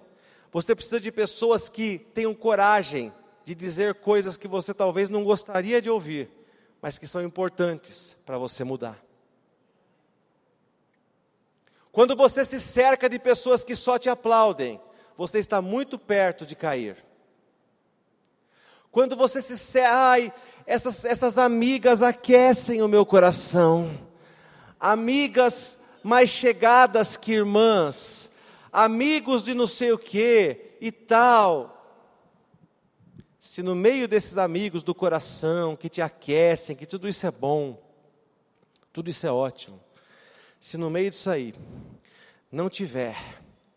Você 0.54 0.74
precisa 0.74 1.02
de 1.02 1.12
pessoas 1.12 1.68
que 1.68 2.00
tenham 2.14 2.34
coragem 2.34 3.12
de 3.44 3.54
dizer 3.54 3.96
coisas 3.96 4.38
que 4.38 4.48
você 4.48 4.74
talvez 4.74 5.10
não 5.10 5.26
gostaria 5.26 5.82
de 5.82 5.90
ouvir, 5.90 6.32
mas 6.82 6.98
que 6.98 7.08
são 7.08 7.22
importantes 7.22 8.16
para 8.26 8.38
você 8.38 8.64
mudar. 8.64 9.04
Quando 11.92 12.16
você 12.16 12.46
se 12.46 12.58
cerca 12.58 13.10
de 13.10 13.20
pessoas 13.20 13.66
que 13.66 13.76
só 13.76 14.00
te 14.00 14.10
aplaudem, 14.10 14.80
você 15.16 15.40
está 15.40 15.62
muito 15.62 15.98
perto 15.98 16.46
de 16.46 16.56
cair. 16.56 16.98
Quando 18.92 19.16
você 19.16 19.42
se 19.42 19.58
cerca, 19.58 19.90
ai, 19.92 20.34
essas, 20.66 21.04
essas 21.04 21.38
amigas 21.38 22.02
aquecem 22.02 22.82
o 22.82 22.88
meu 22.88 23.06
coração, 23.06 24.00
amigas 24.80 25.78
mais 26.04 26.30
chegadas 26.30 27.18
que 27.18 27.32
irmãs, 27.32 28.30
amigos 28.72 29.44
de 29.44 29.54
não 29.54 29.66
sei 29.66 29.92
o 29.92 29.98
que 29.98 30.76
e 30.80 30.92
tal. 30.92 31.70
Se 33.40 33.64
no 33.64 33.76
meio 33.76 34.08
desses 34.08 34.38
amigos 34.38 34.84
do 34.84 34.94
coração 34.94 35.76
que 35.76 35.90
te 35.90 36.02
aquecem, 36.02 36.76
que 36.76 36.86
tudo 36.86 37.08
isso 37.08 37.26
é 37.26 37.32
bom, 37.32 37.82
tudo 38.92 39.10
isso 39.10 39.26
é 39.26 39.32
ótimo, 39.32 39.80
se 40.62 40.78
no 40.78 40.90
meio 40.90 41.10
disso 41.10 41.30
aí 41.30 41.54
não 42.52 42.70
tiver 42.70 43.18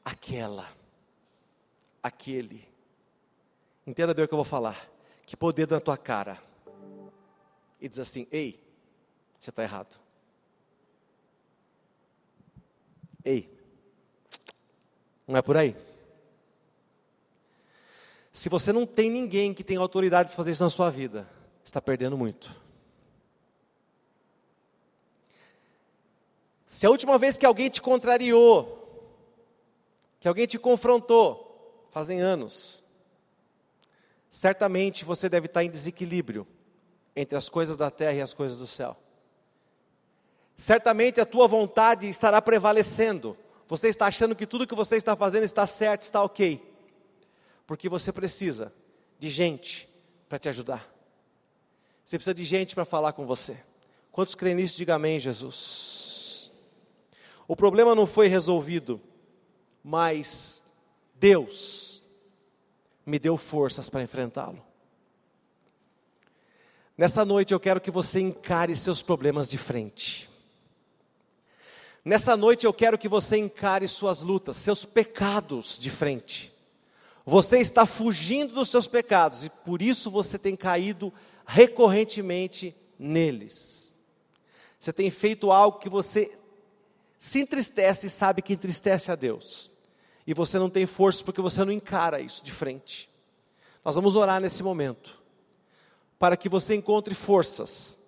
aquela, 0.05 0.69
aquele, 2.07 2.67
entenda 3.87 4.15
bem 4.15 4.25
o 4.25 4.29
que 4.29 4.35
eu 4.35 4.39
vou 4.39 4.45
falar, 4.45 4.89
que 5.25 5.37
poder 5.37 5.69
na 5.69 5.81
tua 5.81 5.97
cara 5.97 6.41
e 7.81 7.89
diz 7.89 7.99
assim: 7.99 8.27
ei, 8.31 8.63
você 9.39 9.51
está 9.51 9.63
errado. 9.63 9.99
Ei, 13.25 13.51
não 15.27 15.37
é 15.37 15.43
por 15.43 15.57
aí. 15.57 15.77
Se 18.33 18.49
você 18.49 18.73
não 18.73 18.87
tem 18.87 19.11
ninguém 19.11 19.53
que 19.53 19.65
tenha 19.65 19.81
autoridade 19.81 20.29
para 20.29 20.37
fazer 20.37 20.53
isso 20.53 20.63
na 20.63 20.71
sua 20.71 20.91
vida, 20.91 21.29
está 21.65 21.81
perdendo 21.81 22.17
muito. 22.17 22.55
Se 26.67 26.87
a 26.87 26.91
última 26.91 27.19
vez 27.19 27.39
que 27.39 27.47
alguém 27.47 27.71
te 27.71 27.81
contrariou, 27.81 28.77
que 30.21 30.29
alguém 30.29 30.47
te 30.47 30.59
confrontou, 30.59 31.46
fazem 31.97 32.21
anos, 32.21 32.85
certamente 34.31 35.03
você 35.03 35.31
deve 35.31 35.47
estar 35.47 35.65
em 35.65 35.71
desequilíbrio 35.71 36.47
entre 37.17 37.39
as 37.39 37.49
coisas 37.49 37.75
da 37.75 37.91
terra 37.91 38.13
e 38.13 38.21
as 38.21 38.35
coisas 38.35 38.59
do 38.59 38.67
céu. 38.67 38.95
Certamente 40.59 41.23
a 41.23 41.25
tua 41.25 41.49
vontade 41.49 42.07
estará 42.07 42.43
prevalecendo. 42.43 43.35
Você 43.67 43.89
está 43.89 44.09
achando 44.09 44.37
que 44.37 44.47
tudo 44.47 44.67
que 44.67 44.75
você 44.75 44.97
está 44.97 45.17
fazendo 45.17 45.45
está 45.45 45.67
certo, 45.67 46.03
está 46.03 46.23
ok 46.23 46.63
porque 47.67 47.89
você 47.89 48.13
precisa 48.13 48.75
de 49.19 49.31
gente 49.31 49.89
para 50.29 50.39
te 50.39 50.51
ajudar. 50.51 50.87
Você 52.05 52.19
precisa 52.19 52.35
de 52.35 52.45
gente 52.45 52.75
para 52.75 52.85
falar 52.85 53.15
com 53.15 53.25
você. 53.25 53.57
Quantos 54.13 54.35
creem 54.35 54.57
nisso, 54.57 54.77
diga 54.77 54.97
amém, 54.97 55.19
Jesus. 55.19 56.53
O 57.49 57.57
problema 57.57 57.95
não 57.95 58.07
foi 58.07 58.29
resolvido, 58.29 59.01
mas 59.83 60.56
Deus 61.19 62.03
me 63.05 63.19
deu 63.19 63.37
forças 63.37 63.89
para 63.89 64.03
enfrentá-lo. 64.03 64.63
Nessa 66.97 67.25
noite 67.25 67.53
eu 67.53 67.61
quero 67.61 67.81
que 67.81 67.91
você 67.91 68.21
encare 68.21 68.75
seus 68.75 69.03
problemas 69.03 69.49
de 69.49 69.59
frente. 69.59 70.31
Nessa 72.05 72.37
noite 72.37 72.65
eu 72.65 72.73
quero 72.73 72.97
que 72.97 73.09
você 73.09 73.37
encare 73.37 73.87
suas 73.87 74.23
lutas, 74.23 74.57
seus 74.57 74.85
pecados 74.85 75.79
de 75.79 75.91
frente. 75.91 76.55
Você 77.25 77.59
está 77.59 77.85
fugindo 77.85 78.55
dos 78.55 78.71
seus 78.71 78.87
pecados 78.87 79.45
e 79.45 79.51
por 79.51 79.83
isso 79.83 80.11
você 80.11 80.39
tem 80.39 80.55
caído 80.55 81.13
recorrentemente 81.45 82.75
neles. 82.99 83.95
Você 84.79 84.93
tem 84.93 85.11
feito 85.11 85.51
algo 85.51 85.81
que 85.81 85.89
você 85.89 86.31
se 87.19 87.41
entristece 87.41 88.07
e 88.07 88.11
sabe 88.11 88.41
que 88.41 88.53
entristece 88.53 89.11
a 89.11 89.17
Deus. 89.17 89.71
E 90.27 90.35
você 90.35 90.59
não 90.59 90.69
tem 90.69 90.87
força 90.87 91.23
porque 91.25 91.41
você 91.41 91.65
não 91.65 91.73
encara 91.73 92.21
isso 92.21 92.45
de 92.45 92.53
frente. 92.53 93.09
Nós 93.85 93.95
vamos 93.95 94.17
orar 94.17 94.41
nesse 94.41 94.63
momento 94.63 95.23
para 96.19 96.37
que 96.37 96.49
você 96.49 96.75
encontre 96.75 97.15
forças. 97.15 97.99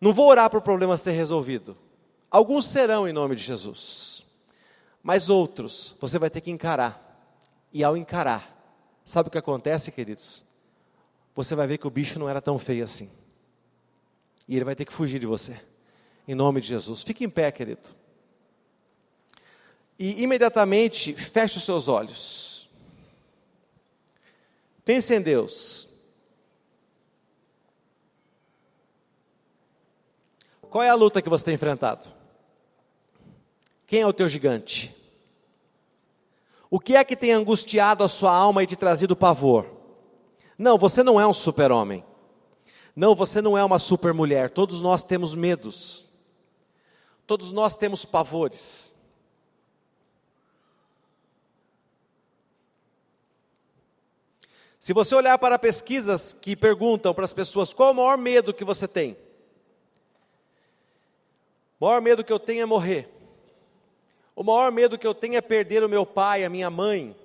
Não 0.00 0.12
vou 0.12 0.28
orar 0.28 0.50
para 0.50 0.58
o 0.58 0.62
problema 0.62 0.96
ser 0.96 1.12
resolvido. 1.12 1.76
Alguns 2.30 2.66
serão 2.66 3.08
em 3.08 3.12
nome 3.12 3.36
de 3.36 3.42
Jesus. 3.42 4.26
Mas 5.02 5.30
outros 5.30 5.96
você 6.00 6.18
vai 6.18 6.28
ter 6.28 6.40
que 6.40 6.50
encarar 6.50 7.00
e 7.72 7.82
ao 7.82 7.96
encarar, 7.96 8.54
sabe 9.04 9.28
o 9.28 9.30
que 9.30 9.38
acontece, 9.38 9.90
queridos? 9.90 10.44
Você 11.34 11.54
vai 11.54 11.66
ver 11.66 11.78
que 11.78 11.86
o 11.86 11.90
bicho 11.90 12.18
não 12.18 12.28
era 12.28 12.40
tão 12.40 12.58
feio 12.58 12.84
assim. 12.84 13.10
E 14.46 14.54
ele 14.54 14.64
vai 14.64 14.74
ter 14.74 14.84
que 14.84 14.92
fugir 14.92 15.18
de 15.18 15.26
você. 15.26 15.60
Em 16.28 16.34
nome 16.34 16.60
de 16.60 16.68
Jesus. 16.68 17.02
Fique 17.02 17.24
em 17.24 17.30
pé, 17.30 17.50
querido. 17.50 17.82
E 19.98 20.22
imediatamente 20.22 21.14
feche 21.14 21.58
os 21.58 21.64
seus 21.64 21.88
olhos. 21.88 22.68
Pense 24.84 25.14
em 25.14 25.20
Deus. 25.20 25.88
Qual 30.68 30.82
é 30.82 30.90
a 30.90 30.94
luta 30.94 31.22
que 31.22 31.28
você 31.28 31.44
tem 31.44 31.54
enfrentado? 31.54 32.06
Quem 33.86 34.00
é 34.00 34.06
o 34.06 34.12
teu 34.12 34.28
gigante? 34.28 34.94
O 36.68 36.80
que 36.80 36.96
é 36.96 37.04
que 37.04 37.14
tem 37.14 37.32
angustiado 37.32 38.02
a 38.02 38.08
sua 38.08 38.34
alma 38.34 38.62
e 38.62 38.66
te 38.66 38.74
trazido 38.74 39.14
pavor? 39.14 39.70
Não, 40.58 40.76
você 40.76 41.02
não 41.02 41.20
é 41.20 41.26
um 41.26 41.32
super-homem. 41.32 42.04
Não, 42.94 43.14
você 43.14 43.40
não 43.40 43.56
é 43.56 43.64
uma 43.64 43.78
super-mulher. 43.78 44.50
Todos 44.50 44.80
nós 44.80 45.02
temos 45.02 45.34
medos. 45.34 46.08
Todos 47.26 47.52
nós 47.52 47.76
temos 47.76 48.04
pavores. 48.04 48.93
Se 54.84 54.92
você 54.92 55.14
olhar 55.14 55.38
para 55.38 55.58
pesquisas 55.58 56.36
que 56.38 56.54
perguntam 56.54 57.14
para 57.14 57.24
as 57.24 57.32
pessoas 57.32 57.72
qual 57.72 57.92
o 57.92 57.94
maior 57.94 58.18
medo 58.18 58.52
que 58.52 58.66
você 58.66 58.86
tem, 58.86 59.16
o 61.80 61.86
maior 61.86 62.02
medo 62.02 62.22
que 62.22 62.30
eu 62.30 62.38
tenho 62.38 62.60
é 62.60 62.66
morrer. 62.66 63.08
O 64.36 64.44
maior 64.44 64.70
medo 64.70 64.98
que 64.98 65.06
eu 65.06 65.14
tenho 65.14 65.36
é 65.36 65.40
perder 65.40 65.82
o 65.82 65.88
meu 65.88 66.04
pai, 66.04 66.44
a 66.44 66.50
minha 66.50 66.68
mãe. 66.68 67.16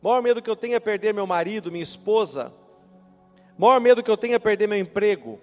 O 0.00 0.06
maior 0.06 0.22
medo 0.22 0.40
que 0.40 0.48
eu 0.48 0.54
tenho 0.54 0.76
é 0.76 0.78
perder 0.78 1.12
meu 1.12 1.26
marido, 1.26 1.72
minha 1.72 1.82
esposa. 1.82 2.52
O 3.58 3.62
maior 3.62 3.80
medo 3.80 4.04
que 4.04 4.10
eu 4.10 4.16
tenho 4.16 4.36
é 4.36 4.38
perder 4.38 4.68
meu 4.68 4.78
emprego. 4.78 5.40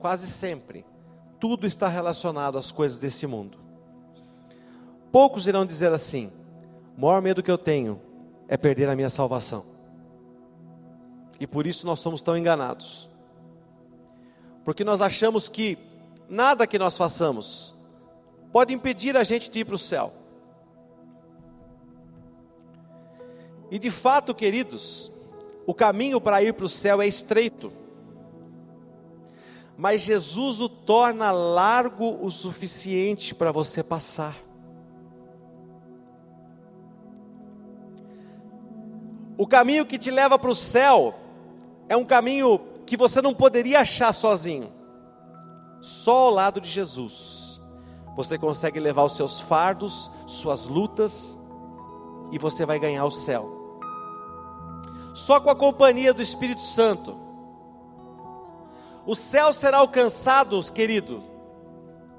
Quase 0.00 0.26
sempre, 0.26 0.84
tudo 1.38 1.68
está 1.68 1.86
relacionado 1.86 2.58
às 2.58 2.72
coisas 2.72 2.98
desse 2.98 3.28
mundo. 3.28 3.58
Poucos 5.12 5.46
irão 5.46 5.64
dizer 5.64 5.92
assim: 5.92 6.32
o 6.98 7.02
maior 7.02 7.22
medo 7.22 7.44
que 7.44 7.50
eu 7.50 7.58
tenho 7.58 8.02
é 8.48 8.56
perder 8.56 8.88
a 8.88 8.96
minha 8.96 9.08
salvação. 9.08 9.75
E 11.38 11.46
por 11.46 11.66
isso 11.66 11.86
nós 11.86 11.98
somos 11.98 12.22
tão 12.22 12.36
enganados. 12.36 13.08
Porque 14.64 14.82
nós 14.82 15.00
achamos 15.00 15.48
que 15.48 15.78
nada 16.28 16.66
que 16.66 16.78
nós 16.78 16.96
façamos 16.96 17.74
pode 18.52 18.72
impedir 18.72 19.16
a 19.16 19.22
gente 19.22 19.50
de 19.50 19.60
ir 19.60 19.64
para 19.64 19.74
o 19.74 19.78
céu. 19.78 20.12
E 23.70 23.78
de 23.78 23.90
fato, 23.90 24.34
queridos, 24.34 25.12
o 25.66 25.74
caminho 25.74 26.20
para 26.20 26.42
ir 26.42 26.54
para 26.54 26.66
o 26.66 26.68
céu 26.68 27.02
é 27.02 27.06
estreito, 27.06 27.72
mas 29.76 30.00
Jesus 30.00 30.60
o 30.60 30.68
torna 30.68 31.30
largo 31.30 32.24
o 32.24 32.30
suficiente 32.30 33.34
para 33.34 33.52
você 33.52 33.82
passar. 33.82 34.36
O 39.36 39.46
caminho 39.46 39.84
que 39.84 39.98
te 39.98 40.10
leva 40.10 40.38
para 40.38 40.50
o 40.50 40.54
céu 40.54 41.14
é 41.88 41.96
um 41.96 42.04
caminho 42.04 42.60
que 42.84 42.96
você 42.96 43.20
não 43.20 43.34
poderia 43.34 43.80
achar 43.80 44.12
sozinho. 44.12 44.72
Só 45.80 46.16
ao 46.26 46.30
lado 46.30 46.60
de 46.60 46.68
Jesus 46.68 47.60
você 48.16 48.38
consegue 48.38 48.80
levar 48.80 49.04
os 49.04 49.14
seus 49.14 49.40
fardos, 49.40 50.10
suas 50.26 50.66
lutas 50.66 51.36
e 52.32 52.38
você 52.38 52.64
vai 52.64 52.78
ganhar 52.78 53.04
o 53.04 53.10
céu. 53.10 53.52
Só 55.14 55.40
com 55.40 55.50
a 55.50 55.56
companhia 55.56 56.12
do 56.12 56.22
Espírito 56.22 56.60
Santo. 56.60 57.16
O 59.06 59.14
céu 59.14 59.52
será 59.52 59.78
alcançado, 59.78 60.60
querido, 60.72 61.22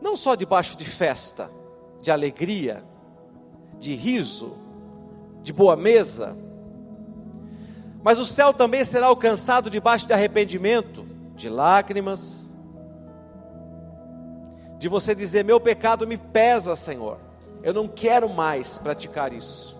não 0.02 0.16
só 0.16 0.36
debaixo 0.36 0.78
de 0.78 0.86
festa, 0.86 1.52
de 2.02 2.10
alegria, 2.10 2.86
de 3.78 3.94
riso, 3.94 4.54
de 5.42 5.52
boa 5.52 5.76
mesa, 5.76 6.38
mas 8.08 8.18
o 8.20 8.26
céu 8.26 8.54
também 8.54 8.86
será 8.86 9.08
alcançado 9.08 9.70
debaixo 9.70 10.08
de 10.08 10.14
arrependimento, 10.14 11.06
de 11.36 11.50
lágrimas, 11.50 12.50
de 14.80 14.88
você 14.88 15.14
dizer: 15.14 15.44
Meu 15.44 15.60
pecado 15.60 16.08
me 16.08 16.16
pesa, 16.16 16.74
Senhor, 16.78 17.18
eu 17.62 17.74
não 17.74 17.86
quero 17.86 18.30
mais 18.30 18.78
praticar 18.78 19.34
isso. 19.34 19.76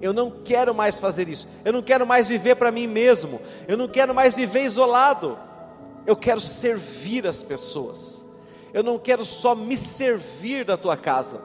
Eu 0.00 0.12
não 0.12 0.30
quero 0.30 0.72
mais 0.72 1.00
fazer 1.00 1.28
isso. 1.28 1.48
Eu 1.64 1.72
não 1.72 1.82
quero 1.82 2.06
mais 2.06 2.28
viver 2.28 2.54
para 2.54 2.70
mim 2.70 2.86
mesmo. 2.86 3.40
Eu 3.66 3.76
não 3.76 3.88
quero 3.88 4.14
mais 4.14 4.36
viver 4.36 4.62
isolado. 4.62 5.36
Eu 6.06 6.14
quero 6.14 6.38
servir 6.38 7.26
as 7.26 7.42
pessoas. 7.42 8.24
Eu 8.72 8.84
não 8.84 8.96
quero 8.96 9.24
só 9.24 9.56
me 9.56 9.76
servir 9.76 10.64
da 10.64 10.76
tua 10.76 10.96
casa. 10.96 11.40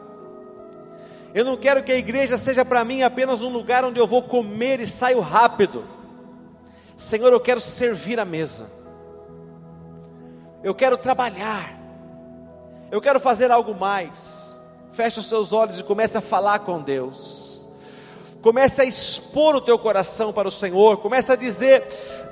Eu 1.33 1.43
não 1.43 1.57
quero 1.57 1.81
que 1.81 1.91
a 1.91 1.97
igreja 1.97 2.37
seja 2.37 2.63
para 2.63 2.85
mim 2.85 3.01
apenas 3.01 3.41
um 3.41 3.49
lugar 3.49 3.83
onde 3.83 3.99
eu 3.99 4.05
vou 4.05 4.21
comer 4.21 4.79
e 4.79 4.85
saio 4.85 5.19
rápido. 5.19 5.83
Senhor, 7.01 7.33
eu 7.33 7.39
quero 7.39 7.59
servir 7.59 8.19
a 8.19 8.25
mesa. 8.25 8.69
Eu 10.63 10.75
quero 10.75 10.95
trabalhar. 10.95 11.75
Eu 12.91 13.01
quero 13.01 13.19
fazer 13.19 13.49
algo 13.49 13.73
mais. 13.73 14.61
Feche 14.91 15.19
os 15.19 15.27
seus 15.27 15.51
olhos 15.51 15.79
e 15.79 15.83
comece 15.83 16.15
a 16.15 16.21
falar 16.21 16.59
com 16.59 16.79
Deus. 16.79 17.67
Comece 18.43 18.81
a 18.81 18.85
expor 18.85 19.55
o 19.55 19.61
teu 19.61 19.79
coração 19.79 20.31
para 20.31 20.47
o 20.47 20.51
Senhor. 20.51 20.97
Comece 20.97 21.31
a 21.31 21.35
dizer: 21.35 21.87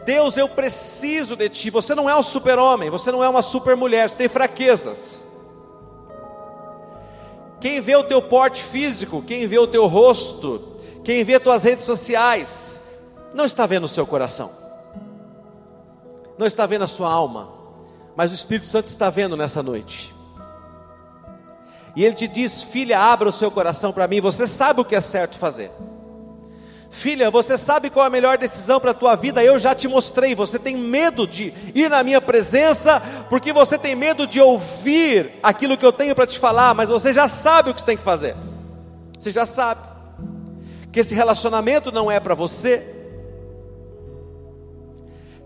Deus, 0.05 0.38
eu 0.38 0.47
preciso 0.47 1.36
de 1.36 1.49
ti. 1.49 1.72
Você 1.72 1.95
não 1.95 2.07
é 2.07 2.15
um 2.15 2.24
super-homem, 2.24 2.91
você 2.91 3.11
não 3.11 3.24
é 3.24 3.28
uma 3.28 3.41
super-mulher, 3.41 4.07
você 4.07 4.17
tem 4.17 4.30
fraquezas. 4.30 5.26
Quem 7.59 7.82
vê 7.82 7.95
o 7.95 8.03
teu 8.03 8.22
porte 8.22 8.63
físico, 8.63 9.24
quem 9.24 9.47
vê 9.47 9.57
o 9.57 9.67
teu 9.67 9.88
rosto, 9.88 10.78
quem 11.03 11.24
vê 11.24 11.39
tuas 11.39 11.63
redes 11.63 11.86
sociais, 11.86 12.78
não 13.34 13.45
está 13.45 13.65
vendo 13.65 13.84
o 13.84 13.88
seu 13.88 14.05
coração, 14.05 14.51
não 16.38 16.47
está 16.47 16.65
vendo 16.65 16.84
a 16.84 16.88
sua 16.88 17.11
alma, 17.11 17.49
mas 18.15 18.32
o 18.32 18.36
Espírito 18.36 18.67
Santo 18.67 18.88
está 18.88 19.09
vendo 19.09 19.38
nessa 19.38 19.61
noite. 19.63 20.13
E 21.95 22.03
ele 22.03 22.15
te 22.15 22.27
diz: 22.27 22.61
Filha, 22.61 22.99
abra 22.99 23.30
o 23.30 23.32
seu 23.32 23.51
coração 23.51 23.91
para 23.91 24.07
mim, 24.07 24.21
você 24.21 24.47
sabe 24.47 24.82
o 24.82 24.86
que 24.86 24.95
é 24.95 25.01
certo 25.01 25.38
fazer. 25.38 25.71
Filha, 26.91 27.30
você 27.30 27.57
sabe 27.57 27.89
qual 27.89 28.03
é 28.05 28.07
a 28.07 28.11
melhor 28.11 28.38
decisão 28.38 28.80
para 28.80 28.91
a 28.91 28.95
tua 28.95 29.15
vida? 29.15 29.43
Eu 29.43 29.59
já 29.59 29.75
te 29.75 29.88
mostrei. 29.88 30.34
Você 30.34 30.57
tem 30.57 30.75
medo 30.75 31.27
de 31.27 31.53
ir 31.75 31.89
na 31.89 32.03
minha 32.03 32.19
presença, 32.19 33.01
porque 33.30 33.53
você 33.53 33.77
tem 33.77 33.95
medo 33.95 34.25
de 34.25 34.41
ouvir 34.41 35.34
aquilo 35.43 35.77
que 35.77 35.86
eu 35.86 35.93
tenho 35.93 36.15
para 36.15 36.25
te 36.25 36.39
falar, 36.39 36.73
mas 36.73 36.89
você 36.89 37.13
já 37.13 37.27
sabe 37.27 37.69
o 37.69 37.73
que 37.73 37.82
você 37.82 37.86
tem 37.86 37.97
que 37.97 38.03
fazer. 38.03 38.36
Você 39.19 39.30
já 39.32 39.45
sabe 39.45 39.82
que 40.91 40.99
esse 40.99 41.13
relacionamento 41.13 41.91
não 41.91 42.09
é 42.09 42.19
para 42.19 42.34
você, 42.34 42.99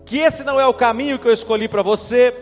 que 0.04 0.18
esse 0.18 0.44
não 0.44 0.60
é 0.60 0.66
o 0.66 0.74
caminho 0.74 1.18
que 1.18 1.26
eu 1.26 1.32
escolhi 1.32 1.68
para 1.68 1.82
você. 1.82 2.34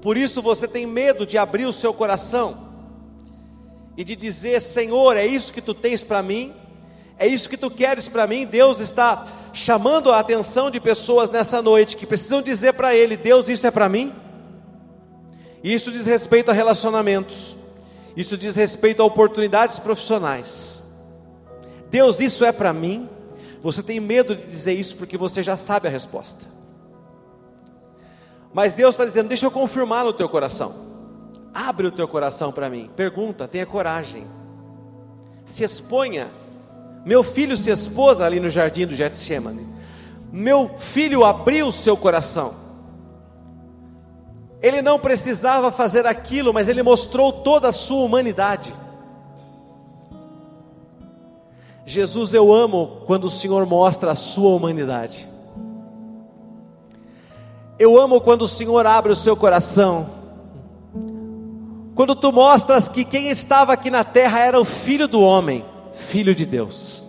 Por 0.00 0.16
isso 0.16 0.40
você 0.40 0.66
tem 0.66 0.86
medo 0.86 1.26
de 1.26 1.36
abrir 1.36 1.66
o 1.66 1.72
seu 1.72 1.92
coração 1.92 2.66
e 3.96 4.04
de 4.04 4.14
dizer: 4.14 4.60
Senhor, 4.60 5.16
é 5.16 5.26
isso 5.26 5.52
que 5.52 5.60
tu 5.60 5.74
tens 5.74 6.02
para 6.02 6.22
mim? 6.22 6.54
É 7.18 7.26
isso 7.26 7.48
que 7.48 7.56
tu 7.56 7.70
queres 7.70 8.08
para 8.08 8.26
mim? 8.26 8.46
Deus 8.46 8.78
está 8.78 9.26
chamando 9.52 10.12
a 10.12 10.20
atenção 10.20 10.70
de 10.70 10.78
pessoas 10.78 11.30
nessa 11.30 11.62
noite 11.62 11.96
que 11.96 12.06
precisam 12.06 12.42
dizer 12.42 12.74
para 12.74 12.94
Ele: 12.94 13.16
Deus, 13.16 13.48
isso 13.48 13.66
é 13.66 13.70
para 13.70 13.88
mim? 13.88 14.12
Isso 15.64 15.90
diz 15.90 16.06
respeito 16.06 16.50
a 16.50 16.54
relacionamentos, 16.54 17.58
isso 18.16 18.36
diz 18.36 18.54
respeito 18.54 19.02
a 19.02 19.04
oportunidades 19.04 19.78
profissionais. 19.78 20.86
Deus, 21.90 22.20
isso 22.20 22.44
é 22.44 22.52
para 22.52 22.72
mim? 22.72 23.08
Você 23.62 23.82
tem 23.82 24.00
medo 24.00 24.36
de 24.36 24.46
dizer 24.46 24.74
isso 24.74 24.96
porque 24.96 25.16
você 25.16 25.42
já 25.42 25.56
sabe 25.56 25.88
a 25.88 25.90
resposta. 25.90 26.46
Mas 28.52 28.74
Deus 28.74 28.94
está 28.94 29.04
dizendo: 29.04 29.28
deixa 29.28 29.46
eu 29.46 29.50
confirmar 29.50 30.04
no 30.04 30.12
teu 30.12 30.28
coração. 30.28 30.86
Abre 31.52 31.86
o 31.86 31.92
teu 31.92 32.06
coração 32.06 32.52
para 32.52 32.68
mim. 32.68 32.90
Pergunta, 32.94 33.48
tenha 33.48 33.66
coragem. 33.66 34.26
Se 35.44 35.64
exponha 35.64 36.30
meu 37.06 37.22
filho 37.22 37.56
se 37.56 37.70
expôs 37.70 38.20
ali 38.20 38.40
no 38.40 38.50
jardim 38.50 38.84
do 38.84 38.96
Getsemane. 38.96 39.64
Meu 40.32 40.76
filho 40.76 41.24
abriu 41.24 41.68
o 41.68 41.72
seu 41.72 41.96
coração. 41.96 42.54
Ele 44.60 44.82
não 44.82 44.98
precisava 44.98 45.70
fazer 45.70 46.04
aquilo, 46.04 46.52
mas 46.52 46.66
ele 46.66 46.82
mostrou 46.82 47.32
toda 47.32 47.68
a 47.68 47.72
sua 47.72 48.02
humanidade. 48.02 48.74
Jesus, 51.88 52.34
eu 52.34 52.52
amo 52.52 53.02
quando 53.06 53.26
o 53.26 53.30
Senhor 53.30 53.64
mostra 53.64 54.10
a 54.10 54.16
sua 54.16 54.50
humanidade. 54.50 55.28
Eu 57.78 57.96
amo 58.00 58.20
quando 58.20 58.42
o 58.42 58.48
Senhor 58.48 58.84
abre 58.84 59.12
o 59.12 59.16
seu 59.16 59.36
coração. 59.36 60.08
Quando 61.94 62.16
tu 62.16 62.32
mostras 62.32 62.88
que 62.88 63.04
quem 63.04 63.28
estava 63.28 63.72
aqui 63.72 63.88
na 63.88 64.02
terra 64.02 64.40
era 64.40 64.60
o 64.60 64.64
filho 64.64 65.06
do 65.06 65.20
homem 65.20 65.64
filho 65.92 66.34
de 66.34 66.44
Deus. 66.44 67.06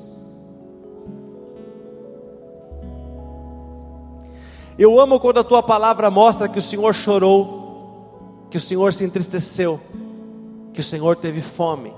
Eu 4.77 4.99
amo 4.99 5.19
quando 5.19 5.39
a 5.39 5.43
tua 5.43 5.63
palavra 5.63 6.11
mostra 6.11 6.47
que 6.47 6.59
o 6.59 6.61
Senhor 6.61 6.93
chorou, 6.93 8.45
que 8.51 8.57
o 8.57 8.61
Senhor 8.61 8.93
se 8.93 9.03
entristeceu, 9.03 9.81
que 10.71 10.81
o 10.81 10.83
Senhor 10.83 11.15
teve 11.15 11.41
fome, 11.41 11.91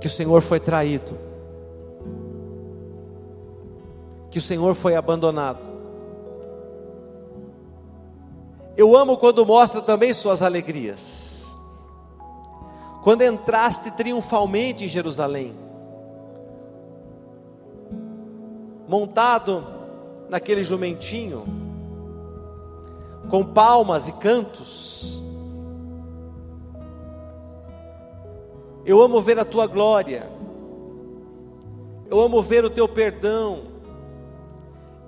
que 0.00 0.06
o 0.06 0.10
Senhor 0.10 0.40
foi 0.40 0.60
traído, 0.60 1.27
que 4.30 4.38
o 4.38 4.42
Senhor 4.42 4.74
foi 4.74 4.94
abandonado. 4.94 5.60
Eu 8.76 8.96
amo 8.96 9.16
quando 9.16 9.44
mostra 9.44 9.80
também 9.80 10.12
suas 10.12 10.42
alegrias 10.42 11.28
quando 13.08 13.22
entraste 13.22 13.90
triunfalmente 13.92 14.84
em 14.84 14.88
Jerusalém, 14.88 15.54
montado 18.86 19.64
naquele 20.28 20.62
jumentinho, 20.62 21.44
com 23.30 23.44
palmas 23.44 24.08
e 24.08 24.12
cantos. 24.12 25.22
Eu 28.84 29.00
amo 29.00 29.22
ver 29.22 29.38
a 29.38 29.44
tua 29.44 29.66
glória, 29.66 30.28
eu 32.10 32.20
amo 32.20 32.42
ver 32.42 32.62
o 32.64 32.70
teu 32.70 32.86
perdão, 32.86 33.62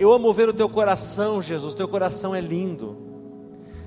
eu 0.00 0.10
amo 0.12 0.32
ver 0.32 0.48
o 0.48 0.52
teu 0.54 0.68
coração, 0.68 1.42
Jesus. 1.42 1.74
Teu 1.74 1.86
coração 1.86 2.34
é 2.34 2.40
lindo, 2.40 2.96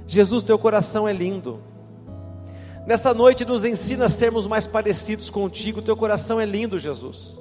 Jesus, 0.06 0.44
teu 0.44 0.60
coração 0.60 1.08
é 1.08 1.12
lindo. 1.12 1.60
Nessa 2.86 3.14
noite 3.14 3.44
nos 3.46 3.66
ensina 3.66 4.06
a 4.06 4.10
sermos 4.10 4.46
mais 4.46 4.68
parecidos 4.68 5.30
contigo. 5.30 5.82
Teu 5.82 5.98
coração 5.98 6.40
é 6.40 6.46
lindo, 6.46 6.78
Jesus. 6.78 7.40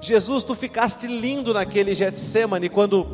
Jesus, 0.00 0.44
tu 0.44 0.54
ficaste 0.54 1.06
lindo 1.06 1.54
naquele 1.54 1.94
Getsemane 1.94 2.68
quando 2.68 3.06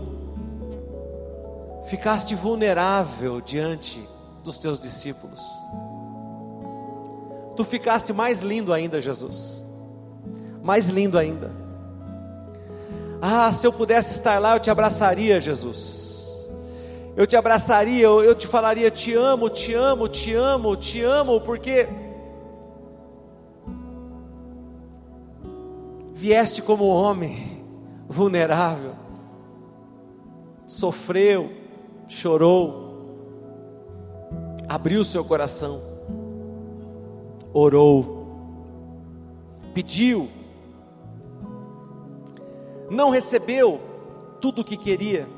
ficaste 1.87 2.35
vulnerável 2.35 3.41
diante 3.41 4.03
dos 4.43 4.59
teus 4.59 4.81
discípulos. 4.81 5.41
Tu 7.55 7.65
ficaste 7.65 8.13
mais 8.13 8.41
lindo 8.41 8.73
ainda, 8.73 9.01
Jesus. 9.01 9.65
Mais 10.63 10.89
lindo 10.89 11.19
ainda. 11.19 11.60
Ah, 13.21 13.53
se 13.53 13.67
eu 13.67 13.73
pudesse 13.73 14.15
estar 14.15 14.39
lá, 14.39 14.57
eu 14.57 14.61
te 14.61 14.71
abraçaria, 14.71 15.39
Jesus. 15.39 16.49
Eu 17.17 17.27
te 17.27 17.37
abraçaria, 17.37 18.05
eu, 18.05 18.23
eu 18.23 18.35
te 18.35 18.47
falaria: 18.47 18.91
te 18.91 19.15
amo, 19.15 19.51
te 19.51 19.75
amo, 19.75 20.09
te 20.09 20.35
amo, 20.35 20.77
te 20.77 21.03
amo, 21.03 21.41
porque 21.41 21.87
vieste 26.15 26.63
como 26.63 26.87
homem 26.87 27.65
vulnerável, 28.09 28.95
sofreu, 30.67 31.51
chorou, 32.07 32.91
abriu 34.69 35.05
seu 35.05 35.25
coração, 35.25 35.83
orou, 37.53 38.27
pediu, 39.75 40.29
não 42.91 43.09
recebeu 43.09 43.81
tudo 44.41 44.63
o 44.63 44.65
que 44.65 44.77
queria 44.77 45.29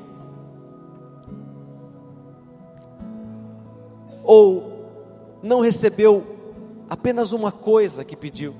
ou 4.23 4.71
não 5.43 5.61
recebeu 5.61 6.25
apenas 6.89 7.31
uma 7.33 7.51
coisa 7.51 8.03
que 8.03 8.15
pediu. 8.15 8.55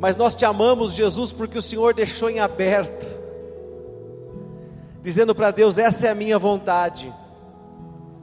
Mas 0.00 0.16
nós 0.16 0.34
te 0.34 0.44
amamos, 0.44 0.92
Jesus, 0.92 1.32
porque 1.32 1.58
o 1.58 1.62
Senhor 1.62 1.92
deixou 1.92 2.30
em 2.30 2.40
aberto, 2.40 3.06
dizendo 5.02 5.34
para 5.34 5.50
Deus: 5.50 5.76
essa 5.76 6.06
é 6.06 6.10
a 6.10 6.14
minha 6.14 6.38
vontade, 6.38 7.12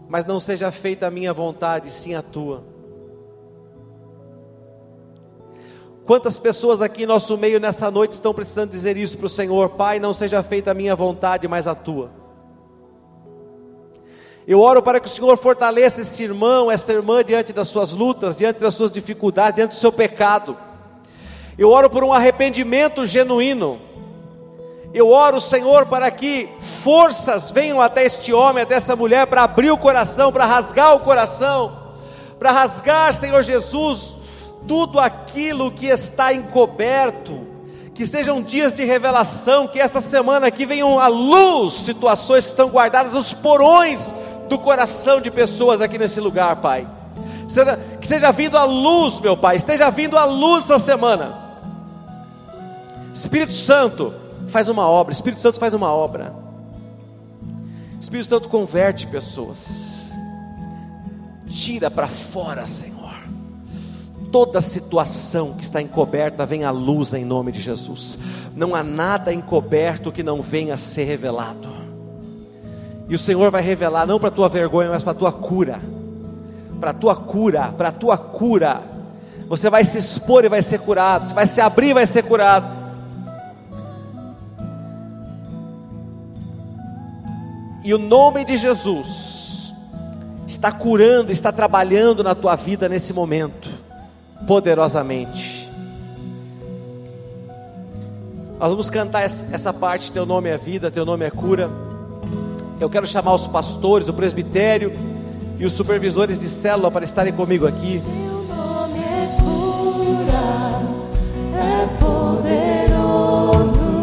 mas 0.08 0.26
não 0.26 0.40
seja 0.40 0.72
feita 0.72 1.08
a 1.08 1.12
minha 1.12 1.34
vontade, 1.34 1.92
sim 1.92 2.16
a 2.16 2.22
tua. 2.22 2.75
Quantas 6.06 6.38
pessoas 6.38 6.82
aqui 6.82 7.04
em 7.04 7.08
nosso 7.08 7.36
meio 7.36 7.60
nessa 7.60 7.90
noite 7.90 8.12
estão 8.12 8.32
precisando 8.32 8.70
dizer 8.70 8.96
isso 8.96 9.18
para 9.18 9.26
o 9.26 9.30
Senhor: 9.30 9.70
Pai, 9.70 10.00
não 10.00 10.14
seja 10.14 10.44
feita 10.44 10.70
a 10.70 10.74
minha 10.74 10.96
vontade, 10.96 11.48
mas 11.48 11.68
a 11.68 11.74
tua. 11.74 12.12
Eu 14.48 14.62
oro 14.62 14.84
para 14.84 15.00
que 15.00 15.08
o 15.08 15.10
Senhor 15.10 15.36
fortaleça 15.38 16.02
esse 16.02 16.24
irmão, 16.24 16.72
essa 16.72 16.94
irmã 16.94 17.24
diante 17.24 17.52
das 17.52 17.68
suas 17.68 17.92
lutas, 17.94 18.38
diante 18.38 18.60
das 18.60 18.76
suas 18.76 18.92
dificuldades, 18.92 19.56
diante 19.56 19.72
do 19.72 19.80
seu 19.80 19.92
pecado. 19.92 20.56
Eu 21.58 21.72
oro 21.72 21.90
por 21.90 22.04
um 22.04 22.14
arrependimento 22.14 23.04
genuíno. 23.08 23.82
Eu 24.94 25.10
oro, 25.10 25.42
Senhor, 25.42 25.88
para 25.88 26.12
que 26.12 26.48
forças 26.84 27.50
venham 27.50 27.82
até 27.82 28.06
este 28.06 28.32
homem, 28.32 28.62
até 28.62 28.76
essa 28.76 28.96
mulher, 28.96 29.26
para 29.26 29.44
abrir 29.44 29.72
o 29.72 29.78
coração, 29.78 30.32
para 30.32 30.46
rasgar 30.46 30.96
o 30.96 31.00
coração, 31.00 31.96
para 32.38 32.52
rasgar, 32.52 33.16
Senhor 33.16 33.42
Jesus, 33.42 34.15
tudo 34.68 35.00
aquilo 35.00 35.72
que 35.72 35.88
está 35.88 36.34
encoberto. 36.34 37.46
Que 37.94 38.06
sejam 38.06 38.42
dias 38.42 38.74
de 38.74 38.84
revelação, 38.84 39.68
que 39.68 39.80
essa 39.80 40.02
semana 40.02 40.48
aqui 40.48 40.66
venham 40.66 41.00
à 41.00 41.08
luz 41.08 41.74
situações 41.74 42.44
que 42.44 42.52
estão 42.52 42.70
guardadas 42.70 43.14
nos 43.14 43.32
porões 43.32 44.14
do 44.50 44.60
coração 44.60 45.22
de 45.22 45.32
pessoas 45.32 45.80
aqui 45.80 45.98
nesse 45.98 46.20
lugar, 46.20 46.58
Pai. 46.58 46.86
Que 48.02 48.08
seja 48.08 48.32
vindo 48.32 48.58
a 48.58 48.66
luz, 48.66 49.20
meu 49.22 49.38
Pai, 49.38 49.56
esteja 49.56 49.90
vindo 49.90 50.18
a 50.18 50.26
luz 50.26 50.66
essa 50.66 50.80
semana 50.80 51.46
Espírito 53.16 53.54
Santo 53.54 54.14
faz 54.50 54.68
uma 54.68 54.86
obra, 54.86 55.14
Espírito 55.14 55.40
Santo 55.40 55.58
faz 55.58 55.74
uma 55.74 55.90
obra. 55.90 56.36
Espírito 57.98 58.28
Santo 58.28 58.50
converte 58.50 59.08
pessoas. 59.08 60.12
Tira 61.48 61.90
para 61.90 62.10
fora, 62.10 62.68
Senhor. 62.68 62.95
Toda 64.36 64.60
situação 64.60 65.54
que 65.54 65.64
está 65.64 65.82
encoberta 65.82 66.46
vem 66.46 66.66
à 66.66 66.70
luz 66.70 67.14
em 67.14 67.24
nome 67.24 67.54
de 67.54 67.62
Jesus. 67.62 68.20
Não 68.54 68.76
há 68.76 68.84
nada 68.84 69.34
encoberto 69.34 70.12
que 70.12 70.22
não 70.22 70.42
venha 70.42 70.74
a 70.74 70.78
ser 70.78 71.06
revelado. 71.06 71.70
E 73.08 73.16
o 73.16 73.18
Senhor 73.18 73.50
vai 73.50 73.62
revelar 73.62 74.06
não 74.06 74.20
para 74.20 74.30
tua 74.30 74.50
vergonha, 74.50 74.90
mas 74.90 75.06
para 75.06 75.14
tua 75.14 75.32
cura. 75.32 75.80
Para 76.82 76.92
tua 76.92 77.16
cura, 77.16 77.74
para 77.78 77.94
tua 77.94 78.18
cura. 78.18 78.82
Você 79.48 79.70
vai 79.70 79.86
se 79.86 80.00
expor 80.00 80.44
e 80.44 80.50
vai 80.50 80.62
ser 80.62 80.82
curado. 80.82 81.30
Você 81.30 81.34
vai 81.34 81.48
se 81.48 81.62
abrir 81.62 81.92
e 81.92 81.94
vai 81.94 82.06
ser 82.06 82.24
curado. 82.24 82.76
E 87.86 87.94
o 87.94 87.98
nome 87.98 88.44
de 88.44 88.58
Jesus 88.58 89.74
está 90.46 90.74
curando, 90.74 91.32
está 91.32 91.54
trabalhando 91.54 92.22
na 92.22 92.36
tua 92.36 92.58
vida 92.58 92.90
nesse 92.90 93.14
momento, 93.14 93.70
poderosamente. 94.48 95.70
Nós 98.60 98.70
vamos 98.70 98.90
cantar 98.90 99.24
essa 99.24 99.74
parte: 99.74 100.12
Teu 100.12 100.26
nome 100.26 100.50
é 100.50 100.58
vida, 100.58 100.90
Teu 100.90 101.06
nome 101.06 101.26
é 101.26 101.30
cura. 101.30 101.70
Eu 102.80 102.90
quero 102.90 103.08
chamar 103.08 103.34
os 103.34 103.48
pastores, 103.48 104.10
o 104.10 104.14
presbitério 104.14 104.92
e 105.58 105.66
os 105.66 105.74
supervisores 105.74 106.38
de 106.38 106.50
célula 106.50 106.92
para 106.92 107.06
estarem 107.06 107.34
comigo 107.34 107.66
aqui. 107.68 108.02
Teu 108.04 108.56
nome 108.56 109.00
é 109.00 109.38
cura, 109.42 110.42
é 111.62 111.88
poder. 112.00 112.15